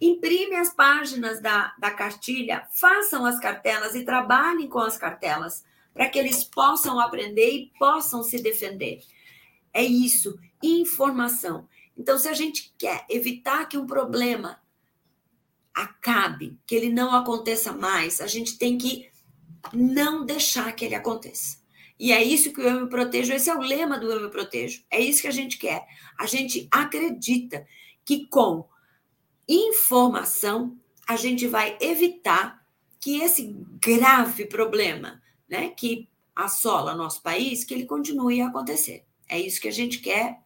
Imprime 0.00 0.56
as 0.56 0.72
páginas 0.72 1.40
da, 1.40 1.74
da 1.78 1.90
cartilha, 1.90 2.66
façam 2.72 3.24
as 3.24 3.38
cartelas 3.38 3.94
e 3.94 4.04
trabalhem 4.04 4.68
com 4.68 4.80
as 4.80 4.96
cartelas, 4.96 5.64
para 5.92 6.08
que 6.08 6.18
eles 6.18 6.42
possam 6.42 6.98
aprender 6.98 7.50
e 7.50 7.72
possam 7.78 8.22
se 8.22 8.42
defender. 8.42 9.00
É 9.72 9.82
isso, 9.82 10.38
informação. 10.62 11.68
Então, 11.96 12.18
se 12.18 12.28
a 12.28 12.34
gente 12.34 12.74
quer 12.76 13.04
evitar 13.08 13.66
que 13.66 13.78
um 13.78 13.86
problema 13.86 14.60
acabe, 15.72 16.58
que 16.66 16.74
ele 16.74 16.90
não 16.90 17.14
aconteça 17.14 17.72
mais, 17.72 18.20
a 18.20 18.26
gente 18.26 18.58
tem 18.58 18.76
que 18.78 19.08
não 19.72 20.24
deixar 20.24 20.72
que 20.72 20.84
ele 20.84 20.94
aconteça. 20.94 21.58
E 21.98 22.12
é 22.12 22.22
isso 22.22 22.52
que 22.52 22.60
o 22.60 22.64
Eu 22.64 22.82
Me 22.82 22.88
Protejo, 22.88 23.32
esse 23.32 23.48
é 23.48 23.54
o 23.54 23.60
lema 23.60 23.98
do 23.98 24.10
Eu 24.10 24.20
Me 24.20 24.30
Protejo. 24.30 24.84
É 24.90 25.00
isso 25.00 25.22
que 25.22 25.28
a 25.28 25.32
gente 25.32 25.58
quer. 25.58 25.86
A 26.18 26.26
gente 26.26 26.68
acredita 26.70 27.66
que 28.04 28.26
com 28.26 28.68
informação, 29.48 30.76
a 31.06 31.16
gente 31.16 31.46
vai 31.46 31.76
evitar 31.80 32.64
que 33.00 33.20
esse 33.20 33.54
grave 33.80 34.46
problema, 34.46 35.22
né, 35.48 35.68
que 35.68 36.08
assola 36.34 36.94
nosso 36.94 37.22
país, 37.22 37.64
que 37.64 37.74
ele 37.74 37.86
continue 37.86 38.40
a 38.40 38.48
acontecer. 38.48 39.04
É 39.28 39.38
isso 39.38 39.60
que 39.60 39.68
a 39.68 39.72
gente 39.72 39.98
quer, 39.98 40.40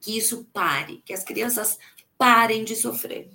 que 0.00 0.16
isso 0.16 0.44
pare, 0.52 1.02
que 1.04 1.12
as 1.12 1.24
crianças 1.24 1.78
parem 2.18 2.64
de 2.64 2.74
sofrer. 2.74 3.30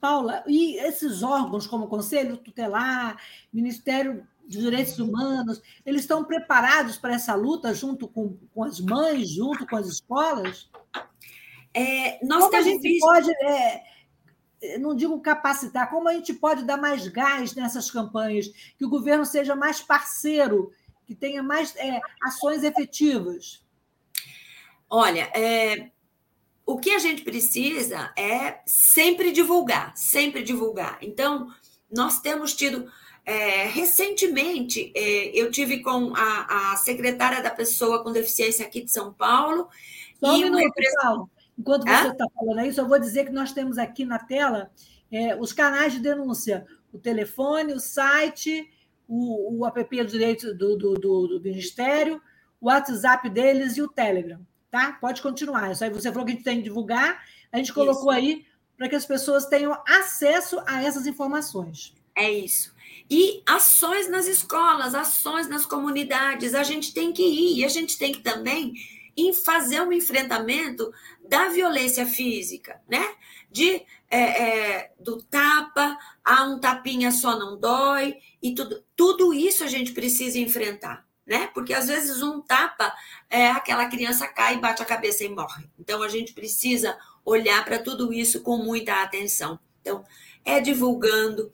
Paula, 0.00 0.42
e 0.46 0.76
esses 0.78 1.22
órgãos 1.22 1.66
como 1.66 1.88
Conselho 1.88 2.38
Tutelar, 2.38 3.20
Ministério 3.52 4.26
dos 4.48 4.62
Direitos 4.62 4.98
Humanos, 4.98 5.60
eles 5.84 6.02
estão 6.02 6.24
preparados 6.24 6.96
para 6.96 7.14
essa 7.14 7.34
luta 7.34 7.74
junto 7.74 8.08
com, 8.08 8.36
com 8.52 8.64
as 8.64 8.80
mães, 8.80 9.28
junto 9.28 9.66
com 9.66 9.76
as 9.76 9.86
escolas? 9.86 10.70
É, 11.72 12.24
nós 12.24 12.44
como 12.44 12.56
a 12.56 12.62
gente 12.62 12.82
visto... 12.82 13.00
pode, 13.00 13.30
é, 13.30 13.82
não 14.78 14.94
digo 14.94 15.20
capacitar, 15.20 15.88
como 15.90 16.08
a 16.08 16.14
gente 16.14 16.34
pode 16.34 16.64
dar 16.64 16.76
mais 16.76 17.06
gás 17.08 17.54
nessas 17.54 17.90
campanhas, 17.90 18.48
que 18.76 18.84
o 18.84 18.90
governo 18.90 19.24
seja 19.24 19.54
mais 19.54 19.80
parceiro, 19.80 20.72
que 21.06 21.14
tenha 21.14 21.42
mais 21.42 21.74
é, 21.76 22.00
ações 22.22 22.62
efetivas? 22.62 23.64
Olha, 24.88 25.30
é, 25.34 25.90
o 26.66 26.78
que 26.78 26.90
a 26.90 26.98
gente 26.98 27.22
precisa 27.22 28.12
é 28.16 28.60
sempre 28.66 29.32
divulgar, 29.32 29.96
sempre 29.96 30.42
divulgar. 30.42 30.98
Então, 31.00 31.48
nós 31.90 32.20
temos 32.20 32.54
tido. 32.54 32.90
É, 33.24 33.66
recentemente, 33.66 34.92
é, 34.94 35.26
eu 35.38 35.50
tive 35.50 35.82
com 35.82 36.12
a, 36.16 36.72
a, 36.72 36.76
secretária 36.76 37.42
da 37.42 37.50
pessoa 37.50 38.02
com 38.02 38.10
deficiência 38.10 38.66
aqui 38.66 38.82
de 38.82 38.90
São 38.90 39.12
Paulo. 39.12 39.68
Só 40.18 40.34
um 40.34 40.38
minuto. 40.38 40.72
Paulo. 41.02 41.30
Enquanto 41.60 41.86
você 41.86 42.08
está 42.08 42.26
falando 42.34 42.64
isso, 42.64 42.80
eu 42.80 42.88
vou 42.88 42.98
dizer 42.98 43.26
que 43.26 43.32
nós 43.32 43.52
temos 43.52 43.76
aqui 43.76 44.06
na 44.06 44.18
tela 44.18 44.70
é, 45.12 45.36
os 45.36 45.52
canais 45.52 45.92
de 45.92 46.00
denúncia: 46.00 46.66
o 46.90 46.98
telefone, 46.98 47.74
o 47.74 47.78
site, 47.78 48.66
o, 49.06 49.58
o 49.58 49.66
app 49.66 50.02
do 50.02 50.10
direito 50.10 50.54
do, 50.54 50.74
do, 50.74 50.94
do, 50.94 51.26
do 51.26 51.40
Ministério, 51.42 52.20
o 52.58 52.68
WhatsApp 52.68 53.28
deles 53.28 53.76
e 53.76 53.82
o 53.82 53.88
Telegram. 53.88 54.40
Tá? 54.70 54.92
Pode 54.98 55.20
continuar. 55.20 55.70
Isso 55.70 55.84
aí 55.84 55.90
você 55.90 56.10
falou 56.10 56.24
que 56.24 56.32
a 56.32 56.34
gente 56.34 56.44
tem 56.44 56.56
que 56.56 56.62
divulgar, 56.62 57.22
a 57.52 57.58
gente 57.58 57.74
colocou 57.74 58.10
isso. 58.12 58.20
aí 58.20 58.46
para 58.78 58.88
que 58.88 58.96
as 58.96 59.04
pessoas 59.04 59.44
tenham 59.44 59.76
acesso 59.86 60.62
a 60.66 60.82
essas 60.82 61.06
informações. 61.06 61.94
É 62.16 62.30
isso. 62.30 62.74
E 63.10 63.42
ações 63.46 64.08
nas 64.08 64.26
escolas, 64.26 64.94
ações 64.94 65.46
nas 65.46 65.66
comunidades, 65.66 66.54
a 66.54 66.62
gente 66.62 66.94
tem 66.94 67.12
que 67.12 67.22
ir, 67.22 67.58
e 67.58 67.64
a 67.66 67.68
gente 67.68 67.98
tem 67.98 68.12
que 68.12 68.20
também 68.20 68.72
em 69.20 69.32
fazer 69.32 69.80
um 69.82 69.92
enfrentamento 69.92 70.92
da 71.26 71.48
violência 71.48 72.06
física, 72.06 72.80
né? 72.88 73.14
De 73.50 73.82
é, 74.10 74.18
é, 74.18 74.92
do 74.98 75.22
tapa, 75.22 75.98
a 76.24 76.44
um 76.44 76.58
tapinha 76.58 77.12
só 77.12 77.38
não 77.38 77.58
dói, 77.58 78.16
e 78.42 78.54
tudo, 78.54 78.84
tudo 78.96 79.32
isso 79.32 79.62
a 79.64 79.66
gente 79.66 79.92
precisa 79.92 80.38
enfrentar 80.38 81.08
né? 81.30 81.48
Porque 81.54 81.72
às 81.72 81.86
vezes 81.86 82.22
um 82.22 82.40
tapa, 82.40 82.92
é, 83.30 83.50
aquela 83.50 83.86
criança 83.86 84.26
cai, 84.26 84.58
bate 84.58 84.82
a 84.82 84.84
cabeça 84.84 85.22
e 85.22 85.28
morre. 85.28 85.64
Então 85.78 86.02
a 86.02 86.08
gente 86.08 86.32
precisa 86.32 86.98
olhar 87.24 87.64
para 87.64 87.78
tudo 87.78 88.12
isso 88.12 88.40
com 88.40 88.56
muita 88.56 89.00
atenção. 89.00 89.56
Então, 89.80 90.04
é 90.44 90.60
divulgando, 90.60 91.52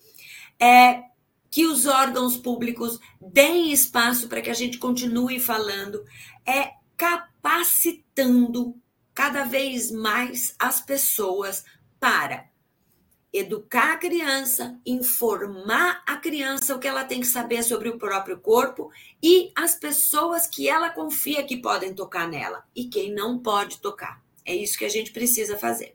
é 0.58 1.02
que 1.50 1.66
os 1.66 1.84
órgãos 1.84 2.38
públicos 2.38 2.98
deem 3.20 3.70
espaço 3.70 4.28
para 4.28 4.40
que 4.40 4.48
a 4.48 4.54
gente 4.54 4.78
continue 4.78 5.38
falando, 5.38 6.02
é 6.46 6.70
capacitando 6.96 8.80
cada 9.14 9.44
vez 9.44 9.90
mais 9.90 10.54
as 10.58 10.80
pessoas 10.80 11.64
para 11.98 12.48
educar 13.32 13.92
a 13.92 13.98
criança, 13.98 14.80
informar 14.84 16.02
a 16.06 16.16
criança 16.16 16.74
o 16.74 16.78
que 16.78 16.88
ela 16.88 17.04
tem 17.04 17.20
que 17.20 17.26
saber 17.26 17.62
sobre 17.62 17.88
o 17.88 17.98
próprio 17.98 18.38
corpo 18.38 18.90
e 19.22 19.52
as 19.54 19.74
pessoas 19.74 20.46
que 20.46 20.68
ela 20.68 20.90
confia 20.90 21.44
que 21.44 21.56
podem 21.56 21.94
tocar 21.94 22.28
nela 22.28 22.64
e 22.74 22.84
quem 22.88 23.12
não 23.12 23.38
pode 23.38 23.80
tocar. 23.80 24.22
É 24.44 24.54
isso 24.54 24.78
que 24.78 24.84
a 24.84 24.88
gente 24.88 25.12
precisa 25.12 25.58
fazer. 25.58 25.94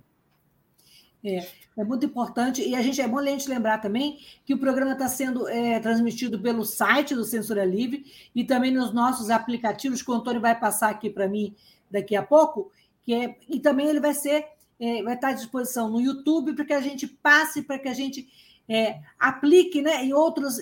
É, 1.24 1.47
é 1.78 1.84
muito 1.84 2.05
importante. 2.05 2.61
E 2.61 2.76
a 2.76 2.82
gente 2.82 3.01
é 3.01 3.07
bom 3.07 3.19
a 3.19 3.26
gente 3.26 3.49
lembrar 3.49 3.80
também 3.80 4.19
que 4.45 4.53
o 4.53 4.57
programa 4.57 4.93
está 4.93 5.07
sendo 5.07 5.47
é, 5.47 5.80
transmitido 5.80 6.39
pelo 6.39 6.65
site 6.65 7.15
do 7.15 7.24
Censura 7.24 7.63
Livre 7.63 8.05
e 8.36 8.43
também 8.43 8.72
nos 8.72 8.93
nossos 8.93 9.30
aplicativos 9.30 10.01
que 10.01 10.11
o 10.11 10.13
Antônio 10.13 10.41
vai 10.41 10.57
passar 10.59 10.89
aqui 10.89 11.09
para 11.09 11.28
mim 11.28 11.55
daqui 11.89 12.15
a 12.15 12.24
pouco, 12.24 12.72
que 13.03 13.13
é, 13.13 13.36
e 13.49 13.59
também 13.59 13.88
ele 13.88 13.99
vai 13.99 14.13
ser 14.13 14.45
é, 14.80 15.03
vai 15.03 15.13
estar 15.13 15.30
à 15.30 15.34
disposição 15.34 15.89
no 15.89 16.01
YouTube 16.01 16.55
para 16.55 16.65
que 16.65 16.74
a 16.74 16.82
gente 16.82 17.05
passe, 17.05 17.61
para 17.61 17.78
que 17.78 17.88
a 17.88 17.93
gente 17.93 18.28
é, 18.67 18.99
aplique 19.19 19.80
né, 19.80 20.03
em, 20.03 20.11
outros, 20.11 20.59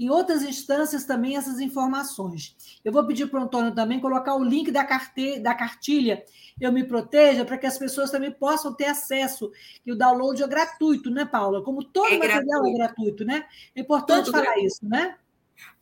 em 0.00 0.08
outras 0.08 0.42
instâncias 0.42 1.04
também 1.04 1.36
essas 1.36 1.60
informações. 1.60 2.56
Eu 2.82 2.90
vou 2.90 3.06
pedir 3.06 3.26
para 3.26 3.38
o 3.38 3.42
Antônio 3.42 3.74
também 3.74 4.00
colocar 4.00 4.34
o 4.34 4.42
link 4.42 4.70
da, 4.70 4.82
carte, 4.82 5.38
da 5.40 5.54
cartilha 5.54 6.24
Eu 6.58 6.72
Me 6.72 6.82
Proteja, 6.82 7.44
para 7.44 7.58
que 7.58 7.66
as 7.66 7.76
pessoas 7.76 8.10
também 8.10 8.32
possam 8.32 8.72
ter 8.72 8.86
acesso. 8.86 9.52
E 9.84 9.92
o 9.92 9.96
download 9.96 10.42
é 10.42 10.48
gratuito, 10.48 11.10
né, 11.10 11.26
Paula? 11.26 11.62
Como 11.62 11.84
todo 11.84 12.14
é 12.14 12.16
material 12.16 12.62
gratuito. 12.62 12.68
é 12.68 12.78
gratuito, 12.78 13.24
né? 13.26 13.44
É 13.76 13.80
importante 13.82 14.30
falar 14.30 14.44
gratuito. 14.44 14.66
isso, 14.68 14.88
né? 14.88 15.18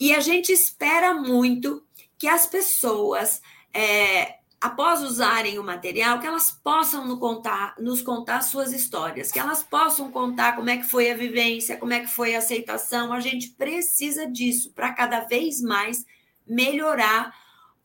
E 0.00 0.12
a 0.12 0.18
gente 0.18 0.50
espera 0.50 1.14
muito 1.14 1.86
que 2.18 2.26
as 2.26 2.44
pessoas 2.44 3.40
é, 3.72 4.37
após 4.60 5.02
usarem 5.02 5.58
o 5.58 5.64
material, 5.64 6.18
que 6.18 6.26
elas 6.26 6.50
possam 6.50 7.06
nos 7.06 7.18
contar, 7.18 7.74
nos 7.78 8.02
contar 8.02 8.40
suas 8.40 8.72
histórias, 8.72 9.30
que 9.30 9.38
elas 9.38 9.62
possam 9.62 10.10
contar 10.10 10.56
como 10.56 10.68
é 10.68 10.76
que 10.76 10.82
foi 10.82 11.10
a 11.10 11.16
vivência, 11.16 11.76
como 11.76 11.92
é 11.92 12.00
que 12.00 12.08
foi 12.08 12.34
a 12.34 12.38
aceitação. 12.38 13.12
A 13.12 13.20
gente 13.20 13.50
precisa 13.50 14.26
disso 14.26 14.72
para 14.72 14.92
cada 14.92 15.20
vez 15.20 15.62
mais 15.62 16.04
melhorar 16.46 17.32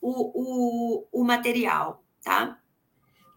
o, 0.02 0.32
o, 0.34 1.08
o, 1.12 1.24
material, 1.24 2.04
tá? 2.24 2.60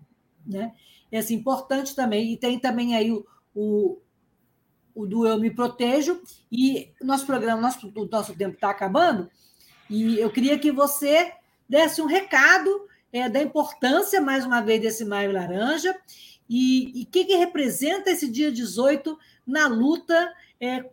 né? 0.46 0.74
É 1.12 1.20
assim, 1.20 1.36
importante 1.36 1.96
também. 1.96 2.34
E 2.34 2.38
tem 2.38 2.60
também 2.60 2.94
aí 2.96 3.12
o, 3.12 3.26
o, 3.54 4.02
o 4.94 5.06
do 5.06 5.26
Eu 5.26 5.40
Me 5.40 5.52
Protejo. 5.52 6.22
E 6.52 6.92
nosso 7.02 7.26
programa, 7.26 7.62
nosso, 7.62 7.90
o 7.96 8.06
nosso 8.06 8.36
tempo 8.36 8.56
está 8.56 8.70
acabando. 8.70 9.30
E 9.90 10.20
eu 10.20 10.30
queria 10.30 10.60
que 10.60 10.70
você 10.72 11.32
desse 11.70 12.02
um 12.02 12.06
recado 12.06 12.70
é, 13.14 13.30
da 13.30 13.42
importância, 13.42 14.20
mais 14.20 14.46
uma 14.46 14.60
vez, 14.62 14.82
desse 14.82 15.06
Maio 15.06 15.32
Laranja 15.32 15.96
e 16.50 17.04
o 17.08 17.12
que, 17.12 17.26
que, 17.26 17.36
representa 17.36 18.12
esse 18.12 18.28
dia 18.28 18.52
18 18.52 19.18
na 19.46 19.68
luta 19.68 20.34
é, 20.60 20.86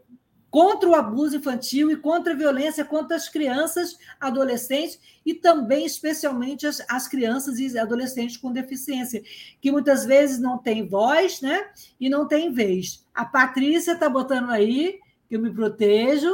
contra 0.52 0.86
o 0.86 0.94
abuso 0.94 1.36
infantil 1.36 1.90
e 1.90 1.96
contra 1.96 2.34
a 2.34 2.36
violência 2.36 2.84
contra 2.84 3.16
as 3.16 3.26
crianças, 3.26 3.96
adolescentes 4.20 5.00
e 5.24 5.32
também, 5.32 5.86
especialmente, 5.86 6.66
as, 6.66 6.84
as 6.90 7.08
crianças 7.08 7.58
e 7.58 7.78
adolescentes 7.78 8.36
com 8.36 8.52
deficiência, 8.52 9.22
que 9.62 9.72
muitas 9.72 10.04
vezes 10.04 10.38
não 10.38 10.58
têm 10.58 10.86
voz 10.86 11.40
né, 11.40 11.70
e 11.98 12.10
não 12.10 12.28
têm 12.28 12.52
vez. 12.52 13.02
A 13.14 13.24
Patrícia 13.24 13.92
está 13.92 14.10
botando 14.10 14.50
aí 14.50 15.00
que 15.26 15.36
eu 15.36 15.40
me 15.40 15.50
protejo, 15.50 16.30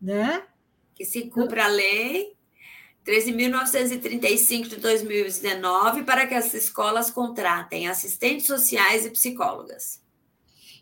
né? 0.00 0.44
Que 0.94 1.04
se 1.04 1.22
cumpra 1.28 1.64
a 1.64 1.68
lei. 1.68 2.35
13.935 3.06 4.68
de 4.68 4.76
2019 4.76 6.02
para 6.02 6.26
que 6.26 6.34
as 6.34 6.52
escolas 6.52 7.10
contratem 7.10 7.88
assistentes 7.88 8.46
sociais 8.46 9.06
e 9.06 9.10
psicólogas. 9.10 10.04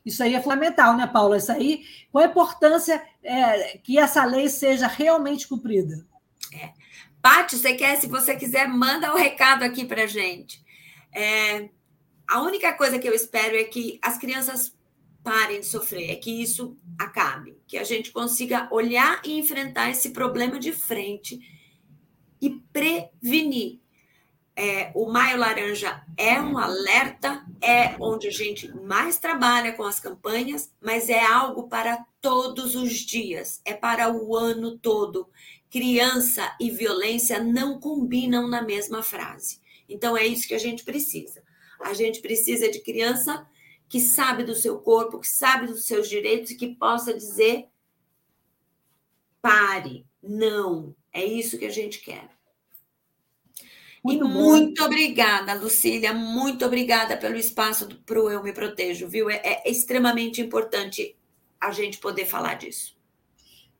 Isso 0.04 0.22
aí 0.22 0.34
é 0.34 0.42
fundamental, 0.42 0.96
né, 0.96 1.06
Paula? 1.06 1.36
Isso 1.36 1.52
aí, 1.52 1.84
qual 2.10 2.24
a 2.24 2.28
importância 2.28 3.02
é, 3.22 3.78
que 3.78 3.98
essa 3.98 4.24
lei 4.24 4.48
seja 4.48 4.86
realmente 4.86 5.46
cumprida? 5.46 6.06
É. 6.52 6.72
Paty, 7.20 7.56
você 7.56 7.74
quer, 7.74 7.96
se 7.96 8.06
você 8.06 8.36
quiser, 8.36 8.68
manda 8.68 9.10
o 9.12 9.14
um 9.14 9.18
recado 9.18 9.62
aqui 9.62 9.84
para 9.84 10.06
gente. 10.06 10.62
É, 11.14 11.68
a 12.28 12.42
única 12.42 12.72
coisa 12.72 12.98
que 12.98 13.08
eu 13.08 13.14
espero 13.14 13.56
é 13.56 13.64
que 13.64 13.98
as 14.02 14.18
crianças 14.18 14.74
parem 15.22 15.60
de 15.60 15.66
sofrer, 15.66 16.10
é 16.10 16.16
que 16.16 16.42
isso 16.42 16.76
acabe, 16.98 17.56
que 17.66 17.78
a 17.78 17.84
gente 17.84 18.12
consiga 18.12 18.68
olhar 18.70 19.22
e 19.24 19.38
enfrentar 19.38 19.88
esse 19.88 20.10
problema 20.10 20.58
de 20.58 20.70
frente 20.70 21.40
e 22.44 22.50
prevenir. 22.50 23.80
É, 24.54 24.92
o 24.94 25.10
Maio 25.10 25.38
Laranja 25.38 26.04
é 26.16 26.38
um 26.38 26.58
alerta, 26.58 27.42
é 27.60 27.96
onde 27.98 28.28
a 28.28 28.30
gente 28.30 28.68
mais 28.82 29.16
trabalha 29.16 29.72
com 29.72 29.82
as 29.82 29.98
campanhas, 29.98 30.70
mas 30.78 31.08
é 31.08 31.24
algo 31.24 31.68
para 31.68 32.04
todos 32.20 32.76
os 32.76 32.92
dias, 32.92 33.62
é 33.64 33.72
para 33.72 34.12
o 34.12 34.36
ano 34.36 34.78
todo. 34.78 35.26
Criança 35.70 36.54
e 36.60 36.70
violência 36.70 37.42
não 37.42 37.80
combinam 37.80 38.46
na 38.46 38.60
mesma 38.60 39.02
frase. 39.02 39.58
Então 39.88 40.14
é 40.14 40.26
isso 40.26 40.46
que 40.46 40.54
a 40.54 40.58
gente 40.58 40.84
precisa. 40.84 41.42
A 41.80 41.94
gente 41.94 42.20
precisa 42.20 42.70
de 42.70 42.80
criança 42.80 43.46
que 43.88 44.00
sabe 44.00 44.44
do 44.44 44.54
seu 44.54 44.78
corpo, 44.80 45.18
que 45.18 45.28
sabe 45.28 45.66
dos 45.66 45.86
seus 45.86 46.08
direitos 46.10 46.50
e 46.50 46.56
que 46.56 46.74
possa 46.74 47.14
dizer: 47.14 47.68
pare, 49.40 50.06
não. 50.22 50.94
É 51.12 51.24
isso 51.24 51.56
que 51.56 51.64
a 51.64 51.70
gente 51.70 52.00
quer. 52.00 52.33
Muito, 54.04 54.28
muito 54.28 54.84
obrigada, 54.84 55.54
Lucília. 55.54 56.12
Muito 56.12 56.62
obrigada 56.66 57.16
pelo 57.16 57.36
espaço 57.36 57.88
para 58.04 58.22
o 58.22 58.30
Eu 58.30 58.42
Me 58.42 58.52
Protejo, 58.52 59.08
viu? 59.08 59.30
É, 59.30 59.36
é, 59.42 59.70
extremamente 59.70 60.42
importante 60.42 61.16
a 61.58 61.70
gente 61.72 61.96
poder 61.96 62.26
falar 62.26 62.54
disso. 62.54 62.94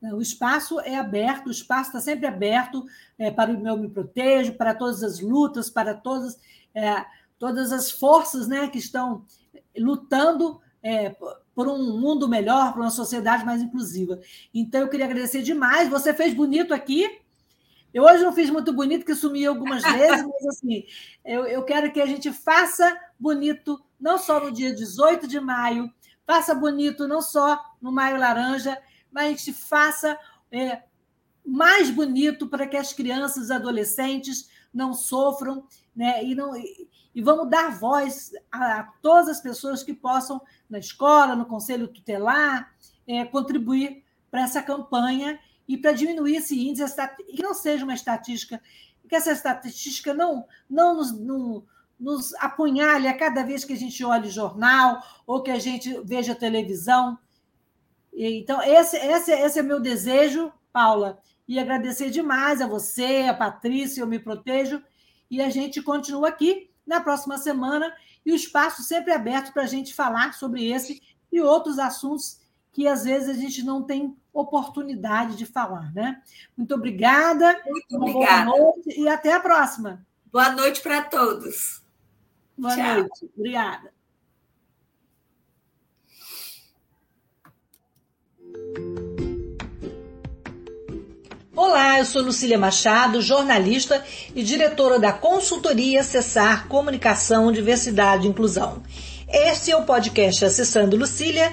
O 0.00 0.22
espaço 0.22 0.80
é 0.80 0.96
aberto, 0.96 1.48
o 1.48 1.50
espaço 1.50 1.90
está 1.90 2.00
sempre 2.00 2.26
aberto 2.26 2.86
é, 3.18 3.30
para 3.30 3.50
o 3.52 3.68
Eu 3.68 3.76
Me 3.76 3.88
Protejo, 3.88 4.54
para 4.54 4.74
todas 4.74 5.02
as 5.02 5.20
lutas, 5.20 5.68
para 5.68 5.92
todas, 5.92 6.38
é, 6.74 7.04
todas 7.38 7.70
as 7.70 7.90
forças 7.90 8.48
né, 8.48 8.68
que 8.68 8.78
estão 8.78 9.26
lutando 9.76 10.58
é, 10.82 11.14
por 11.54 11.68
um 11.68 11.98
mundo 11.98 12.26
melhor, 12.26 12.72
por 12.72 12.80
uma 12.80 12.90
sociedade 12.90 13.44
mais 13.44 13.60
inclusiva. 13.60 14.18
Então, 14.54 14.80
eu 14.80 14.88
queria 14.88 15.04
agradecer 15.04 15.42
demais. 15.42 15.90
Você 15.90 16.14
fez 16.14 16.32
bonito 16.32 16.72
aqui. 16.72 17.23
Eu 17.94 18.02
hoje 18.02 18.24
não 18.24 18.32
fiz 18.32 18.50
muito 18.50 18.72
bonito, 18.72 19.06
que 19.06 19.14
sumi 19.14 19.46
algumas 19.46 19.80
vezes, 19.84 20.26
mas 20.26 20.46
assim, 20.48 20.84
eu, 21.24 21.46
eu 21.46 21.62
quero 21.62 21.92
que 21.92 22.00
a 22.00 22.06
gente 22.06 22.32
faça 22.32 23.00
bonito, 23.16 23.80
não 24.00 24.18
só 24.18 24.40
no 24.40 24.50
dia 24.50 24.74
18 24.74 25.28
de 25.28 25.38
maio, 25.38 25.88
faça 26.26 26.52
bonito 26.56 27.06
não 27.06 27.22
só 27.22 27.64
no 27.80 27.92
Maio 27.92 28.18
Laranja, 28.18 28.76
mas 29.12 29.26
a 29.26 29.28
gente 29.28 29.52
faça 29.52 30.18
é, 30.50 30.82
mais 31.46 31.88
bonito 31.88 32.48
para 32.48 32.66
que 32.66 32.76
as 32.76 32.92
crianças 32.92 33.48
e 33.48 33.52
adolescentes 33.52 34.50
não 34.72 34.92
sofram, 34.92 35.64
né? 35.94 36.24
E, 36.24 36.34
não, 36.34 36.56
e, 36.56 36.88
e 37.14 37.22
vamos 37.22 37.48
dar 37.48 37.78
voz 37.78 38.32
a, 38.50 38.80
a, 38.80 38.82
todas 39.00 39.28
as 39.28 39.40
pessoas 39.40 39.84
que 39.84 39.94
possam, 39.94 40.42
na 40.68 40.80
escola, 40.80 41.36
no 41.36 41.46
conselho 41.46 41.86
tutelar, 41.86 42.74
é, 43.06 43.24
contribuir 43.24 44.02
para 44.32 44.42
essa 44.42 44.60
campanha 44.60 45.38
e 45.66 45.76
para 45.76 45.92
diminuir 45.92 46.36
esse 46.36 46.58
índice, 46.68 46.94
que 47.34 47.42
não 47.42 47.54
seja 47.54 47.84
uma 47.84 47.94
estatística, 47.94 48.60
que 49.08 49.14
essa 49.14 49.32
estatística 49.32 50.12
não, 50.14 50.46
não 50.68 50.96
nos, 50.96 51.18
não, 51.18 51.64
nos 51.98 52.34
apunhale 52.34 53.08
a 53.08 53.16
cada 53.16 53.42
vez 53.42 53.64
que 53.64 53.72
a 53.72 53.76
gente 53.76 54.04
olha 54.04 54.26
o 54.26 54.30
jornal 54.30 55.02
ou 55.26 55.42
que 55.42 55.50
a 55.50 55.58
gente 55.58 56.00
veja 56.04 56.34
televisão. 56.34 57.18
Então, 58.12 58.62
esse, 58.62 58.96
esse, 58.96 59.32
esse 59.32 59.58
é 59.58 59.62
meu 59.62 59.80
desejo, 59.80 60.52
Paula, 60.72 61.18
e 61.46 61.58
agradecer 61.58 62.10
demais 62.10 62.60
a 62.60 62.66
você, 62.66 63.26
a 63.28 63.34
Patrícia, 63.34 64.00
eu 64.00 64.06
me 64.06 64.18
protejo, 64.18 64.82
e 65.30 65.40
a 65.42 65.50
gente 65.50 65.82
continua 65.82 66.28
aqui 66.28 66.70
na 66.86 67.00
próxima 67.00 67.38
semana, 67.38 67.94
e 68.24 68.32
o 68.32 68.36
espaço 68.36 68.82
sempre 68.82 69.12
aberto 69.12 69.52
para 69.52 69.62
a 69.62 69.66
gente 69.66 69.94
falar 69.94 70.32
sobre 70.34 70.70
esse 70.70 71.02
e 71.30 71.40
outros 71.40 71.78
assuntos 71.78 72.40
que 72.74 72.88
às 72.88 73.04
vezes 73.04 73.28
a 73.28 73.40
gente 73.40 73.62
não 73.62 73.84
tem 73.84 74.16
oportunidade 74.32 75.36
de 75.36 75.46
falar, 75.46 75.94
né? 75.94 76.20
Muito 76.56 76.74
obrigada. 76.74 77.62
Muito 77.64 77.96
obrigada. 77.96 78.50
Boa 78.50 78.58
noite 78.58 79.00
e 79.00 79.08
até 79.08 79.32
a 79.32 79.38
próxima. 79.38 80.04
Boa 80.30 80.50
noite 80.50 80.80
para 80.82 81.02
todos. 81.02 81.80
Boa 82.58 82.74
Tchau. 82.74 82.94
noite. 82.98 83.30
Obrigada. 83.36 83.94
Olá, 91.54 92.00
eu 92.00 92.04
sou 92.04 92.22
Lucília 92.22 92.58
Machado, 92.58 93.22
jornalista 93.22 94.04
e 94.34 94.42
diretora 94.42 94.98
da 94.98 95.12
consultoria 95.12 96.00
Acessar 96.00 96.66
Comunicação, 96.66 97.52
Diversidade 97.52 98.26
e 98.26 98.30
Inclusão. 98.30 98.82
Este 99.28 99.70
é 99.70 99.76
o 99.76 99.84
podcast 99.84 100.44
Acessando 100.44 100.96
Lucília 100.96 101.52